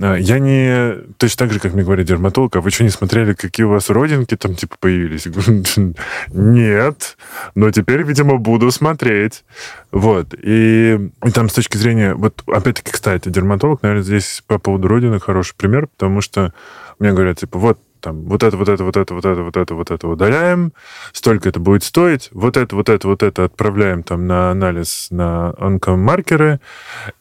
А, 0.00 0.14
я 0.16 0.38
не... 0.38 1.02
Точно 1.16 1.46
так 1.46 1.52
же, 1.52 1.60
как 1.60 1.74
мне 1.74 1.82
говорит 1.82 2.06
дерматолог, 2.06 2.54
а 2.56 2.60
вы 2.60 2.70
что, 2.70 2.84
не 2.84 2.90
смотрели, 2.90 3.34
какие 3.34 3.64
у 3.66 3.70
вас 3.70 3.90
родинки 3.90 4.36
там, 4.36 4.54
типа, 4.54 4.76
появились? 4.78 5.26
Нет, 6.28 7.16
но 7.54 7.70
теперь, 7.70 8.02
видимо, 8.02 8.38
буду 8.38 8.70
смотреть. 8.70 9.44
Вот. 9.90 10.34
И, 10.40 11.10
и 11.24 11.30
там 11.30 11.48
с 11.48 11.54
точки 11.54 11.76
зрения... 11.76 12.14
Вот, 12.14 12.42
опять-таки, 12.46 12.92
кстати, 12.92 13.28
дерматолог, 13.28 13.82
наверное, 13.82 14.04
здесь 14.04 14.42
по 14.46 14.58
поводу 14.58 14.88
родинок 14.88 15.24
хороший 15.24 15.56
пример, 15.56 15.88
потому 15.88 16.20
что 16.20 16.54
мне 16.98 17.12
говорят, 17.12 17.38
типа, 17.38 17.58
вот, 17.58 17.78
там, 18.00 18.24
вот 18.24 18.42
это, 18.42 18.56
вот 18.56 18.68
это, 18.68 18.84
вот 18.84 18.96
это, 18.96 19.14
вот 19.14 19.26
это, 19.26 19.42
вот 19.42 19.56
это, 19.56 19.74
вот 19.74 19.90
это 19.90 20.08
удаляем, 20.08 20.72
столько 21.12 21.48
это 21.48 21.60
будет 21.60 21.84
стоить, 21.84 22.28
вот 22.32 22.56
это, 22.56 22.74
вот 22.74 22.88
это, 22.88 23.08
вот 23.08 23.22
это 23.22 23.44
отправляем 23.44 24.02
там 24.02 24.26
на 24.26 24.50
анализ 24.50 25.08
на 25.10 25.54
онкомаркеры, 25.58 26.60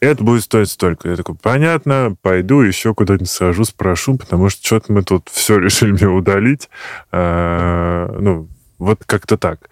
это 0.00 0.24
будет 0.24 0.44
стоить 0.44 0.70
столько. 0.70 1.08
Я 1.08 1.16
такой, 1.16 1.34
понятно, 1.34 2.16
пойду 2.22 2.60
еще 2.60 2.94
куда-нибудь 2.94 3.30
схожу, 3.30 3.64
спрошу, 3.64 4.16
потому 4.16 4.48
что 4.48 4.64
что-то 4.64 4.92
мы 4.92 5.02
тут 5.02 5.28
все 5.30 5.58
решили 5.58 5.92
мне 5.92 6.08
удалить. 6.08 6.68
А, 7.12 8.14
ну, 8.18 8.48
вот 8.78 9.02
как-то 9.06 9.36
так. 9.36 9.68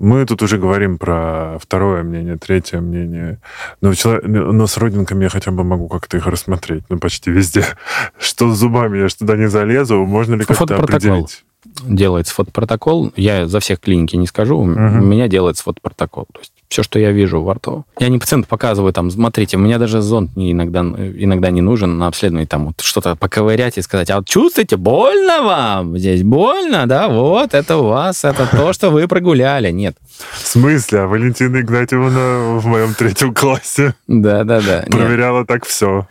Мы 0.00 0.24
тут 0.24 0.42
уже 0.42 0.56
говорим 0.56 0.96
про 0.96 1.58
второе 1.60 2.02
мнение, 2.02 2.38
третье 2.38 2.80
мнение. 2.80 3.38
Но, 3.82 3.94
человек, 3.94 4.24
но 4.24 4.66
с 4.66 4.78
родинками 4.78 5.24
я 5.24 5.28
хотя 5.28 5.50
бы 5.50 5.62
могу 5.62 5.88
как-то 5.88 6.16
их 6.16 6.26
рассмотреть. 6.26 6.84
Ну, 6.88 6.98
почти 6.98 7.30
везде. 7.30 7.64
Что 8.18 8.50
с 8.50 8.58
зубами, 8.58 8.98
я 8.98 9.08
же 9.08 9.16
туда 9.16 9.36
не 9.36 9.48
залезу. 9.48 10.04
Можно 10.06 10.36
ли 10.36 10.44
как-то 10.44 10.76
определить? 10.76 11.44
делается 11.82 12.34
фотопротокол. 12.34 13.12
Я 13.16 13.46
за 13.46 13.60
всех 13.60 13.80
клиники 13.80 14.16
не 14.16 14.26
скажу. 14.26 14.56
Угу. 14.56 14.70
У 14.70 15.04
меня 15.04 15.28
делается 15.28 15.62
фотопротокол. 15.64 16.26
То 16.32 16.40
есть 16.40 16.52
все, 16.70 16.84
что 16.84 17.00
я 17.00 17.10
вижу 17.10 17.42
во 17.42 17.54
рту. 17.54 17.84
Я 17.98 18.08
не 18.08 18.18
пациенту 18.18 18.48
показываю, 18.48 18.92
там, 18.92 19.10
смотрите, 19.10 19.56
меня 19.56 19.78
даже 19.78 20.00
зонд 20.00 20.36
не 20.36 20.52
иногда, 20.52 20.80
иногда 20.80 21.50
не 21.50 21.60
нужен 21.60 21.98
на 21.98 22.06
обследовании, 22.06 22.46
там, 22.46 22.66
вот 22.66 22.80
что-то 22.80 23.16
поковырять 23.16 23.76
и 23.76 23.82
сказать, 23.82 24.08
а 24.10 24.16
вот 24.16 24.28
чувствуете, 24.28 24.76
больно 24.76 25.42
вам? 25.42 25.98
Здесь 25.98 26.22
больно, 26.22 26.86
да? 26.86 27.08
Вот, 27.08 27.54
это 27.54 27.76
у 27.76 27.88
вас, 27.88 28.24
это 28.24 28.46
то, 28.48 28.72
что 28.72 28.90
вы 28.90 29.08
прогуляли. 29.08 29.72
Нет. 29.72 29.96
В 30.32 30.46
смысле? 30.46 31.00
А 31.00 31.06
Валентина 31.08 31.60
Игнатьевна 31.60 32.58
в 32.60 32.66
моем 32.66 32.94
третьем 32.94 33.34
классе 33.34 33.94
да-да-да. 34.06 34.84
проверяла 34.88 35.44
так 35.44 35.66
все. 35.66 36.06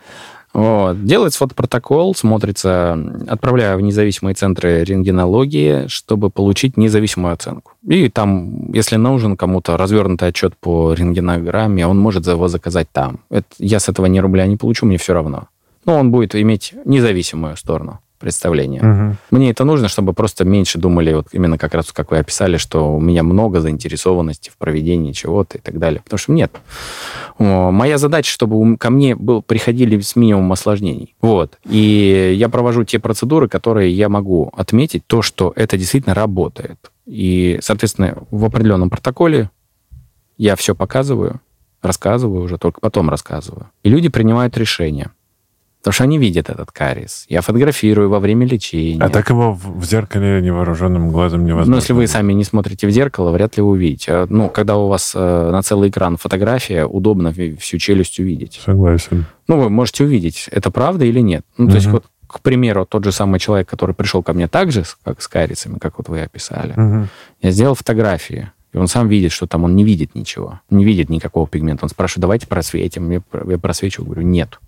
Вот. 0.52 1.04
Делается 1.04 1.38
фотопротокол, 1.38 2.14
смотрится, 2.14 2.98
отправляю 3.28 3.78
в 3.78 3.82
независимые 3.82 4.34
центры 4.34 4.82
рентгенологии, 4.82 5.86
чтобы 5.86 6.30
получить 6.30 6.76
независимую 6.76 7.34
оценку. 7.34 7.72
И 7.86 8.08
там, 8.08 8.72
если 8.72 8.96
нужен 8.96 9.36
кому-то 9.36 9.76
развернутый 9.76 10.28
отчет 10.28 10.56
по 10.56 10.92
рентгенограмме, 10.92 11.86
он 11.86 11.98
может 11.98 12.26
его 12.26 12.48
заказать 12.48 12.88
там. 12.92 13.20
Это, 13.30 13.46
я 13.58 13.78
с 13.78 13.88
этого 13.88 14.06
ни 14.06 14.18
рубля 14.18 14.46
не 14.46 14.56
получу, 14.56 14.86
мне 14.86 14.98
все 14.98 15.14
равно. 15.14 15.48
Но 15.86 15.98
он 15.98 16.10
будет 16.10 16.34
иметь 16.34 16.74
независимую 16.84 17.56
сторону 17.56 18.00
представление. 18.20 18.82
Угу. 18.82 19.16
Мне 19.30 19.50
это 19.50 19.64
нужно, 19.64 19.88
чтобы 19.88 20.12
просто 20.12 20.44
меньше 20.44 20.78
думали, 20.78 21.14
вот 21.14 21.28
именно 21.32 21.58
как 21.58 21.74
раз, 21.74 21.90
как 21.90 22.10
вы 22.12 22.18
описали, 22.18 22.58
что 22.58 22.94
у 22.94 23.00
меня 23.00 23.22
много 23.22 23.60
заинтересованности 23.60 24.50
в 24.50 24.56
проведении 24.58 25.12
чего-то 25.12 25.58
и 25.58 25.60
так 25.60 25.78
далее. 25.78 26.02
Потому 26.04 26.18
что 26.18 26.32
нет. 26.32 26.52
Моя 27.38 27.98
задача, 27.98 28.30
чтобы 28.30 28.76
ко 28.76 28.90
мне 28.90 29.16
был, 29.16 29.42
приходили 29.42 29.98
с 29.98 30.14
минимумом 30.14 30.52
осложнений. 30.52 31.16
Вот. 31.22 31.58
И 31.64 32.34
я 32.36 32.48
провожу 32.48 32.84
те 32.84 32.98
процедуры, 32.98 33.48
которые 33.48 33.90
я 33.90 34.08
могу 34.08 34.52
отметить, 34.54 35.06
то, 35.06 35.22
что 35.22 35.52
это 35.56 35.76
действительно 35.78 36.14
работает. 36.14 36.90
И, 37.06 37.58
соответственно, 37.62 38.18
в 38.30 38.44
определенном 38.44 38.90
протоколе 38.90 39.50
я 40.36 40.54
все 40.56 40.74
показываю, 40.74 41.40
рассказываю 41.82 42.42
уже, 42.42 42.58
только 42.58 42.80
потом 42.80 43.08
рассказываю. 43.08 43.70
И 43.82 43.88
люди 43.88 44.10
принимают 44.10 44.56
решение. 44.58 45.10
Потому 45.80 45.92
что 45.94 46.04
они 46.04 46.18
видят 46.18 46.50
этот 46.50 46.70
кариес. 46.72 47.24
Я 47.30 47.40
фотографирую 47.40 48.10
во 48.10 48.20
время 48.20 48.46
лечения. 48.46 49.02
А 49.02 49.08
так 49.08 49.30
его 49.30 49.54
в 49.54 49.82
зеркале 49.84 50.42
невооруженным 50.42 51.10
глазом 51.10 51.44
невозможно. 51.46 51.70
Ну, 51.70 51.76
если 51.76 51.94
вы 51.94 52.06
сами 52.06 52.34
не 52.34 52.44
смотрите 52.44 52.86
в 52.86 52.90
зеркало, 52.90 53.30
вряд 53.30 53.56
ли 53.56 53.62
вы 53.62 53.70
увидите. 53.70 54.12
А, 54.12 54.26
ну, 54.28 54.50
когда 54.50 54.76
у 54.76 54.88
вас 54.88 55.12
э, 55.14 55.50
на 55.50 55.62
целый 55.62 55.88
экран 55.88 56.18
фотография, 56.18 56.84
удобно 56.84 57.32
всю 57.58 57.78
челюсть 57.78 58.18
увидеть. 58.20 58.60
Согласен. 58.62 59.24
Ну, 59.48 59.58
вы 59.58 59.70
можете 59.70 60.04
увидеть, 60.04 60.48
это 60.52 60.70
правда 60.70 61.06
или 61.06 61.20
нет. 61.20 61.46
Ну, 61.56 61.68
то 61.68 61.76
есть 61.76 61.86
вот, 61.86 62.04
к 62.26 62.40
примеру, 62.40 62.84
тот 62.84 63.02
же 63.04 63.10
самый 63.10 63.40
человек, 63.40 63.68
который 63.68 63.94
пришел 63.94 64.22
ко 64.22 64.34
мне 64.34 64.48
так 64.48 64.70
же, 64.72 64.84
как 65.02 65.22
с 65.22 65.28
карицами, 65.28 65.78
как 65.78 65.96
вот 65.96 66.08
вы 66.10 66.20
описали, 66.20 66.74
Мгм. 66.76 67.08
я 67.40 67.50
сделал 67.52 67.74
фотографии, 67.74 68.50
и 68.74 68.76
он 68.76 68.86
сам 68.86 69.08
видит, 69.08 69.32
что 69.32 69.46
там 69.46 69.64
он 69.64 69.74
не 69.74 69.82
видит 69.84 70.14
ничего, 70.14 70.60
не 70.68 70.84
видит 70.84 71.08
никакого 71.08 71.48
пигмента. 71.48 71.86
Он 71.86 71.88
спрашивает, 71.88 72.20
давайте 72.20 72.46
просветим. 72.46 73.10
Я, 73.10 73.20
про- 73.22 73.50
я 73.50 73.58
просвечиваю, 73.58 74.10
говорю, 74.10 74.26
нет. 74.28 74.60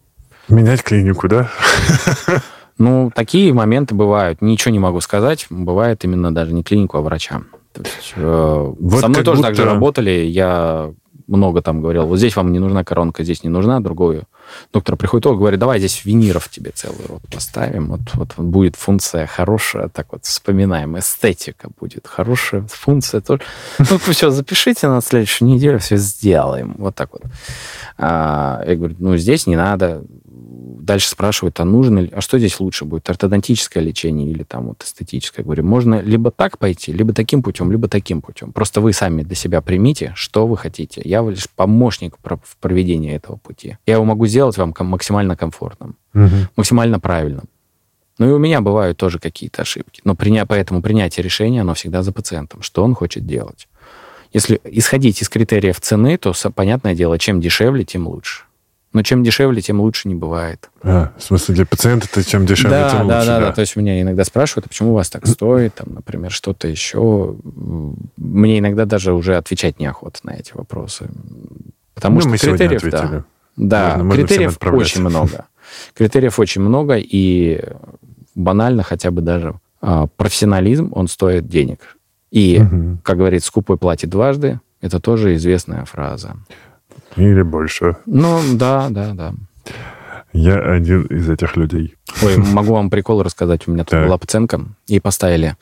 Менять 0.48 0.82
клинику, 0.82 1.28
да? 1.28 1.50
Ну, 2.78 3.12
такие 3.14 3.52
моменты 3.52 3.94
бывают. 3.94 4.40
Ничего 4.42 4.72
не 4.72 4.78
могу 4.78 5.00
сказать. 5.00 5.46
Бывает 5.50 6.04
именно 6.04 6.34
даже 6.34 6.52
не 6.52 6.64
клинику, 6.64 6.96
а 6.98 7.02
врача. 7.02 7.42
То 7.74 7.82
есть, 7.82 8.14
э, 8.16 8.72
Вот 8.80 9.00
со 9.00 9.08
мной 9.08 9.22
тоже 9.22 9.42
так 9.42 9.54
же 9.54 9.62
будто- 9.62 9.74
работали. 9.74 10.10
Я 10.10 10.90
много 11.28 11.62
там 11.62 11.80
говорил, 11.80 12.06
вот 12.06 12.18
здесь 12.18 12.34
вам 12.34 12.50
не 12.52 12.58
нужна 12.58 12.82
коронка, 12.82 13.24
здесь 13.24 13.44
не 13.44 13.50
нужна, 13.50 13.80
другую. 13.80 14.24
Доктор 14.72 14.96
приходит, 14.96 15.26
о, 15.26 15.34
говорит, 15.36 15.60
давай 15.60 15.78
здесь 15.78 16.04
виниров 16.04 16.48
тебе 16.48 16.72
целый 16.74 17.06
рот 17.08 17.22
поставим. 17.30 17.88
Вот, 17.88 18.00
вот, 18.14 18.32
вот 18.36 18.46
будет 18.46 18.76
функция 18.76 19.26
хорошая, 19.26 19.88
так 19.88 20.08
вот 20.12 20.24
вспоминаем, 20.24 20.98
эстетика 20.98 21.68
будет 21.78 22.06
хорошая, 22.06 22.66
функция 22.68 23.20
тоже. 23.20 23.42
Ну, 23.78 23.98
все, 24.12 24.30
запишите 24.30 24.88
на 24.88 25.00
следующую 25.00 25.48
неделю, 25.48 25.78
все 25.78 25.96
сделаем. 25.96 26.74
Вот 26.78 26.94
так 26.96 27.12
вот. 27.12 27.22
А, 27.96 28.62
я 28.66 28.74
говорю, 28.74 28.96
ну, 28.98 29.16
здесь 29.16 29.46
не 29.46 29.56
надо. 29.56 30.02
Дальше 30.82 31.08
спрашивают, 31.08 31.60
а 31.60 31.64
нужно 31.64 32.00
ли, 32.00 32.10
а 32.12 32.20
что 32.20 32.40
здесь 32.40 32.58
лучше 32.58 32.84
будет, 32.84 33.08
ортодонтическое 33.08 33.80
лечение 33.80 34.28
или 34.28 34.42
там 34.42 34.66
вот 34.66 34.82
эстетическое? 34.82 35.42
Я 35.42 35.44
говорю, 35.44 35.62
можно 35.62 36.00
либо 36.00 36.32
так 36.32 36.58
пойти, 36.58 36.92
либо 36.92 37.12
таким 37.12 37.40
путем, 37.40 37.70
либо 37.70 37.86
таким 37.86 38.20
путем. 38.20 38.52
Просто 38.52 38.80
вы 38.80 38.92
сами 38.92 39.22
для 39.22 39.36
себя 39.36 39.60
примите, 39.60 40.12
что 40.16 40.44
вы 40.48 40.56
хотите. 40.56 41.00
Я 41.04 41.22
лишь 41.22 41.48
помощник 41.48 42.16
в 42.24 42.56
проведении 42.56 43.14
этого 43.14 43.36
пути. 43.36 43.78
Я 43.86 43.94
его 43.94 44.04
могу 44.04 44.26
сделать 44.26 44.58
вам 44.58 44.74
максимально 44.80 45.36
комфортным, 45.36 45.94
Мгм. 46.14 46.48
максимально 46.56 46.98
правильным. 46.98 47.44
Ну 48.18 48.30
и 48.30 48.32
у 48.32 48.38
меня 48.38 48.60
бывают 48.60 48.98
тоже 48.98 49.20
какие-то 49.20 49.62
ошибки. 49.62 50.00
Но 50.02 50.16
приня... 50.16 50.46
поэтому 50.46 50.82
принятие 50.82 51.22
решения, 51.22 51.60
оно 51.60 51.74
всегда 51.74 52.02
за 52.02 52.10
пациентом. 52.10 52.60
Что 52.62 52.82
он 52.82 52.96
хочет 52.96 53.24
делать? 53.24 53.68
Если 54.32 54.60
исходить 54.64 55.22
из 55.22 55.28
критериев 55.28 55.80
цены, 55.80 56.18
то, 56.18 56.32
понятное 56.52 56.96
дело, 56.96 57.20
чем 57.20 57.40
дешевле, 57.40 57.84
тем 57.84 58.08
лучше. 58.08 58.42
Но 58.92 59.02
чем 59.02 59.22
дешевле, 59.22 59.62
тем 59.62 59.80
лучше 59.80 60.08
не 60.08 60.14
бывает. 60.14 60.70
А, 60.82 61.12
в 61.16 61.22
смысле, 61.22 61.54
для 61.54 61.66
пациента-то 61.66 62.22
чем 62.22 62.44
дешевле, 62.44 62.76
да, 62.78 62.90
тем 62.90 63.08
да, 63.08 63.16
лучше. 63.18 63.26
да, 63.28 63.40
да. 63.40 63.52
То 63.52 63.60
есть 63.62 63.74
меня 63.76 64.00
иногда 64.02 64.22
спрашивают, 64.24 64.66
а 64.66 64.68
почему 64.68 64.90
у 64.90 64.94
вас 64.94 65.08
так 65.08 65.26
стоит, 65.26 65.74
там, 65.74 65.94
например, 65.94 66.30
что-то 66.30 66.68
еще. 66.68 67.34
Мне 68.16 68.58
иногда 68.58 68.84
даже 68.84 69.14
уже 69.14 69.36
отвечать 69.36 69.80
неохота 69.80 70.20
на 70.24 70.32
эти 70.32 70.52
вопросы. 70.54 71.08
Потому 71.94 72.16
Ну, 72.16 72.20
что 72.20 72.28
мы 72.30 72.38
критериев, 72.38 72.82
да. 72.82 72.98
ответили. 72.98 73.24
Да, 73.56 73.96
Можно- 73.98 74.12
критериев 74.14 74.58
очень 74.60 75.00
много. 75.00 75.46
Критериев 75.94 76.38
очень 76.38 76.60
много, 76.60 76.96
и 76.98 77.62
банально 78.34 78.82
хотя 78.82 79.10
бы 79.10 79.22
даже 79.22 79.54
а, 79.80 80.06
профессионализм, 80.06 80.92
он 80.94 81.08
стоит 81.08 81.48
денег. 81.48 81.96
И, 82.30 82.62
как 83.02 83.18
говорит, 83.18 83.42
скупой 83.44 83.76
платит 83.78 84.10
дважды, 84.10 84.60
это 84.80 85.00
тоже 85.00 85.34
известная 85.36 85.84
фраза. 85.84 86.36
Или 87.16 87.42
больше. 87.42 87.96
Ну, 88.06 88.40
да, 88.54 88.88
да, 88.90 89.12
да. 89.12 89.34
Я 90.32 90.58
один 90.58 91.02
из 91.04 91.28
этих 91.28 91.56
людей. 91.56 91.94
Ой, 92.22 92.36
могу 92.38 92.72
вам 92.72 92.88
прикол 92.90 93.22
рассказать. 93.22 93.68
У 93.68 93.70
меня 93.72 93.84
тут 93.84 93.90
Так. 93.90 94.06
была 94.06 94.16
пациентка, 94.18 94.64
ей 94.86 95.00
поставили 95.00 95.56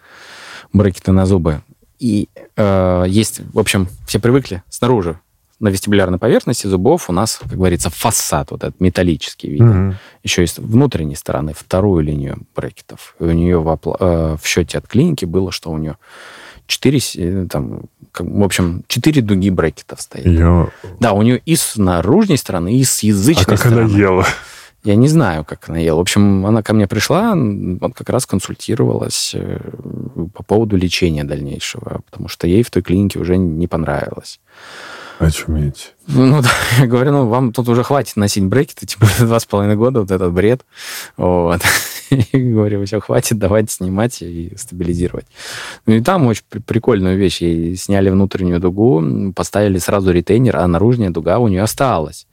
брекеты 0.72 1.12
на 1.12 1.26
зубы. 1.26 1.62
И 1.98 2.28
э, 2.57 3.05
есть, 3.09 3.40
в 3.53 3.59
общем, 3.59 3.88
все 4.07 4.20
привыкли 4.20 4.62
снаружи, 4.68 5.18
на 5.59 5.68
вестибулярной 5.68 6.18
поверхности 6.18 6.66
зубов 6.66 7.11
у 7.11 7.12
нас, 7.12 7.36
как 7.42 7.53
говорится, 7.53 7.90
фасад 7.90 8.51
вот 8.53 8.64
этот 8.64 8.80
металлический 8.80 9.51
виден. 9.51 9.66
Мгм. 9.88 9.96
Еще 10.22 10.44
и 10.44 10.46
с 10.46 10.57
внутренней 10.59 11.16
стороны 11.16 11.53
вторую 11.53 12.03
линию 12.03 12.38
брекетов. 12.57 13.14
И 13.20 13.24
у 13.24 13.32
нее 13.32 13.61
в, 13.61 13.68
опла- 13.68 13.96
э, 14.01 14.36
в 14.40 14.46
счете 14.46 14.78
от 14.78 14.86
клиники 14.88 15.26
было, 15.26 15.53
что 15.53 15.70
у 15.70 15.76
нее 15.76 15.98
4, 16.70 17.46
там, 17.48 17.82
как- 18.12 18.26
в 18.26 18.42
общем, 18.42 18.82
4 18.88 19.20
дуги 19.22 19.50
брекетов 19.50 20.00
стоит. 20.00 20.26
Её- 20.26 20.68
Да, 21.00 21.12
у 21.12 21.22
нее 21.22 21.42
и 21.44 21.56
с 21.56 21.76
наружной 21.76 22.38
стороны, 22.38 22.76
и 22.78 22.84
с 22.84 23.02
А 23.02 23.06
язычной 23.06 23.44
как 23.44 23.58
стороны. 23.58 23.82
она 23.82 23.98
ела? 23.98 24.26
Я 24.82 24.94
не 24.96 25.08
знаю, 25.08 25.44
как 25.44 25.68
она 25.68 25.78
ела. 25.78 25.98
В 25.98 26.00
общем, 26.00 26.46
она 26.46 26.62
ко 26.62 26.72
мне 26.72 26.86
пришла, 26.86 27.34
вот 27.36 27.92
как 27.94 28.08
раз 28.08 28.24
консультировалась 28.24 29.32
э, 29.34 29.58
по 30.34 30.42
поводу 30.42 30.76
лечения 30.76 31.22
дальнейшего, 31.24 32.00
потому 32.10 32.28
что 32.28 32.46
ей 32.46 32.62
в 32.62 32.70
той 32.70 32.82
клинике 32.82 33.18
уже 33.18 33.36
не 33.36 33.66
понравилось. 33.66 34.40
Очуметь. 35.18 35.92
Ну, 36.06 36.40
да, 36.40 36.48
я 36.78 36.86
говорю, 36.86 37.12
ну, 37.12 37.26
вам 37.26 37.52
тут 37.52 37.68
уже 37.68 37.82
хватит 37.84 38.16
носить 38.16 38.44
брекеты, 38.44 38.86
тем 38.86 39.00
более 39.00 39.16
два 39.26 39.38
с 39.38 39.44
половиной 39.44 39.76
года, 39.76 40.00
вот 40.00 40.10
этот 40.10 40.32
бред. 40.32 40.64
Вот. 41.18 41.60
И 42.32 42.38
говорю, 42.38 42.84
все, 42.84 43.00
хватит, 43.00 43.38
давайте 43.38 43.72
снимать 43.72 44.20
и 44.22 44.52
стабилизировать. 44.56 45.26
Ну, 45.86 45.94
и 45.94 46.00
там 46.00 46.26
очень 46.26 46.42
при- 46.48 46.58
прикольную 46.61 47.16
вещь. 47.16 47.40
Ей 47.42 47.76
сняли 47.76 48.11
внутреннюю 48.11 48.61
дугу, 48.61 49.32
поставили 49.34 49.78
сразу 49.78 50.11
ретейнер, 50.12 50.56
а 50.56 50.66
наружная 50.66 51.11
дуга 51.11 51.38
у 51.38 51.48
нее 51.48 51.62
осталась. 51.62 52.26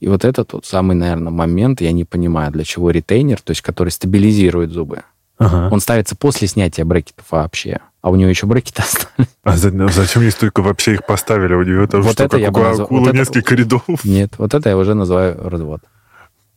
И 0.00 0.08
вот 0.08 0.24
это 0.24 0.44
тот 0.44 0.66
самый, 0.66 0.96
наверное, 0.96 1.30
момент, 1.32 1.80
я 1.80 1.92
не 1.92 2.04
понимаю, 2.04 2.50
для 2.52 2.64
чего 2.64 2.90
ретейнер, 2.90 3.40
то 3.40 3.50
есть 3.50 3.60
который 3.62 3.90
стабилизирует 3.90 4.70
зубы. 4.70 5.02
Ага. 5.38 5.68
Он 5.72 5.80
ставится 5.80 6.14
после 6.16 6.46
снятия 6.48 6.84
брекетов 6.84 7.26
вообще, 7.30 7.80
а 8.00 8.10
у 8.10 8.16
нее 8.16 8.28
еще 8.30 8.46
брекеты 8.46 8.82
остались. 8.82 9.28
А 9.42 9.56
за- 9.56 9.88
зачем 9.88 10.22
ей 10.22 10.30
столько 10.30 10.62
вообще 10.62 10.94
их 10.94 11.06
поставили? 11.06 11.54
У 11.54 11.62
нее 11.62 11.86
там 11.86 12.02
Вот 12.02 12.12
что, 12.14 12.24
это 12.24 12.38
как 12.38 12.40
я 12.40 12.50
у 12.50 12.82
акулы 12.82 13.00
вот 13.00 13.08
это- 13.08 13.16
несколько 13.16 13.54
рядов? 13.54 13.82
Нет, 14.04 14.34
вот 14.38 14.54
это 14.54 14.68
я 14.68 14.76
уже 14.76 14.94
называю 14.94 15.36
развод. 15.48 15.80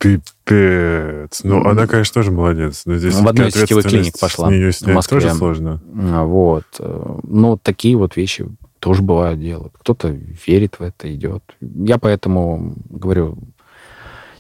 Пипец. 0.06 1.42
Ну, 1.44 1.66
она, 1.68 1.88
конечно, 1.88 2.14
тоже 2.14 2.32
молодец. 2.32 2.84
Но 2.86 2.96
здесь 2.96 3.16
В 3.16 3.28
одной 3.28 3.50
из 3.50 3.54
сетевых 3.56 3.86
клиник 3.86 4.20
пошла 4.20 4.48
С 4.48 4.52
нее 4.52 4.72
в 4.72 4.76
снять 4.76 4.96
Москве. 4.96 5.20
тоже 5.20 5.34
сложно. 5.34 5.82
А, 6.12 6.24
Вот. 6.24 6.66
Э, 6.80 7.20
Ну, 7.24 7.58
такие 7.58 7.96
вот 7.98 8.16
вещи 8.16 8.48
тоже 8.80 9.02
бывают 9.02 9.40
делают. 9.40 9.74
Кто-то 9.80 10.10
верит 10.46 10.80
в 10.80 10.84
это, 10.84 11.14
идет. 11.14 11.44
Я 11.60 11.98
поэтому 11.98 12.76
говорю, 12.90 13.38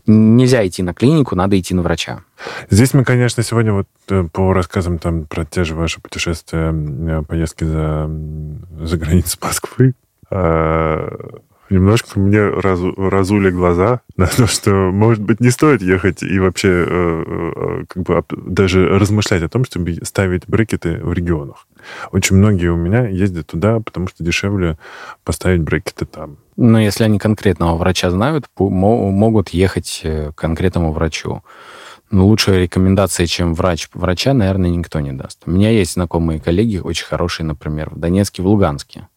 нельзя 0.05 0.65
идти 0.67 0.83
на 0.83 0.93
клинику, 0.93 1.35
надо 1.35 1.59
идти 1.59 1.73
на 1.73 1.81
врача. 1.81 2.19
Здесь 2.69 2.93
мы, 2.93 3.03
конечно, 3.03 3.41
сегодня 3.41 3.73
вот 3.73 3.87
э, 4.09 4.27
по 4.31 4.53
рассказам 4.53 4.99
там 4.99 5.25
про 5.25 5.45
те 5.45 5.63
же 5.63 5.73
ваши 5.73 5.99
путешествия, 5.99 6.71
э, 6.73 7.23
поездки 7.27 7.63
за, 7.63 8.09
за 8.81 8.97
границу 8.97 9.37
Москвы, 9.41 9.93
а, 10.29 11.39
немножко 11.69 12.19
мне 12.19 12.39
разу- 12.39 12.93
разули 12.97 13.49
глаза 13.49 14.01
на 14.17 14.27
то, 14.27 14.47
что, 14.47 14.71
может 14.91 15.23
быть, 15.23 15.39
не 15.39 15.49
стоит 15.49 15.81
ехать 15.81 16.23
и 16.23 16.39
вообще 16.39 16.69
э, 16.69 17.23
э, 17.27 17.85
как 17.87 18.03
бы 18.03 18.23
даже 18.31 18.87
размышлять 18.87 19.43
о 19.43 19.49
том, 19.49 19.65
чтобы 19.65 19.93
ставить 20.03 20.47
брекеты 20.47 20.99
в 21.01 21.13
регионах. 21.13 21.67
Очень 22.11 22.37
многие 22.37 22.67
у 22.67 22.77
меня 22.77 23.07
ездят 23.07 23.47
туда, 23.47 23.79
потому 23.79 24.07
что 24.07 24.23
дешевле 24.23 24.77
поставить 25.23 25.61
брекеты 25.61 26.05
там. 26.05 26.37
Но 26.57 26.79
если 26.79 27.03
они 27.03 27.19
конкретного 27.19 27.75
врача 27.75 28.09
знают, 28.11 28.45
могут 28.57 29.49
ехать 29.49 30.01
э, 30.03 30.31
к 30.31 30.35
конкретному 30.35 30.91
врачу. 30.91 31.43
Но 32.11 32.27
лучшей 32.27 32.61
рекомендации, 32.63 33.25
чем 33.25 33.55
врач 33.55 33.89
врача, 33.93 34.33
наверное, 34.33 34.69
никто 34.69 34.99
не 34.99 35.11
даст. 35.11 35.41
У 35.45 35.51
меня 35.51 35.71
есть 35.71 35.93
знакомые 35.93 36.39
коллеги, 36.39 36.77
очень 36.77 37.05
хорошие, 37.05 37.45
например, 37.45 37.89
в 37.89 37.99
Донецке, 37.99 38.41
в 38.43 38.47
Луганске. 38.47 39.07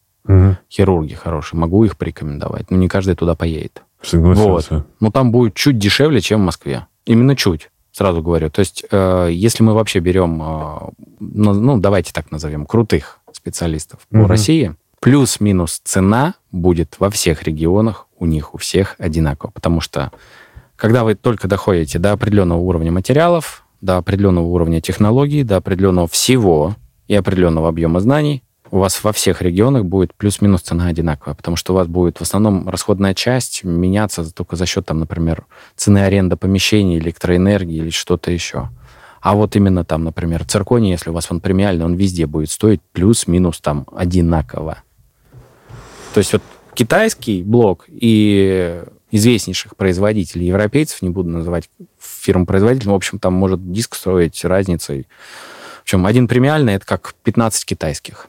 Хирурги 0.71 1.15
хорошие, 1.15 1.59
могу 1.59 1.85
их 1.85 1.97
порекомендовать, 1.97 2.71
но 2.71 2.77
не 2.77 2.89
каждый 2.89 3.15
туда 3.15 3.35
поедет. 3.35 3.83
Согласился. 4.03 4.85
Ну, 5.01 5.11
там 5.11 5.33
будет 5.33 5.55
чуть 5.55 5.79
дешевле, 5.79 6.21
чем 6.21 6.41
в 6.41 6.45
Москве. 6.45 6.87
Именно 7.05 7.35
чуть, 7.35 7.71
сразу 7.93 8.23
говорю. 8.23 8.51
То 8.51 8.61
есть, 8.61 8.85
э, 8.91 9.29
если 9.33 9.63
мы 9.63 9.75
вообще 9.75 9.99
берем, 10.01 10.41
э, 10.43 10.91
ну, 11.21 11.53
ну, 11.55 11.79
давайте 11.79 12.13
так 12.13 12.31
назовем, 12.31 12.67
крутых 12.67 13.19
специалистов 13.33 14.01
по 14.11 14.19
Мгм. 14.19 14.27
России, 14.27 14.75
плюс-минус 15.01 15.81
цена 15.83 16.35
будет 16.53 16.97
во 16.99 17.11
всех 17.11 17.43
регионах 17.45 18.07
у 18.19 18.27
них, 18.27 18.55
у 18.55 18.59
всех 18.59 18.95
одинаково. 18.99 19.51
Потому 19.51 19.81
что, 19.81 20.13
когда 20.77 21.05
вы 21.05 21.15
только 21.15 21.49
доходите 21.49 21.99
до 21.99 22.13
определенного 22.13 22.61
уровня 22.61 22.93
материалов, 22.93 23.65
до 23.81 23.97
определенного 23.97 24.47
уровня 24.47 24.81
технологий, 24.81 25.43
до 25.43 25.57
определенного 25.57 26.09
всего 26.09 26.75
и 27.07 27.15
определенного 27.15 27.69
объема 27.69 28.01
знаний, 28.01 28.43
у 28.71 28.79
вас 28.79 29.03
во 29.03 29.13
всех 29.13 29.43
регионах 29.43 29.85
будет 29.85 30.15
плюс-минус 30.15 30.63
цена 30.63 30.87
одинаковая, 30.87 31.35
потому 31.35 31.57
что 31.57 31.73
у 31.73 31.77
вас 31.77 31.87
будет 31.87 32.19
в 32.19 32.23
основном 32.23 32.69
расходная 32.69 33.15
часть 33.15 33.65
меняться 33.65 34.33
только 34.33 34.57
за 34.57 34.67
счет, 34.67 34.87
там, 34.87 35.01
например, 35.01 35.47
цены 35.77 35.99
аренды 35.99 36.37
помещений, 36.37 36.99
электроэнергии 36.99 37.77
или 37.77 37.91
что-то 37.91 38.31
еще. 38.31 38.69
А 39.21 39.35
вот 39.35 39.57
именно 39.57 39.85
там, 39.85 40.05
например, 40.05 40.45
цирконий, 40.45 40.91
если 40.91 41.11
у 41.11 41.13
вас 41.13 41.31
он 41.31 41.41
премиальный, 41.41 41.85
он 41.85 41.95
везде 41.95 42.27
будет 42.27 42.51
стоить 42.51 42.81
плюс-минус 42.93 43.61
там 43.61 43.87
одинаково. 43.93 44.83
То 46.15 46.19
есть 46.19 46.33
вот 46.33 46.43
китайский 46.75 47.43
блок 47.43 47.85
и 47.89 48.83
известнейших 49.11 49.77
производителей 49.77 50.47
европейцев, 50.47 51.03
не 51.03 51.11
буду 51.11 51.31
называть 51.31 51.69
фирм-производителем, 51.99 52.93
в 52.93 52.97
общем, 52.97 53.19
там 53.19 53.35
может 53.35 53.73
диск 53.73 53.95
строить 53.95 54.45
разницей. 54.45 55.07
Причем 55.83 56.07
один 56.07 56.29
премиальный, 56.29 56.75
это 56.75 56.87
как 56.87 57.15
15 57.25 57.65
китайских. 57.65 58.29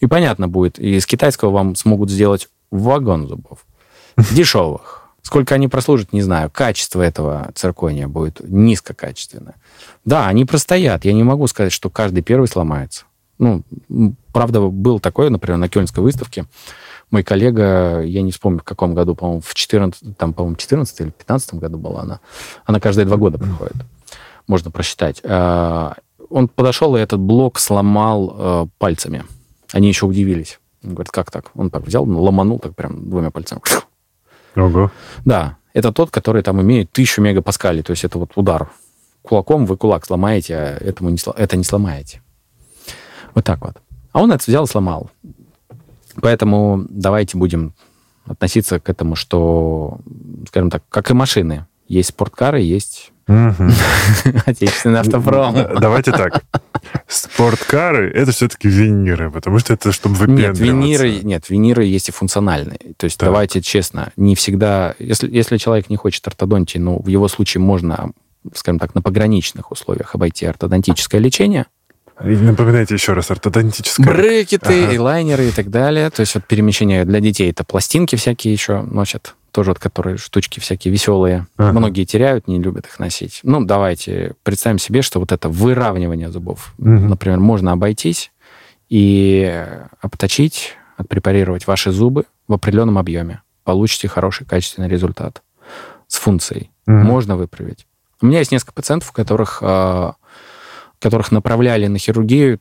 И 0.00 0.06
понятно 0.06 0.48
будет, 0.48 0.78
и 0.78 0.96
из 0.96 1.06
китайского 1.06 1.50
вам 1.50 1.76
смогут 1.76 2.10
сделать 2.10 2.48
вагон 2.70 3.28
зубов. 3.28 3.64
Дешевых. 4.32 5.02
Сколько 5.22 5.54
они 5.54 5.68
прослужат, 5.68 6.12
не 6.12 6.22
знаю. 6.22 6.50
Качество 6.50 7.00
этого 7.00 7.52
циркония 7.54 8.08
будет 8.08 8.40
низкокачественное. 8.40 9.54
Да, 10.04 10.26
они 10.26 10.44
простоят. 10.44 11.04
Я 11.04 11.12
не 11.12 11.22
могу 11.22 11.46
сказать, 11.46 11.72
что 11.72 11.90
каждый 11.90 12.22
первый 12.22 12.48
сломается. 12.48 13.04
Ну, 13.38 13.62
правда, 14.32 14.60
был 14.60 14.98
такое, 14.98 15.30
например, 15.30 15.58
на 15.58 15.68
Кёльнской 15.68 16.02
выставке. 16.02 16.46
Мой 17.12 17.22
коллега, 17.22 18.00
я 18.00 18.22
не 18.22 18.32
вспомню, 18.32 18.60
в 18.60 18.64
каком 18.64 18.94
году, 18.94 19.14
по-моему, 19.14 19.40
в 19.40 19.54
14, 19.54 20.16
там, 20.16 20.32
по-моему, 20.32 20.56
14 20.56 21.00
или 21.00 21.10
15 21.10 21.54
году 21.54 21.78
была 21.78 22.02
она. 22.02 22.20
Она 22.64 22.80
каждые 22.80 23.06
два 23.06 23.16
года 23.16 23.38
приходит. 23.38 23.76
Можно 24.48 24.70
просчитать. 24.70 25.22
Он 26.32 26.48
подошел 26.48 26.96
и 26.96 27.00
этот 27.00 27.20
блок 27.20 27.58
сломал 27.58 28.34
э, 28.36 28.66
пальцами. 28.78 29.24
Они 29.72 29.88
еще 29.88 30.06
удивились. 30.06 30.58
Он 30.82 30.94
говорит, 30.94 31.12
как 31.12 31.30
так? 31.30 31.50
Он 31.54 31.70
так 31.70 31.86
взял, 31.86 32.06
ну, 32.06 32.22
ломанул 32.22 32.58
так 32.58 32.74
прям 32.74 33.08
двумя 33.08 33.30
пальцами. 33.30 33.60
Ого. 34.56 34.90
Да, 35.24 35.56
это 35.72 35.92
тот, 35.92 36.10
который 36.10 36.42
там 36.42 36.60
имеет 36.60 36.90
тысячу 36.90 37.22
мегапаскалей, 37.22 37.82
то 37.82 37.92
есть 37.92 38.04
это 38.04 38.18
вот 38.18 38.32
удар. 38.36 38.70
Кулаком 39.22 39.66
вы 39.66 39.76
кулак 39.76 40.04
сломаете, 40.04 40.56
а 40.56 40.78
этому 40.78 41.10
не, 41.10 41.18
это 41.36 41.56
не 41.56 41.64
сломаете. 41.64 42.22
Вот 43.34 43.44
так 43.44 43.60
вот. 43.60 43.76
А 44.12 44.20
он 44.20 44.32
это 44.32 44.44
взял 44.46 44.64
и 44.64 44.68
сломал. 44.68 45.10
Поэтому 46.20 46.84
давайте 46.88 47.38
будем 47.38 47.72
относиться 48.26 48.80
к 48.80 48.88
этому, 48.88 49.16
что, 49.16 49.98
скажем 50.48 50.70
так, 50.70 50.82
как 50.88 51.10
и 51.10 51.14
машины. 51.14 51.66
Есть 51.88 52.10
спорткары, 52.10 52.60
есть. 52.60 53.11
отечественный 54.46 55.00
автопром. 55.00 55.56
Давайте 55.80 56.12
так. 56.12 56.42
Спорткары— 57.06 58.10
это 58.14 58.32
все-таки 58.32 58.68
виниры, 58.68 59.30
потому 59.30 59.58
что 59.58 59.72
это 59.74 59.92
чтобы 59.92 60.14
Нет, 60.16 60.20
выпендриваться. 60.20 60.62
виниры, 60.64 61.20
нет, 61.22 61.48
виниры 61.48 61.84
есть 61.84 62.08
и 62.08 62.12
функциональные. 62.12 62.78
То 62.96 63.04
есть 63.04 63.18
Так. 63.18 63.28
давайте 63.28 63.60
честно, 63.60 64.12
не 64.16 64.34
всегда, 64.34 64.94
если, 64.98 65.30
если 65.30 65.56
человек 65.58 65.90
не 65.90 65.96
хочет 65.96 66.26
ортодонтии, 66.26 66.78
ну, 66.78 67.00
в 67.00 67.06
его 67.08 67.28
случае 67.28 67.60
можно, 67.62 68.10
скажем 68.54 68.78
так, 68.78 68.94
на 68.94 69.02
пограничных 69.02 69.70
условиях 69.70 70.14
обойти 70.14 70.46
ортодонтическое 70.46 71.20
лечение. 71.20 71.66
И 72.24 72.28
Напоминайте 72.36 72.94
еще 72.94 73.14
раз, 73.14 73.30
ортодонтическое. 73.30 74.06
Брекеты, 74.06 74.84
Ага. 74.84 74.96
элайнеры 74.96 75.48
и 75.48 75.50
так 75.50 75.70
далее. 75.70 76.10
То 76.10 76.20
есть 76.20 76.34
вот 76.34 76.44
перемещение 76.46 77.04
для 77.04 77.20
детей 77.20 77.50
это 77.50 77.64
пластинки 77.64 78.16
всякие 78.16 78.52
еще 78.52 78.82
носят. 78.82 79.34
Тоже 79.52 79.70
вот 79.70 79.78
которые 79.78 80.16
штучки 80.16 80.60
всякие 80.60 80.90
веселые. 80.90 81.46
Ага. 81.58 81.78
Многие 81.78 82.04
теряют, 82.04 82.48
не 82.48 82.58
любят 82.58 82.86
их 82.86 82.98
носить. 82.98 83.40
Ну, 83.42 83.62
давайте 83.64 84.34
представим 84.42 84.78
себе, 84.78 85.02
что 85.02 85.20
вот 85.20 85.30
это 85.30 85.48
выравнивание 85.50 86.30
зубов, 86.30 86.72
Мгм. 86.78 87.08
например, 87.10 87.38
можно 87.38 87.72
обойтись 87.72 88.32
и 88.88 89.64
обточить, 90.00 90.74
отпрепарировать 90.96 91.66
ваши 91.66 91.92
зубы 91.92 92.24
в 92.48 92.54
определенном 92.54 92.96
объеме. 92.98 93.42
Получите 93.64 94.08
хороший, 94.08 94.46
качественный 94.46 94.88
результат 94.88 95.42
с 96.08 96.16
функцией. 96.16 96.70
Мгм. 96.86 97.04
Можно 97.04 97.36
выправить. 97.36 97.86
У 98.22 98.26
меня 98.26 98.38
есть 98.38 98.52
несколько 98.52 98.72
пациентов, 98.72 99.12
которых, 99.12 99.58
а, 99.62 100.14
которых 100.98 101.30
направляли 101.30 101.88
на 101.88 101.98
хирургию. 101.98 102.58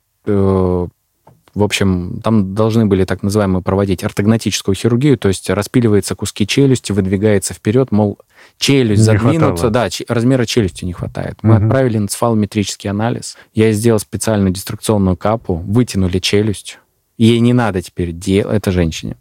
В 1.54 1.64
общем, 1.64 2.22
там 2.24 2.56
должны 2.56 2.86
были 2.86 3.04
так 3.04 3.24
называемую 3.24 3.62
проводить 3.62 4.04
ортогнатическую 4.04 4.74
хирургию, 4.76 5.18
то 5.18 5.28
есть 5.28 5.49
распиливаются 5.49 6.16
куски 6.16 6.47
челюсти, 6.47 6.91
выдвигается 6.91 7.54
вперед, 7.54 7.91
мол, 7.91 8.18
челюсть 8.58 9.02
Не 9.02 9.06
задвинута, 9.06 9.47
хватало. 9.58 9.70
да, 9.72 9.89
размера 10.08 10.45
челюсти 10.45 10.86
не 10.86 10.93
хватает. 10.93 11.38
Мы 11.41 11.56
Мгм. 11.56 11.66
отправили 11.66 11.97
на 11.97 12.08
цефалометрический 12.08 12.89
анализ. 12.89 13.38
Я 13.54 13.72
сделал 13.74 13.99
специальную 13.99 14.52
дистракционную 14.52 15.18
капу, 15.18 15.56
вытянули 15.56 16.20
челюсть. 16.20 16.80
Ей 17.18 17.39
не 17.39 17.54
надо 17.54 17.82
теперь 17.82 18.12
делать, 18.14 18.56
это 18.58 18.72
женщине, 18.72 19.18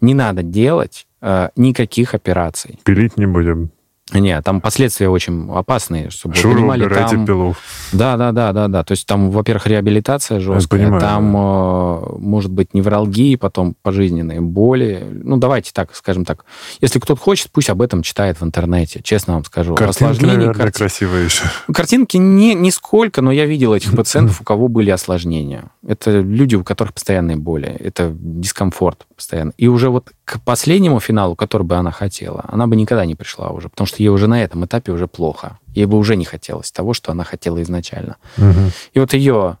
не 0.00 0.14
надо 0.14 0.42
делать 0.42 1.06
э, 1.20 1.50
никаких 1.56 2.14
операций. 2.14 2.78
Пилить 2.84 3.16
не 3.16 3.26
будем. 3.26 3.70
Нет, 4.12 4.44
там 4.44 4.60
последствия 4.60 5.08
очень 5.08 5.50
опасные, 5.50 6.10
чтобы 6.10 6.34
Шуру 6.34 6.56
понимали. 6.56 6.88
Там, 6.88 7.26
пилу. 7.26 7.56
да, 7.92 8.16
да, 8.16 8.32
да, 8.32 8.52
да, 8.52 8.68
да. 8.68 8.84
То 8.84 8.92
есть 8.92 9.06
там, 9.06 9.30
во-первых, 9.30 9.66
реабилитация 9.66 10.40
жесткая, 10.40 10.82
понимаю, 10.82 11.00
там 11.00 11.36
э, 11.36 12.16
может 12.18 12.50
быть 12.50 12.74
невралгии, 12.74 13.36
потом 13.36 13.74
пожизненные 13.82 14.40
боли. 14.40 15.06
Ну, 15.10 15.36
давайте 15.36 15.72
так, 15.72 15.94
скажем 15.94 16.24
так. 16.24 16.44
Если 16.80 16.98
кто-то 16.98 17.20
хочет, 17.20 17.50
пусть 17.50 17.70
об 17.70 17.82
этом 17.82 18.02
читает 18.02 18.40
в 18.40 18.44
интернете. 18.44 19.00
Честно 19.02 19.34
вам 19.34 19.44
скажу. 19.44 19.74
Картинки, 19.74 20.04
Осложнений 20.04 20.36
наверное, 20.36 20.54
карти- 20.54 20.78
красивые 20.78 21.24
еще. 21.24 21.44
Картинки 21.72 22.16
не, 22.16 22.54
нисколько, 22.54 23.22
но 23.22 23.32
я 23.32 23.46
видел 23.46 23.74
этих 23.74 23.94
пациентов, 23.96 24.40
у 24.40 24.44
кого 24.44 24.68
были 24.68 24.90
осложнения. 24.90 25.64
Это 25.86 26.20
люди, 26.20 26.54
у 26.54 26.64
которых 26.64 26.94
постоянные 26.94 27.36
боли. 27.36 27.68
Это 27.68 28.12
дискомфорт 28.14 29.06
постоянно. 29.16 29.52
И 29.56 29.68
уже 29.68 29.88
вот 29.90 30.10
к 30.24 30.40
последнему 30.40 31.00
финалу, 31.00 31.34
который 31.36 31.62
бы 31.64 31.76
она 31.76 31.90
хотела, 31.90 32.44
она 32.48 32.66
бы 32.66 32.76
никогда 32.76 33.04
не 33.04 33.14
пришла 33.14 33.50
уже, 33.50 33.68
потому 33.68 33.86
что 33.86 34.01
ей 34.02 34.08
уже 34.08 34.26
на 34.26 34.42
этом 34.42 34.64
этапе 34.64 34.92
уже 34.92 35.06
плохо. 35.06 35.58
Ей 35.74 35.86
бы 35.86 35.96
уже 35.96 36.16
не 36.16 36.24
хотелось 36.24 36.70
того, 36.70 36.94
что 36.94 37.12
она 37.12 37.24
хотела 37.24 37.62
изначально. 37.62 38.16
Мгм. 38.36 38.70
И 38.92 38.98
вот 38.98 39.12
ее 39.14 39.58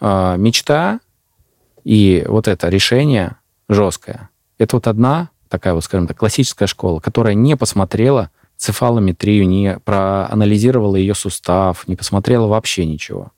э, 0.00 0.36
мечта 0.38 1.00
и 1.84 2.24
вот 2.28 2.48
это 2.48 2.68
решение 2.68 3.36
жесткое, 3.68 4.28
это 4.58 4.76
вот 4.76 4.86
одна 4.86 5.30
такая 5.48 5.74
вот, 5.74 5.84
скажем 5.84 6.06
так, 6.06 6.16
классическая 6.16 6.66
школа, 6.66 7.00
которая 7.00 7.34
не 7.34 7.56
посмотрела 7.56 8.30
цефалометрию, 8.56 9.48
не 9.48 9.78
проанализировала 9.84 10.96
ее 10.96 11.14
сустав, 11.14 11.86
не 11.88 11.96
посмотрела 11.96 12.46
вообще 12.46 12.84
ничего. 12.86 13.32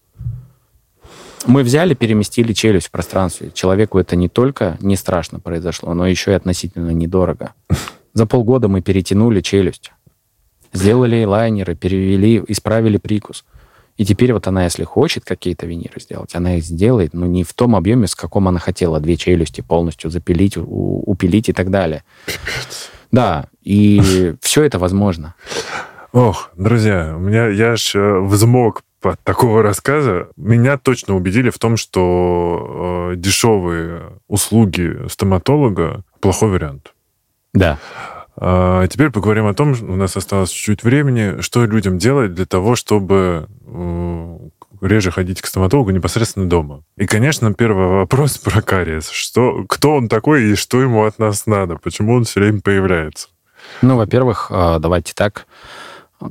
Мы 1.46 1.62
взяли, 1.62 1.94
переместили 1.94 2.52
челюсть 2.52 2.88
в 2.88 2.90
пространстве. 2.90 3.50
Человеку 3.54 3.98
это 3.98 4.16
не 4.16 4.28
только 4.28 4.76
не 4.80 4.96
страшно 4.96 5.40
произошло, 5.40 5.94
но 5.94 6.06
еще 6.06 6.32
и 6.32 6.34
относительно 6.34 6.90
недорого. 6.90 7.54
За 8.12 8.26
полгода 8.26 8.68
мы 8.68 8.82
перетянули 8.82 9.40
челюсть, 9.40 9.92
сделали 10.72 11.24
лайнеры, 11.24 11.74
перевели, 11.74 12.42
исправили 12.48 12.96
прикус. 12.98 13.44
И 13.96 14.04
теперь 14.04 14.32
вот 14.32 14.46
она, 14.46 14.64
если 14.64 14.84
хочет 14.84 15.24
какие-то 15.24 15.66
виниры 15.66 16.00
сделать, 16.00 16.34
она 16.34 16.56
их 16.56 16.64
сделает, 16.64 17.12
но 17.12 17.26
не 17.26 17.44
в 17.44 17.52
том 17.52 17.76
объеме, 17.76 18.06
с 18.06 18.14
каком 18.14 18.48
она 18.48 18.58
хотела. 18.58 18.98
Две 18.98 19.16
челюсти 19.16 19.60
полностью 19.60 20.10
запилить, 20.10 20.56
у- 20.56 21.02
упилить 21.06 21.48
и 21.50 21.52
так 21.52 21.70
далее. 21.70 22.02
Да, 23.12 23.46
и 23.62 24.34
все 24.40 24.62
это 24.62 24.78
возможно. 24.78 25.34
Ох, 26.12 26.50
друзья, 26.56 27.14
у 27.16 27.20
меня 27.20 27.48
я 27.48 27.72
аж 27.72 27.94
э, 27.94 28.20
взмок 28.20 28.82
от 29.02 29.20
такого 29.22 29.62
рассказа. 29.62 30.28
Меня 30.36 30.76
точно 30.78 31.14
убедили 31.14 31.50
в 31.50 31.58
том, 31.58 31.76
что 31.76 33.10
э, 33.12 33.16
дешевые 33.16 34.02
услуги 34.28 35.08
стоматолога 35.08 36.04
плохой 36.20 36.50
вариант. 36.50 36.94
Да. 37.52 37.78
А 38.42 38.86
теперь 38.88 39.10
поговорим 39.10 39.46
о 39.46 39.54
том, 39.54 39.72
у 39.82 39.96
нас 39.96 40.16
осталось 40.16 40.50
чуть-чуть 40.50 40.82
времени, 40.82 41.42
что 41.42 41.64
людям 41.66 41.98
делать 41.98 42.32
для 42.32 42.46
того, 42.46 42.74
чтобы 42.74 43.46
э, 43.66 44.38
реже 44.80 45.10
ходить 45.10 45.42
к 45.42 45.46
стоматологу 45.46 45.90
непосредственно 45.90 46.48
дома. 46.48 46.82
И, 46.96 47.06
конечно, 47.06 47.52
первый 47.52 47.86
вопрос 47.86 48.38
про 48.44 48.62
кариес. 48.62 49.10
Что, 49.10 49.64
кто 49.68 49.94
он 49.94 50.08
такой 50.08 50.44
и 50.44 50.54
что 50.54 50.80
ему 50.80 51.04
от 51.04 51.18
нас 51.18 51.44
надо? 51.46 51.76
Почему 51.76 52.14
он 52.14 52.24
все 52.24 52.40
время 52.40 52.60
появляется? 52.62 53.28
Ну, 53.82 53.96
во-первых, 53.96 54.46
э, 54.50 54.78
давайте 54.80 55.12
так. 55.14 55.46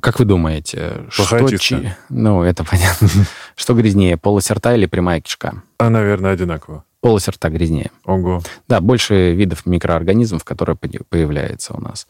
Как 0.01 0.19
вы 0.19 0.25
думаете, 0.25 1.03
Плохая 1.15 1.39
что... 1.47 1.57
чистка. 1.57 1.81
чи- 1.81 1.93
Ну, 2.09 2.41
это 2.41 2.63
понятно. 2.69 3.07
Что 3.55 3.75
грязнее, 3.75 4.17
полость 4.17 4.49
рта 4.49 4.73
или 4.75 4.87
прямая 4.87 5.21
кишка? 5.21 5.61
А, 5.77 5.89
наверное, 5.89 6.31
одинаково. 6.31 6.83
Полость 7.01 7.29
рта 7.29 7.49
грязнее. 7.49 7.91
Ого. 8.05 8.41
Да, 8.67 8.81
больше 8.81 9.33
видов 9.33 9.65
микроорганизмов, 9.65 10.43
которые 10.43 10.75
появляются 10.75 11.73
у 11.73 11.79
нас. 11.79 12.07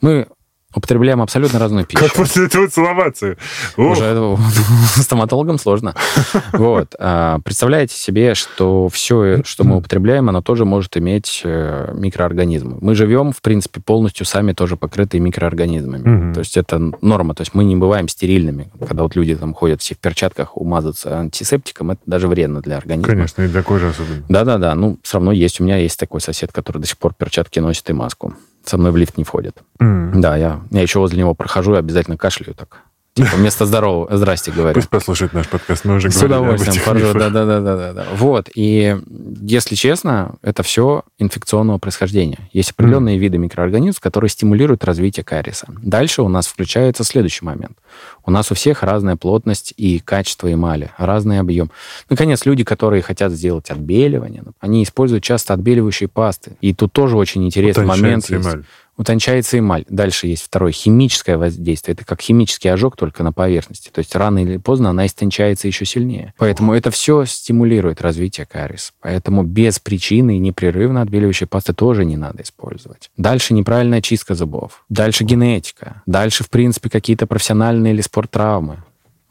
Мы 0.00 0.26
употребляем 0.74 1.20
абсолютно 1.22 1.58
разную 1.58 1.84
пищу. 1.84 2.04
Как 2.04 2.14
после 2.14 2.46
этого 2.46 2.68
целоваться? 2.68 3.36
Уже 3.76 4.14
ну, 4.14 4.38
стоматологам 4.96 5.58
сложно. 5.58 5.94
Вот. 6.52 6.94
А, 6.98 7.38
Представляете 7.44 7.96
себе, 7.96 8.34
что 8.34 8.88
все, 8.88 9.42
что 9.44 9.64
мы 9.64 9.76
употребляем, 9.76 10.28
оно 10.28 10.42
тоже 10.42 10.64
может 10.64 10.96
иметь 10.96 11.42
э, 11.44 11.92
микроорганизмы. 11.94 12.78
Мы 12.80 12.94
живем, 12.94 13.32
в 13.32 13.40
принципе, 13.42 13.80
полностью 13.80 14.26
сами 14.26 14.52
тоже 14.52 14.76
покрытые 14.76 15.20
микроорганизмами. 15.20 16.32
То 16.32 16.40
есть 16.40 16.56
это 16.56 16.78
норма. 17.00 17.34
То 17.34 17.42
есть 17.42 17.54
мы 17.54 17.64
не 17.64 17.76
бываем 17.76 18.08
стерильными. 18.08 18.70
Когда 18.86 19.02
вот 19.02 19.16
люди 19.16 19.34
там 19.34 19.54
ходят 19.54 19.80
все 19.80 19.94
в 19.94 19.98
перчатках 19.98 20.56
умазаться 20.56 21.18
антисептиком, 21.18 21.92
это 21.92 22.00
даже 22.06 22.28
вредно 22.28 22.60
для 22.60 22.76
организма. 22.78 23.08
Конечно, 23.08 23.42
и 23.42 23.48
для 23.48 23.62
кожи 23.62 23.88
особенно. 23.88 24.24
Да-да-да, 24.28 24.74
ну, 24.74 24.98
все 25.02 25.18
равно 25.18 25.32
есть. 25.32 25.60
У 25.60 25.64
меня 25.64 25.76
есть 25.76 25.98
такой 25.98 26.20
сосед, 26.20 26.52
который 26.52 26.78
до 26.78 26.86
сих 26.86 26.98
пор 26.98 27.14
перчатки 27.14 27.58
носит 27.58 27.88
и 27.90 27.92
маску. 27.92 28.34
Со 28.64 28.78
мной 28.78 28.92
в 28.92 28.96
лифт 28.96 29.18
не 29.18 29.24
входит. 29.24 29.56
М. 29.80 30.20
Да, 30.20 30.36
я, 30.36 30.61
я 30.70 30.82
еще 30.82 30.98
возле 30.98 31.18
него 31.18 31.34
прохожу 31.34 31.74
и 31.74 31.78
обязательно 31.78 32.16
кашляю 32.16 32.54
так. 32.54 32.82
типа, 33.14 33.36
вместо 33.36 33.66
здорового, 33.66 34.16
здрасте 34.16 34.50
говорю. 34.50 34.74
Пусть 34.74 34.88
послушает 34.88 35.34
наш 35.34 35.46
подкаст, 35.48 35.84
мы 35.84 35.96
уже 35.96 36.10
С 36.10 36.22
удовольствием, 36.22 36.82
поржу, 36.84 37.12
да-да-да. 37.12 38.06
Вот, 38.14 38.48
и 38.54 38.96
если 39.42 39.74
честно, 39.74 40.36
это 40.42 40.62
все 40.62 41.02
инфекционного 41.18 41.78
происхождения. 41.78 42.38
Есть 42.52 42.70
определенные 42.70 43.16
mm. 43.16 43.20
виды 43.20 43.38
микроорганизмов, 43.38 44.00
которые 44.00 44.30
стимулируют 44.30 44.84
развитие 44.84 45.24
кариеса. 45.24 45.66
Дальше 45.82 46.22
у 46.22 46.28
нас 46.28 46.46
включается 46.46 47.04
следующий 47.04 47.44
момент. 47.44 47.76
У 48.24 48.30
нас 48.30 48.50
у 48.50 48.54
всех 48.54 48.82
разная 48.82 49.16
плотность 49.16 49.74
и 49.76 49.98
качество 49.98 50.50
эмали, 50.52 50.90
разный 50.96 51.38
объем. 51.38 51.70
Наконец, 52.08 52.46
люди, 52.46 52.64
которые 52.64 53.02
хотят 53.02 53.32
сделать 53.32 53.70
отбеливание, 53.70 54.42
они 54.60 54.82
используют 54.82 55.22
часто 55.22 55.52
отбеливающие 55.52 56.08
пасты. 56.08 56.56
И 56.60 56.72
тут 56.72 56.92
тоже 56.92 57.16
очень 57.16 57.44
интересный 57.44 57.84
момент. 57.84 58.30
Эмаль 58.30 58.64
утончается 58.96 59.58
эмаль. 59.58 59.84
Дальше 59.88 60.26
есть 60.26 60.42
второе, 60.42 60.72
химическое 60.72 61.36
воздействие. 61.36 61.94
Это 61.94 62.04
как 62.04 62.20
химический 62.20 62.72
ожог, 62.72 62.96
только 62.96 63.22
на 63.22 63.32
поверхности. 63.32 63.90
То 63.90 64.00
есть 64.00 64.14
рано 64.14 64.40
или 64.40 64.56
поздно 64.58 64.90
она 64.90 65.06
истончается 65.06 65.66
еще 65.66 65.84
сильнее. 65.84 66.34
Поэтому 66.38 66.74
это 66.74 66.90
все 66.90 67.24
стимулирует 67.24 68.02
развитие 68.02 68.46
кариеса. 68.46 68.92
Поэтому 69.00 69.42
без 69.42 69.78
причины 69.78 70.36
и 70.36 70.38
непрерывно 70.38 71.02
отбеливающей 71.02 71.46
пасты 71.46 71.72
тоже 71.72 72.04
не 72.04 72.16
надо 72.16 72.42
использовать. 72.42 73.10
Дальше 73.16 73.54
неправильная 73.54 74.02
чистка 74.02 74.34
зубов. 74.34 74.84
Дальше 74.88 75.24
генетика. 75.24 76.02
Дальше, 76.06 76.44
в 76.44 76.50
принципе, 76.50 76.90
какие-то 76.90 77.26
профессиональные 77.26 77.94
или 77.94 78.00
спорттравмы. 78.00 78.78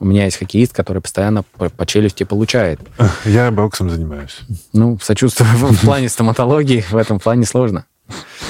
У 0.02 0.06
меня 0.06 0.26
есть 0.26 0.38
хоккеист, 0.38 0.74
который 0.74 1.00
постоянно 1.00 1.44
по, 1.44 1.70
по 1.70 1.86
челюсти 1.86 2.24
получает. 2.24 2.80
Я 3.26 3.52
боксом 3.52 3.92
занимаюсь. 3.92 4.40
Ну, 4.74 4.98
сочувствую 5.00 5.50
в 5.72 5.82
плане 5.82 6.10
стоматологии, 6.10 6.84
в 6.90 6.98
этом 6.98 7.20
плане 7.20 7.46
сложно. 7.46 7.86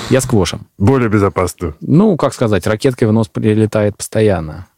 Я 0.10 0.22
сквошем. 0.22 0.68
Более 0.78 1.10
безопасно. 1.10 1.76
Ну, 1.82 2.18
как 2.18 2.34
сказать, 2.34 2.68
ракеткой 2.68 3.08
в 3.08 3.14
нос 3.14 3.28
прилетает 3.28 3.98
постоянно. 3.98 4.68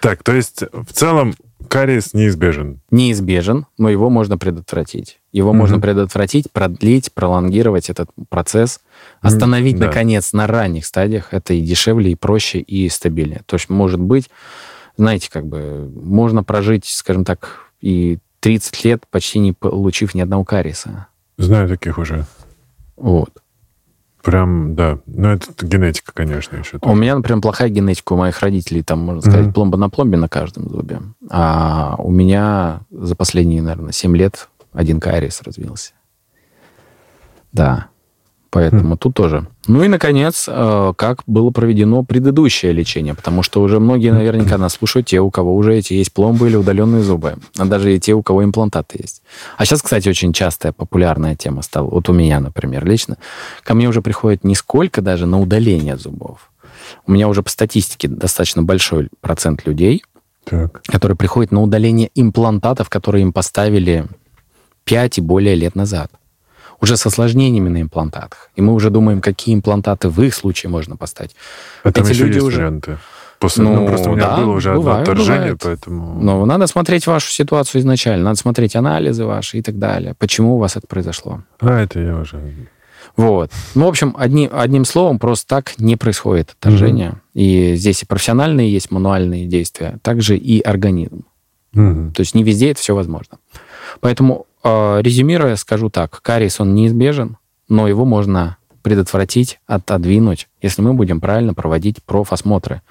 Так, 0.00 0.22
то 0.22 0.32
есть 0.32 0.62
в 0.72 0.92
целом 0.92 1.34
кариес 1.68 2.14
неизбежен? 2.14 2.80
Неизбежен, 2.90 3.66
но 3.76 3.88
его 3.90 4.08
можно 4.08 4.38
предотвратить. 4.38 5.18
Его 5.32 5.52
можно 5.52 5.80
предотвратить, 5.80 6.50
продлить, 6.52 7.12
пролонгировать 7.12 7.90
этот 7.90 8.08
процесс, 8.28 8.80
остановить, 9.20 9.78
наконец, 9.78 10.32
на 10.32 10.46
ранних 10.46 10.86
стадиях. 10.86 11.34
Это 11.34 11.54
и 11.54 11.60
дешевле, 11.60 12.12
и 12.12 12.14
проще, 12.14 12.60
и 12.60 12.88
стабильнее. 12.88 13.42
То 13.46 13.56
есть, 13.56 13.68
может 13.68 14.00
быть, 14.00 14.30
знаете, 14.96 15.28
как 15.30 15.46
бы 15.46 15.90
можно 15.94 16.44
прожить, 16.44 16.86
скажем 16.86 17.24
так, 17.24 17.70
и 17.80 18.18
30 18.40 18.84
лет, 18.84 19.04
почти 19.10 19.38
не 19.38 19.52
получив 19.52 20.14
ни 20.14 20.20
одного 20.20 20.44
кариеса. 20.44 21.08
Знаю 21.36 21.68
таких 21.68 21.98
уже. 21.98 22.24
Вот. 22.96 23.30
Прям, 24.26 24.74
да. 24.74 24.98
Ну, 25.06 25.28
это 25.28 25.64
генетика, 25.64 26.10
конечно, 26.12 26.56
еще. 26.56 26.78
У 26.82 26.96
меня, 26.96 27.14
например, 27.14 27.40
плохая 27.40 27.68
генетика 27.68 28.14
у 28.14 28.16
моих 28.16 28.40
родителей. 28.40 28.82
Там, 28.82 28.98
можно 28.98 29.22
сказать, 29.22 29.46
mm-hmm. 29.46 29.52
пломба 29.52 29.78
на 29.78 29.88
пломбе 29.88 30.16
на 30.16 30.28
каждом 30.28 30.68
зубе. 30.68 31.00
А 31.30 31.94
у 31.98 32.10
меня 32.10 32.80
за 32.90 33.14
последние, 33.14 33.62
наверное, 33.62 33.92
7 33.92 34.16
лет 34.16 34.48
один 34.72 34.98
кариес 34.98 35.42
развился. 35.42 35.92
Да. 37.52 37.86
Поэтому 38.50 38.94
mm. 38.94 38.98
тут 38.98 39.14
тоже. 39.14 39.46
Ну 39.66 39.82
и, 39.82 39.88
наконец, 39.88 40.46
э, 40.48 40.92
как 40.96 41.22
было 41.26 41.50
проведено 41.50 42.04
предыдущее 42.04 42.72
лечение, 42.72 43.14
потому 43.14 43.42
что 43.42 43.60
уже 43.60 43.80
многие 43.80 44.12
наверняка 44.12 44.56
нас 44.56 44.74
слушают, 44.74 45.06
те, 45.08 45.20
у 45.20 45.30
кого 45.30 45.56
уже 45.56 45.76
эти 45.76 45.94
есть 45.94 46.12
пломбы 46.12 46.48
или 46.48 46.56
удаленные 46.56 47.02
зубы, 47.02 47.36
а 47.58 47.64
даже 47.64 47.94
и 47.94 48.00
те, 48.00 48.14
у 48.14 48.22
кого 48.22 48.44
имплантаты 48.44 48.98
есть. 49.02 49.22
А 49.56 49.64
сейчас, 49.64 49.82
кстати, 49.82 50.08
очень 50.08 50.32
частая 50.32 50.72
популярная 50.72 51.34
тема 51.34 51.62
стала, 51.62 51.88
вот 51.88 52.08
у 52.08 52.12
меня, 52.12 52.40
например, 52.40 52.86
лично, 52.86 53.16
ко 53.62 53.74
мне 53.74 53.88
уже 53.88 54.02
приходит 54.02 54.44
не 54.44 54.54
сколько 54.54 55.02
даже 55.02 55.26
на 55.26 55.40
удаление 55.40 55.96
зубов. 55.96 56.50
У 57.06 57.12
меня 57.12 57.28
уже 57.28 57.42
по 57.42 57.50
статистике 57.50 58.06
достаточно 58.06 58.62
большой 58.62 59.08
процент 59.20 59.66
людей, 59.66 60.04
так. 60.44 60.82
которые 60.84 61.16
приходят 61.16 61.50
на 61.50 61.60
удаление 61.62 62.10
имплантатов, 62.14 62.88
которые 62.88 63.22
им 63.22 63.32
поставили 63.32 64.06
5 64.84 65.18
и 65.18 65.20
более 65.20 65.56
лет 65.56 65.74
назад 65.74 66.12
уже 66.80 66.96
с 66.96 67.06
осложнениями 67.06 67.68
на 67.68 67.82
имплантатах. 67.82 68.50
И 68.56 68.62
мы 68.62 68.72
уже 68.74 68.90
думаем, 68.90 69.20
какие 69.20 69.54
имплантаты 69.54 70.08
в 70.08 70.22
их 70.22 70.34
случае 70.34 70.70
можно 70.70 70.96
поставить. 70.96 71.34
А 71.82 71.90
Эти 71.90 72.12
люди 72.12 72.34
есть 72.34 72.46
уже... 72.46 72.56
варианты? 72.58 72.98
После, 73.38 73.64
ну, 73.64 73.80
ну, 73.80 73.86
просто 73.86 74.08
у 74.08 74.14
меня 74.14 74.28
да, 74.28 74.36
было 74.38 74.52
уже 74.52 74.72
бывает, 74.74 75.02
одно 75.02 75.12
отторжение, 75.12 75.54
бывает. 75.54 75.60
поэтому... 75.62 76.22
Но 76.22 76.46
надо 76.46 76.66
смотреть 76.66 77.06
вашу 77.06 77.30
ситуацию 77.30 77.82
изначально, 77.82 78.24
надо 78.24 78.38
смотреть 78.38 78.76
анализы 78.76 79.26
ваши 79.26 79.58
и 79.58 79.62
так 79.62 79.78
далее. 79.78 80.14
Почему 80.18 80.56
у 80.56 80.58
вас 80.58 80.76
это 80.76 80.86
произошло? 80.86 81.42
А, 81.60 81.82
это 81.82 82.00
я 82.00 82.16
уже... 82.16 82.40
Вот. 83.16 83.50
Ну, 83.74 83.86
в 83.86 83.88
общем, 83.88 84.14
одни, 84.18 84.48
одним 84.50 84.84
словом, 84.84 85.18
просто 85.18 85.46
так 85.48 85.78
не 85.78 85.96
происходит 85.96 86.50
отторжение. 86.50 87.10
Угу. 87.10 87.18
И 87.34 87.74
здесь 87.76 88.02
и 88.02 88.06
профессиональные 88.06 88.72
есть 88.72 88.90
мануальные 88.90 89.46
действия, 89.46 89.98
также 90.02 90.36
и 90.36 90.60
организм. 90.60 91.24
Угу. 91.74 92.12
То 92.14 92.20
есть 92.20 92.34
не 92.34 92.42
везде 92.42 92.70
это 92.70 92.80
все 92.80 92.94
возможно. 92.94 93.38
Поэтому 94.00 94.46
резюмируя, 95.02 95.56
скажу 95.56 95.90
так. 95.90 96.20
Кариес, 96.22 96.60
он 96.60 96.74
неизбежен, 96.74 97.36
но 97.68 97.88
его 97.88 98.04
можно 98.04 98.56
предотвратить, 98.86 99.58
отодвинуть, 99.66 100.46
если 100.62 100.80
мы 100.80 100.94
будем 100.94 101.20
правильно 101.20 101.54
проводить 101.54 102.04
профосмотры. 102.04 102.82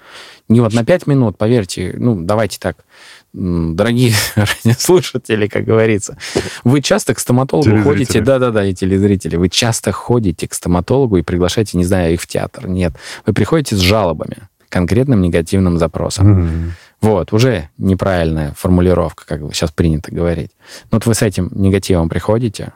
Не 0.46 0.60
вот 0.60 0.74
на 0.74 0.84
5 0.84 1.06
минут, 1.06 1.38
поверьте, 1.38 1.94
ну, 1.96 2.20
давайте 2.20 2.58
так, 2.58 2.84
дорогие 3.32 4.12
слушатели, 4.78 5.46
как 5.46 5.64
говорится, 5.64 6.18
вы 6.64 6.82
часто 6.82 7.14
к 7.14 7.18
стоматологу 7.18 7.82
ходите, 7.82 8.20
да-да-да, 8.20 8.66
и 8.66 8.74
телезрители, 8.74 9.36
вы 9.36 9.48
часто 9.48 9.90
ходите 9.90 10.46
к 10.46 10.52
стоматологу 10.52 11.16
и 11.16 11.22
приглашаете, 11.22 11.78
не 11.78 11.84
знаю, 11.84 12.12
их 12.12 12.20
в 12.20 12.26
театр. 12.26 12.68
Нет, 12.68 12.92
вы 13.24 13.32
приходите 13.32 13.74
с 13.74 13.78
жалобами, 13.78 14.48
конкретным 14.68 15.22
негативным 15.22 15.78
запросом. 15.78 16.26
Mm-hmm. 16.26 16.70
Вот, 17.00 17.32
уже 17.32 17.68
неправильная 17.78 18.52
формулировка, 18.56 19.26
как 19.26 19.40
сейчас 19.54 19.70
принято 19.70 20.14
говорить. 20.14 20.50
Но 20.90 20.96
вот 20.96 21.06
вы 21.06 21.14
с 21.14 21.22
этим 21.22 21.50
негативом 21.52 22.08
приходите, 22.08 22.72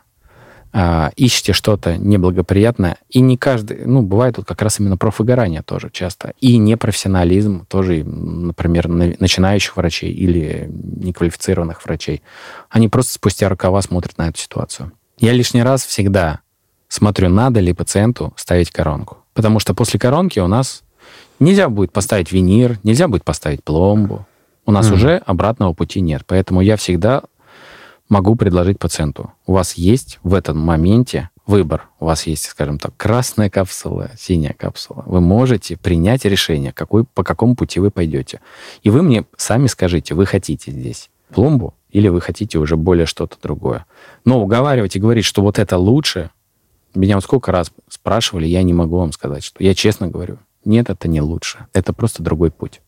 а, 0.73 1.11
ищете 1.17 1.53
что-то 1.53 1.97
неблагоприятное, 1.97 2.99
и 3.09 3.21
не 3.21 3.37
каждый, 3.37 3.87
ну, 3.87 4.03
бывает 4.03 4.37
тут 4.37 4.47
как 4.47 4.63
раз 4.63 4.79
именно 4.79 4.97
профвыгорание 4.97 5.63
тоже 5.63 5.91
часто, 5.91 6.33
и 6.41 6.59
непрофессионализм 6.59 7.67
тоже, 7.67 8.05
например, 8.05 8.87
начинающих 8.87 9.77
врачей 9.77 10.13
или 10.13 10.71
неквалифицированных 10.71 11.85
врачей. 11.85 12.23
Они 12.69 12.89
просто 12.89 13.15
спустя 13.15 13.49
рукава 13.49 13.83
смотрят 13.83 14.17
на 14.17 14.29
эту 14.29 14.39
ситуацию. 14.39 14.93
Я 15.19 15.33
лишний 15.33 15.63
раз 15.63 15.85
всегда 15.85 16.41
смотрю, 16.89 17.31
надо 17.31 17.61
ли 17.61 17.73
пациенту 17.73 18.33
ставить 18.37 18.71
коронку. 18.71 19.19
Потому 19.35 19.59
что 19.59 19.75
после 19.75 19.99
коронки 19.99 20.39
у 20.39 20.47
нас 20.47 20.83
Нельзя 21.41 21.69
будет 21.69 21.93
поставить 21.93 22.31
винир, 22.33 22.79
нельзя 22.83 23.09
будет 23.09 23.25
поставить 23.25 23.65
пломбу. 23.65 24.27
У 24.67 24.73
нас 24.73 24.91
mm. 24.91 24.95
уже 24.95 25.17
обратного 25.17 25.73
пути 25.73 26.01
нет. 26.01 26.23
Поэтому 26.27 26.61
я 26.61 26.77
всегда 26.77 27.23
могу 28.11 28.37
предложить 28.37 28.79
пациенту. 28.79 29.33
У 29.47 29.55
вас 29.55 29.75
есть 29.75 30.19
в 30.23 30.35
этом 30.35 30.59
моменте 30.59 31.31
выбор. 31.47 31.89
У 31.99 32.05
вас 32.05 32.27
есть, 32.27 32.45
скажем 32.45 32.79
так, 32.79 32.97
красная 32.97 33.49
капсула, 33.49 34.11
синяя 34.19 34.53
капсула. 34.53 35.03
Вы 35.07 35.21
можете 35.21 35.77
принять 35.77 36.25
решение, 36.25 36.73
какой, 36.73 37.05
по 37.05 37.25
какому 37.25 37.57
пути 37.57 37.81
вы 37.81 37.91
пойдете. 37.91 38.41
И 38.83 38.91
вы 38.91 39.03
мне 39.03 39.25
сами 39.37 39.67
скажите, 39.67 40.15
вы 40.15 40.27
хотите 40.27 40.71
здесь 40.71 41.11
пломбу 41.31 41.75
или 41.91 42.09
вы 42.09 42.21
хотите 42.21 42.59
уже 42.59 42.77
более 42.77 43.07
что-то 43.07 43.37
другое. 43.43 43.87
Но 44.25 44.43
уговаривать 44.43 44.97
и 44.97 45.01
говорить, 45.01 45.25
что 45.25 45.43
вот 45.43 45.59
это 45.59 45.79
лучше, 45.79 46.31
меня 46.95 47.17
вот 47.17 47.25
сколько 47.25 47.51
раз 47.51 47.73
спрашивали, 47.89 48.47
я 48.47 48.63
не 48.63 48.73
могу 48.73 48.99
вам 48.99 49.13
сказать, 49.13 49.45
что 49.45 49.63
я 49.63 49.75
честно 49.75 50.09
говорю, 50.09 50.39
нет, 50.65 50.91
это 50.91 51.09
не 51.09 51.21
лучше. 51.21 51.67
Это 51.73 51.93
просто 51.93 52.23
другой 52.23 52.51
путь. 52.51 52.81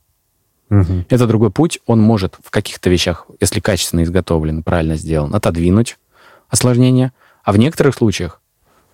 Угу. 0.70 1.04
Это 1.10 1.26
другой 1.26 1.50
путь. 1.50 1.80
Он 1.86 2.00
может 2.00 2.36
в 2.42 2.50
каких-то 2.50 2.88
вещах, 2.88 3.26
если 3.40 3.60
качественно 3.60 4.02
изготовлен, 4.02 4.62
правильно 4.62 4.96
сделан, 4.96 5.34
отодвинуть 5.34 5.98
осложнения, 6.48 7.12
а 7.44 7.52
в 7.52 7.58
некоторых 7.58 7.94
случаях 7.94 8.40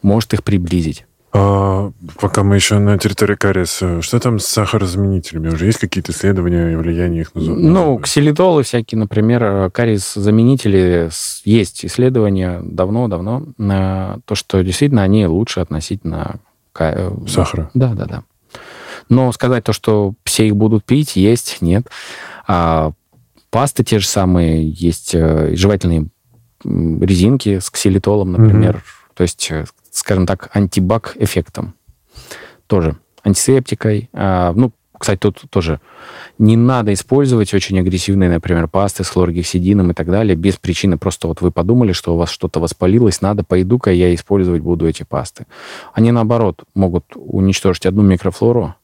может 0.03 0.33
их 0.35 0.43
приблизить. 0.43 1.07
А, 1.31 1.93
пока 2.19 2.43
мы 2.43 2.55
еще 2.55 2.79
на 2.79 2.99
территории 2.99 3.35
кариеса, 3.35 4.01
что 4.01 4.19
там 4.19 4.39
с 4.39 4.47
сахарозаменителями? 4.47 5.49
Уже 5.49 5.67
есть 5.67 5.79
какие-то 5.79 6.13
исследования 6.13 6.73
и 6.73 6.77
влияния 6.77 7.21
их 7.21 7.35
на 7.35 7.41
зубы? 7.43 7.61
Ну, 7.61 7.99
ксилитолы 7.99 8.63
всякие, 8.63 8.99
например, 8.99 9.45
э, 9.45 9.71
кариес-заменители, 9.71 11.11
есть 11.45 11.85
исследования 11.85 12.61
давно-давно, 12.63 13.45
то, 14.25 14.35
что 14.35 14.63
действительно 14.63 15.03
они 15.03 15.27
лучше 15.27 15.61
относительно... 15.61 16.41
Э, 16.79 17.11
Сахара? 17.27 17.71
Да, 17.75 17.93
да, 17.93 18.07
да. 18.07 18.23
Но 19.09 19.33
сказать 19.33 19.65
то, 19.65 19.73
что 19.73 20.15
все 20.25 20.47
их 20.47 20.57
будут 20.57 20.85
пить, 20.85 21.17
есть, 21.17 21.59
нет. 21.61 21.87
А 22.47 22.93
пасты 23.51 23.85
те 23.85 23.99
же 23.99 24.07
самые, 24.07 24.69
есть 24.71 25.15
э, 25.15 25.55
жевательные 25.55 26.09
резинки 26.65 27.59
с 27.59 27.71
ксилитолом, 27.71 28.33
например. 28.33 28.77
Mm-hmm. 28.77 29.15
То 29.15 29.23
есть, 29.23 29.49
э, 29.51 29.65
скажем 29.91 30.27
так, 30.27 30.51
антибак-эффектом. 30.55 31.75
Тоже 32.67 32.97
антисептикой. 33.25 34.11
А, 34.13 34.53
ну, 34.55 34.73
кстати, 34.99 35.21
тут 35.21 35.45
тоже 35.51 35.81
не 36.39 36.57
надо 36.57 36.93
использовать 36.93 37.55
очень 37.55 37.79
агрессивные, 37.79 38.29
например, 38.29 38.67
пасты 38.67 39.05
с 39.05 39.09
хлоргексидином 39.09 39.93
и 39.93 39.95
так 39.95 40.11
далее 40.11 40.35
без 40.35 40.57
причины. 40.57 40.99
Просто 40.99 41.29
вот 41.29 41.41
вы 41.41 41.53
подумали, 41.53 41.93
что 41.93 42.15
у 42.15 42.19
вас 42.19 42.31
что-то 42.31 42.59
воспалилось, 42.59 43.21
надо, 43.21 43.45
пойду-ка 43.45 43.93
я 43.93 44.13
использовать 44.15 44.61
буду 44.61 44.89
эти 44.89 45.05
пасты. 45.05 45.47
Они, 45.95 46.11
наоборот, 46.11 46.65
могут 46.75 47.05
уничтожить 47.15 47.87
одну 47.87 48.03
микрофлору, 48.03 48.75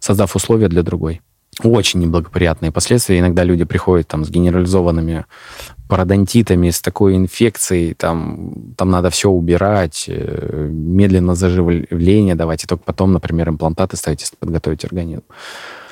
создав 0.00 0.36
условия 0.36 0.68
для 0.68 0.82
другой. 0.82 1.20
очень 1.64 2.00
неблагоприятные 2.00 2.70
последствия. 2.70 3.18
Иногда 3.18 3.44
люди 3.44 3.64
приходят 3.64 4.06
там 4.06 4.24
с 4.24 4.30
генерализованными 4.30 5.24
пародонтитами, 5.88 6.70
с 6.70 6.80
такой 6.80 7.16
инфекцией, 7.16 7.94
там, 7.94 8.74
там 8.76 8.90
надо 8.90 9.10
все 9.10 9.30
убирать, 9.30 10.04
э, 10.08 10.68
медленно 10.70 11.34
заживление 11.34 12.34
давать, 12.34 12.64
и 12.64 12.66
только 12.66 12.84
потом, 12.84 13.12
например, 13.12 13.48
имплантаты 13.48 13.96
ставить, 13.96 14.20
если 14.20 14.36
подготовить 14.36 14.84
организм. 14.84 15.22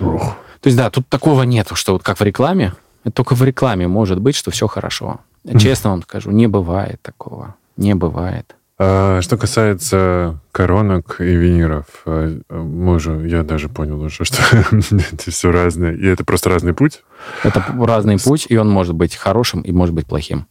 Ох. 0.00 0.36
То 0.60 0.68
есть, 0.68 0.76
да, 0.76 0.90
тут 0.90 1.08
такого 1.08 1.42
нету, 1.44 1.74
что 1.74 1.94
вот 1.94 2.02
как 2.02 2.20
в 2.20 2.22
рекламе, 2.22 2.74
это 3.04 3.14
только 3.14 3.34
в 3.34 3.42
рекламе 3.42 3.88
может 3.88 4.20
быть, 4.20 4.36
что 4.36 4.50
все 4.50 4.66
хорошо. 4.66 5.20
Честно 5.58 5.90
вам 5.90 6.02
скажу, 6.02 6.30
не 6.30 6.46
бывает 6.48 7.00
такого. 7.02 7.54
Не 7.76 7.94
бывает. 7.94 8.55
А 8.78 9.22
что 9.22 9.38
касается 9.38 10.38
коронок 10.52 11.16
и 11.20 11.34
виниров, 11.34 11.86
э, 12.04 12.40
мы 12.50 12.96
уже, 12.96 13.26
я 13.26 13.42
даже 13.42 13.70
понял 13.70 13.98
уже, 14.02 14.24
что 14.24 14.42
это 14.52 15.30
все 15.30 15.50
разное. 15.50 15.94
И 15.94 16.04
это 16.04 16.24
просто 16.24 16.50
разный 16.50 16.74
путь? 16.74 17.02
Это 17.42 17.64
разный 17.78 18.18
путь, 18.18 18.46
и 18.50 18.56
он 18.56 18.68
может 18.68 18.94
быть 18.94 19.16
хорошим 19.16 19.62
и 19.62 19.72
может 19.72 19.94
быть 19.94 20.06
плохим. 20.06 20.46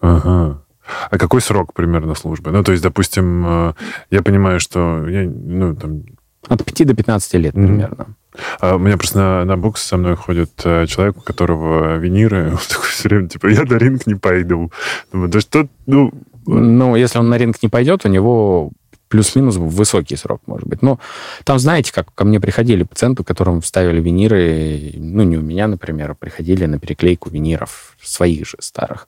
Ага. 0.00 0.64
А 1.08 1.18
какой 1.18 1.40
срок 1.40 1.72
примерно 1.72 2.16
службы? 2.16 2.50
Ну, 2.50 2.64
то 2.64 2.72
есть, 2.72 2.82
допустим, 2.82 3.44
э, 3.46 3.72
я 4.10 4.22
понимаю, 4.22 4.58
что 4.58 5.06
я, 5.06 5.22
ну, 5.22 5.76
там... 5.76 6.02
От 6.48 6.64
5 6.64 6.88
до 6.88 6.94
15 6.94 7.34
лет 7.34 7.54
mm-hmm. 7.54 7.66
примерно. 7.66 8.16
А 8.60 8.74
у 8.74 8.80
меня 8.80 8.96
просто 8.96 9.18
на, 9.18 9.44
на 9.44 9.56
бокс 9.56 9.80
со 9.80 9.96
мной 9.96 10.16
ходит 10.16 10.50
человек, 10.56 11.18
у 11.18 11.20
которого 11.20 11.96
виниры. 11.98 12.50
Он 12.50 12.58
такой 12.68 12.88
все 12.88 13.08
время, 13.08 13.28
типа, 13.28 13.46
я 13.46 13.62
на 13.62 13.74
ринг 13.74 14.04
не 14.08 14.16
пойду. 14.16 14.72
Думаю, 15.12 15.30
да 15.30 15.38
что, 15.40 15.68
ну... 15.86 16.12
Ну, 16.46 16.96
если 16.96 17.18
он 17.18 17.28
на 17.28 17.38
ринг 17.38 17.62
не 17.62 17.68
пойдет, 17.68 18.04
у 18.04 18.08
него 18.08 18.72
плюс-минус 19.12 19.56
высокий 19.56 20.16
срок, 20.16 20.40
может 20.46 20.66
быть. 20.66 20.80
Но 20.80 20.98
там, 21.44 21.58
знаете, 21.58 21.92
как 21.92 22.14
ко 22.14 22.24
мне 22.24 22.40
приходили 22.40 22.82
пациенты, 22.82 23.22
которым 23.24 23.60
вставили 23.60 24.00
виниры, 24.00 24.92
ну, 24.96 25.22
не 25.22 25.36
у 25.36 25.42
меня, 25.42 25.66
например, 25.66 26.12
а 26.12 26.14
приходили 26.14 26.64
на 26.64 26.78
переклейку 26.78 27.28
виниров 27.28 27.94
своих 28.02 28.46
же 28.46 28.56
старых. 28.60 29.06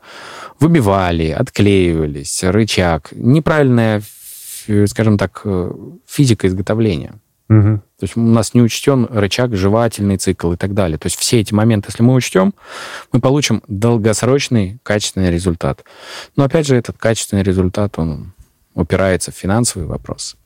Выбивали, 0.61 1.31
отклеивались, 1.31 2.45
рычаг. 2.45 3.09
Неправильная, 3.13 4.03
скажем 4.87 5.17
так, 5.17 5.41
э, 5.45 5.73
физика 6.07 6.49
изготовления. 6.49 7.15
Угу. 7.49 7.83
То 7.99 8.03
есть 8.03 8.17
у 8.17 8.21
нас 8.21 8.55
не 8.55 8.63
учтен 8.63 9.07
рычаг, 9.11 9.55
жевательный 9.55 10.17
цикл 10.17 10.53
и 10.53 10.57
так 10.57 10.75
далее. 10.75 10.99
То 10.99 11.07
есть 11.07 11.17
все 11.17 11.41
эти 11.41 11.53
моменты, 11.53 11.89
если 11.91 12.03
мы 12.03 12.15
учтем, 12.15 12.55
мы 13.13 13.21
получим 13.21 13.63
долгосрочный 13.69 14.79
качественный 14.83 15.31
результат. 15.31 15.85
Но 16.37 16.45
опять 16.45 16.67
же, 16.67 16.77
этот 16.77 16.97
качественный 16.97 17.43
результат, 17.43 17.99
он 17.99 18.33
упирается 18.75 19.31
в 19.31 19.35
финансовый 19.35 19.87
вопрос. 19.87 20.37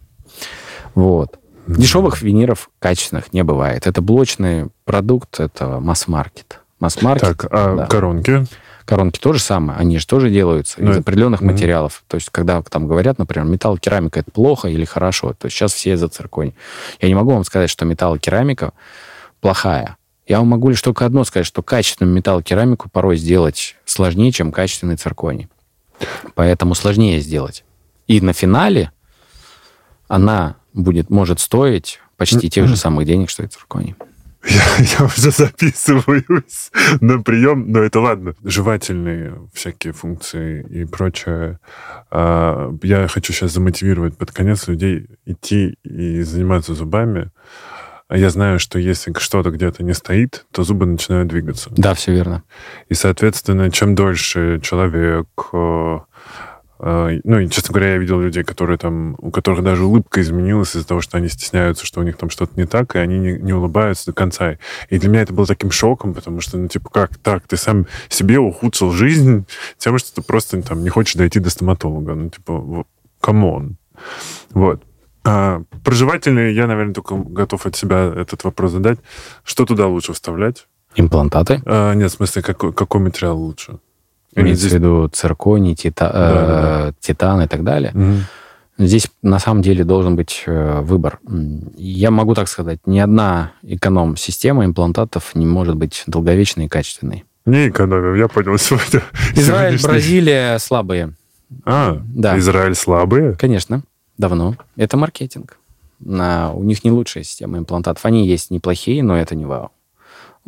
Вот. 0.94 1.38
Mm-hmm. 1.66 1.76
Дешевых 1.76 2.22
виниров 2.22 2.70
качественных 2.78 3.32
не 3.32 3.44
бывает. 3.44 3.86
Это 3.86 4.02
блочный 4.02 4.68
продукт, 4.84 5.38
это 5.38 5.80
масс-маркет. 5.80 6.60
Масс-маркет. 6.80 7.38
Так, 7.38 7.46
а 7.50 7.76
да. 7.76 7.86
коронки? 7.86 8.44
Коронки 8.88 9.20
то 9.20 9.34
же 9.34 9.38
самое, 9.38 9.78
они 9.78 9.98
же 9.98 10.06
тоже 10.06 10.30
делаются 10.30 10.80
Но 10.80 10.92
из 10.92 10.96
определенных 10.96 11.42
mm-hmm. 11.42 11.52
материалов. 11.52 12.04
То 12.08 12.14
есть, 12.14 12.30
когда 12.30 12.62
там 12.62 12.88
говорят, 12.88 13.18
например, 13.18 13.46
металл-керамика 13.46 14.20
это 14.20 14.30
плохо 14.30 14.68
или 14.68 14.86
хорошо, 14.86 15.34
то 15.34 15.44
есть 15.44 15.58
сейчас 15.58 15.74
все 15.74 15.98
за 15.98 16.08
цирконий. 16.08 16.54
Я 16.98 17.08
не 17.08 17.14
могу 17.14 17.32
вам 17.32 17.44
сказать, 17.44 17.68
что 17.68 17.84
металл-керамика 17.84 18.72
плохая. 19.42 19.98
Я 20.26 20.38
вам 20.38 20.48
могу 20.48 20.70
лишь 20.70 20.80
только 20.80 21.04
одно 21.04 21.24
сказать, 21.24 21.46
что 21.46 21.62
качественную 21.62 22.14
металл-керамику 22.14 22.88
порой 22.88 23.18
сделать 23.18 23.76
сложнее, 23.84 24.32
чем 24.32 24.52
качественный 24.52 24.96
цирконий. 24.96 25.48
Поэтому 26.34 26.74
сложнее 26.74 27.20
сделать. 27.20 27.64
И 28.06 28.22
на 28.22 28.32
финале 28.32 28.90
она 30.08 30.56
будет, 30.72 31.10
может 31.10 31.40
стоить 31.40 32.00
почти 32.16 32.48
тех 32.48 32.66
же 32.66 32.78
самых 32.78 33.04
денег, 33.04 33.28
что 33.28 33.42
и 33.42 33.48
цирконий. 33.48 33.96
Я, 34.48 34.62
я 34.98 35.04
уже 35.04 35.30
записываюсь 35.30 36.70
на 37.00 37.22
прием, 37.22 37.70
но 37.70 37.80
это 37.80 38.00
ладно. 38.00 38.34
Жевательные 38.42 39.48
всякие 39.52 39.92
функции 39.92 40.66
и 40.70 40.84
прочее. 40.84 41.58
А, 42.10 42.74
я 42.82 43.08
хочу 43.08 43.32
сейчас 43.32 43.52
замотивировать 43.52 44.16
под 44.16 44.32
конец 44.32 44.66
людей 44.68 45.06
идти 45.26 45.76
и 45.84 46.22
заниматься 46.22 46.74
зубами. 46.74 47.30
А 48.08 48.16
я 48.16 48.30
знаю, 48.30 48.58
что 48.58 48.78
если 48.78 49.12
что-то 49.18 49.50
где-то 49.50 49.84
не 49.84 49.92
стоит, 49.92 50.46
то 50.50 50.62
зубы 50.62 50.86
начинают 50.86 51.28
двигаться. 51.28 51.70
Да, 51.76 51.92
все 51.92 52.12
верно. 52.12 52.42
И, 52.88 52.94
соответственно, 52.94 53.70
чем 53.70 53.94
дольше 53.94 54.60
человек 54.62 55.28
э, 55.52 55.98
ну, 56.80 57.40
и, 57.40 57.48
честно 57.48 57.72
говоря, 57.72 57.92
я 57.92 57.98
видел 57.98 58.20
людей, 58.20 58.44
которые 58.44 58.78
там, 58.78 59.16
у 59.18 59.30
которых 59.30 59.64
даже 59.64 59.84
улыбка 59.84 60.20
изменилась 60.20 60.76
из-за 60.76 60.86
того, 60.86 61.00
что 61.00 61.16
они 61.16 61.28
стесняются, 61.28 61.84
что 61.84 62.00
у 62.00 62.04
них 62.04 62.16
там 62.16 62.30
что-то 62.30 62.52
не 62.56 62.66
так, 62.66 62.94
и 62.94 62.98
они 62.98 63.18
не, 63.18 63.32
не 63.38 63.52
улыбаются 63.52 64.06
до 64.06 64.12
конца. 64.12 64.58
И 64.88 64.98
для 64.98 65.08
меня 65.08 65.22
это 65.22 65.32
было 65.32 65.46
таким 65.46 65.70
шоком, 65.72 66.14
потому 66.14 66.40
что, 66.40 66.56
ну, 66.56 66.68
типа, 66.68 66.88
как 66.90 67.16
так? 67.18 67.48
Ты 67.48 67.56
сам 67.56 67.86
себе 68.08 68.38
ухудшил 68.38 68.92
жизнь 68.92 69.44
тем, 69.76 69.98
что 69.98 70.14
ты 70.14 70.22
просто 70.22 70.62
там 70.62 70.82
не 70.84 70.88
хочешь 70.88 71.14
дойти 71.14 71.40
до 71.40 71.50
стоматолога. 71.50 72.14
Ну, 72.14 72.30
типа, 72.30 72.84
come 73.20 73.52
on. 73.52 73.76
Вот. 74.50 74.82
А, 75.24 75.62
проживательные, 75.84 76.54
я, 76.54 76.66
наверное, 76.66 76.94
только 76.94 77.16
готов 77.16 77.66
от 77.66 77.76
себя 77.76 78.12
этот 78.16 78.44
вопрос 78.44 78.72
задать. 78.72 78.98
Что 79.44 79.66
туда 79.66 79.86
лучше 79.86 80.12
вставлять? 80.12 80.68
Имплантаты? 80.94 81.60
А, 81.66 81.94
нет, 81.94 82.10
в 82.10 82.14
смысле, 82.14 82.42
какой, 82.42 82.72
какой 82.72 83.00
материал 83.00 83.36
лучше? 83.36 83.78
Имеется 84.42 84.68
здесь... 84.68 84.72
в 84.72 84.76
виду 84.76 85.08
цирконий, 85.08 85.74
тита... 85.74 86.10
да, 86.12 86.32
да, 86.32 86.46
да. 86.46 86.92
титан 87.00 87.42
и 87.42 87.46
так 87.46 87.64
далее. 87.64 87.92
Угу. 87.94 88.86
Здесь 88.86 89.08
на 89.22 89.40
самом 89.40 89.60
деле 89.60 89.82
должен 89.82 90.14
быть 90.14 90.44
э, 90.46 90.80
выбор. 90.82 91.18
Я 91.76 92.12
могу 92.12 92.34
так 92.34 92.46
сказать, 92.48 92.78
ни 92.86 93.00
одна 93.00 93.52
эконом-система 93.62 94.64
имплантатов 94.64 95.34
не 95.34 95.46
может 95.46 95.74
быть 95.74 96.04
долговечной 96.06 96.66
и 96.66 96.68
качественной. 96.68 97.24
Не 97.44 97.70
экономим, 97.70 98.14
я 98.14 98.28
понял 98.28 98.56
сегодня. 98.56 99.02
Израиль, 99.34 99.82
Бразилия 99.82 100.58
слабые. 100.58 101.14
А, 101.64 102.00
да. 102.04 102.38
Израиль 102.38 102.76
слабые? 102.76 103.34
Конечно, 103.34 103.82
давно. 104.16 104.54
Это 104.76 104.96
маркетинг. 104.96 105.58
На, 105.98 106.52
у 106.52 106.62
них 106.62 106.84
не 106.84 106.92
лучшая 106.92 107.24
система 107.24 107.58
имплантатов. 107.58 108.04
Они 108.04 108.28
есть 108.28 108.52
неплохие, 108.52 109.02
но 109.02 109.18
это 109.18 109.34
не 109.34 109.44
вау. 109.44 109.72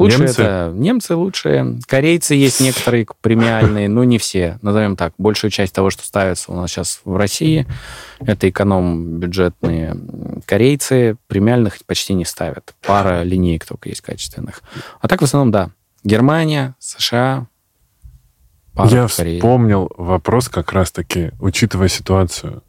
Лучше 0.00 0.18
немцы? 0.18 0.42
это 0.42 0.72
немцы 0.74 1.14
лучшие. 1.14 1.78
Корейцы 1.86 2.34
есть 2.34 2.60
некоторые 2.60 3.06
премиальные, 3.20 3.88
но 3.88 4.04
не 4.04 4.18
все. 4.18 4.58
Назовем 4.62 4.96
так. 4.96 5.12
Большую 5.18 5.50
часть 5.50 5.74
того, 5.74 5.90
что 5.90 6.04
ставится 6.04 6.50
у 6.50 6.54
нас 6.54 6.70
сейчас 6.70 7.00
в 7.04 7.16
России, 7.16 7.66
это 8.20 8.48
эконом-бюджетные 8.48 9.96
корейцы. 10.46 11.16
Премиальных 11.26 11.78
почти 11.86 12.14
не 12.14 12.24
ставят. 12.24 12.74
Пара 12.82 13.22
линеек 13.22 13.66
только 13.66 13.90
есть 13.90 14.00
качественных. 14.00 14.62
А 15.00 15.08
так 15.08 15.20
в 15.20 15.24
основном, 15.24 15.50
да. 15.50 15.70
Германия, 16.02 16.74
США, 16.78 17.46
Я 18.86 19.06
вспомнил 19.06 19.90
вопрос 19.98 20.48
как 20.48 20.72
раз-таки, 20.72 21.32
учитывая 21.40 21.88
ситуацию. 21.88 22.62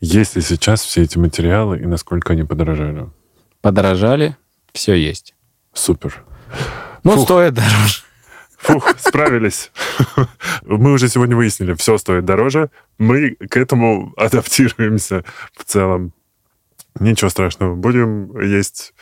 Есть 0.00 0.34
ли 0.34 0.42
сейчас 0.42 0.82
все 0.82 1.02
эти 1.02 1.16
материалы 1.16 1.78
и 1.78 1.86
насколько 1.86 2.32
они 2.32 2.42
подорожали? 2.42 3.08
Подорожали, 3.60 4.36
все 4.72 4.94
есть. 4.94 5.36
Супер. 5.72 6.24
Ну, 7.04 7.12
Фух. 7.12 7.24
стоит 7.24 7.54
дороже. 7.54 8.02
Фух, 8.58 8.94
справились. 8.98 9.72
Мы 10.62 10.92
уже 10.92 11.08
сегодня 11.08 11.36
выяснили, 11.36 11.74
все 11.74 11.98
стоит 11.98 12.24
дороже. 12.24 12.70
Мы 12.98 13.32
к 13.32 13.56
этому 13.56 14.12
адаптируемся 14.16 15.24
в 15.56 15.64
целом. 15.64 16.12
Ничего 17.00 17.30
страшного. 17.30 17.74
Будем 17.74 18.38
есть... 18.40 18.94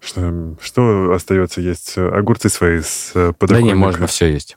Что, 0.00 0.56
что 0.62 1.12
остается 1.12 1.60
есть? 1.60 1.98
Огурцы 1.98 2.48
свои 2.48 2.80
с 2.80 3.12
подоконника. 3.12 3.48
Да 3.48 3.60
не, 3.60 3.74
можно 3.74 4.06
все 4.06 4.32
есть. 4.32 4.56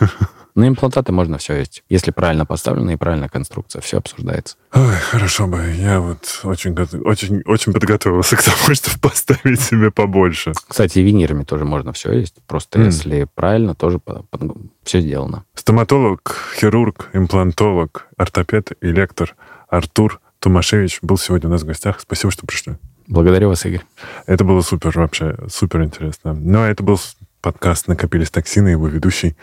На 0.60 0.68
имплантаты 0.68 1.10
можно 1.10 1.38
все 1.38 1.54
есть. 1.54 1.82
Если 1.88 2.10
правильно 2.10 2.44
поставлена 2.44 2.90
и 2.90 2.96
правильная 2.96 3.30
конструкция, 3.30 3.80
все 3.80 3.96
обсуждается. 3.96 4.58
Ой, 4.74 4.94
хорошо 4.94 5.46
бы. 5.46 5.72
Я 5.74 6.00
вот 6.00 6.40
очень, 6.42 6.74
очень, 7.02 7.40
очень 7.46 7.72
подготовился 7.72 8.36
к 8.36 8.42
тому, 8.44 8.74
чтобы 8.74 8.98
поставить 9.00 9.58
себе 9.58 9.90
побольше. 9.90 10.52
Кстати, 10.68 10.98
и 10.98 11.02
винирами 11.02 11.44
тоже 11.44 11.64
можно 11.64 11.94
все 11.94 12.12
есть. 12.12 12.34
Просто 12.46 12.78
mm. 12.78 12.84
если 12.84 13.26
правильно, 13.34 13.74
тоже 13.74 14.00
под, 14.00 14.28
под, 14.28 14.42
все 14.82 15.00
сделано. 15.00 15.46
Стоматолог, 15.54 16.36
хирург, 16.54 17.08
имплантолог, 17.14 18.08
ортопед 18.18 18.72
и 18.82 18.88
лектор 18.88 19.36
Артур 19.66 20.20
Томашевич 20.40 20.98
был 21.00 21.16
сегодня 21.16 21.48
у 21.48 21.52
нас 21.52 21.62
в 21.62 21.66
гостях. 21.66 22.00
Спасибо, 22.00 22.30
что 22.30 22.44
пришли. 22.44 22.76
Благодарю 23.08 23.48
вас, 23.48 23.64
Игорь. 23.64 23.80
Это 24.26 24.44
было 24.44 24.60
супер 24.60 24.92
вообще, 24.98 25.38
супер 25.48 25.84
интересно. 25.84 26.34
Ну, 26.34 26.60
а 26.60 26.68
это 26.68 26.82
был 26.82 26.98
подкаст 27.40 27.88
«Накопились 27.88 28.30
токсины», 28.30 28.68
его 28.68 28.86
ведущий 28.88 29.36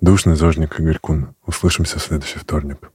Душный 0.00 0.36
зожник 0.36 0.78
Игорь 0.78 0.98
Кун. 1.00 1.34
Услышимся 1.44 1.98
в 1.98 2.02
следующий 2.02 2.38
вторник. 2.38 2.92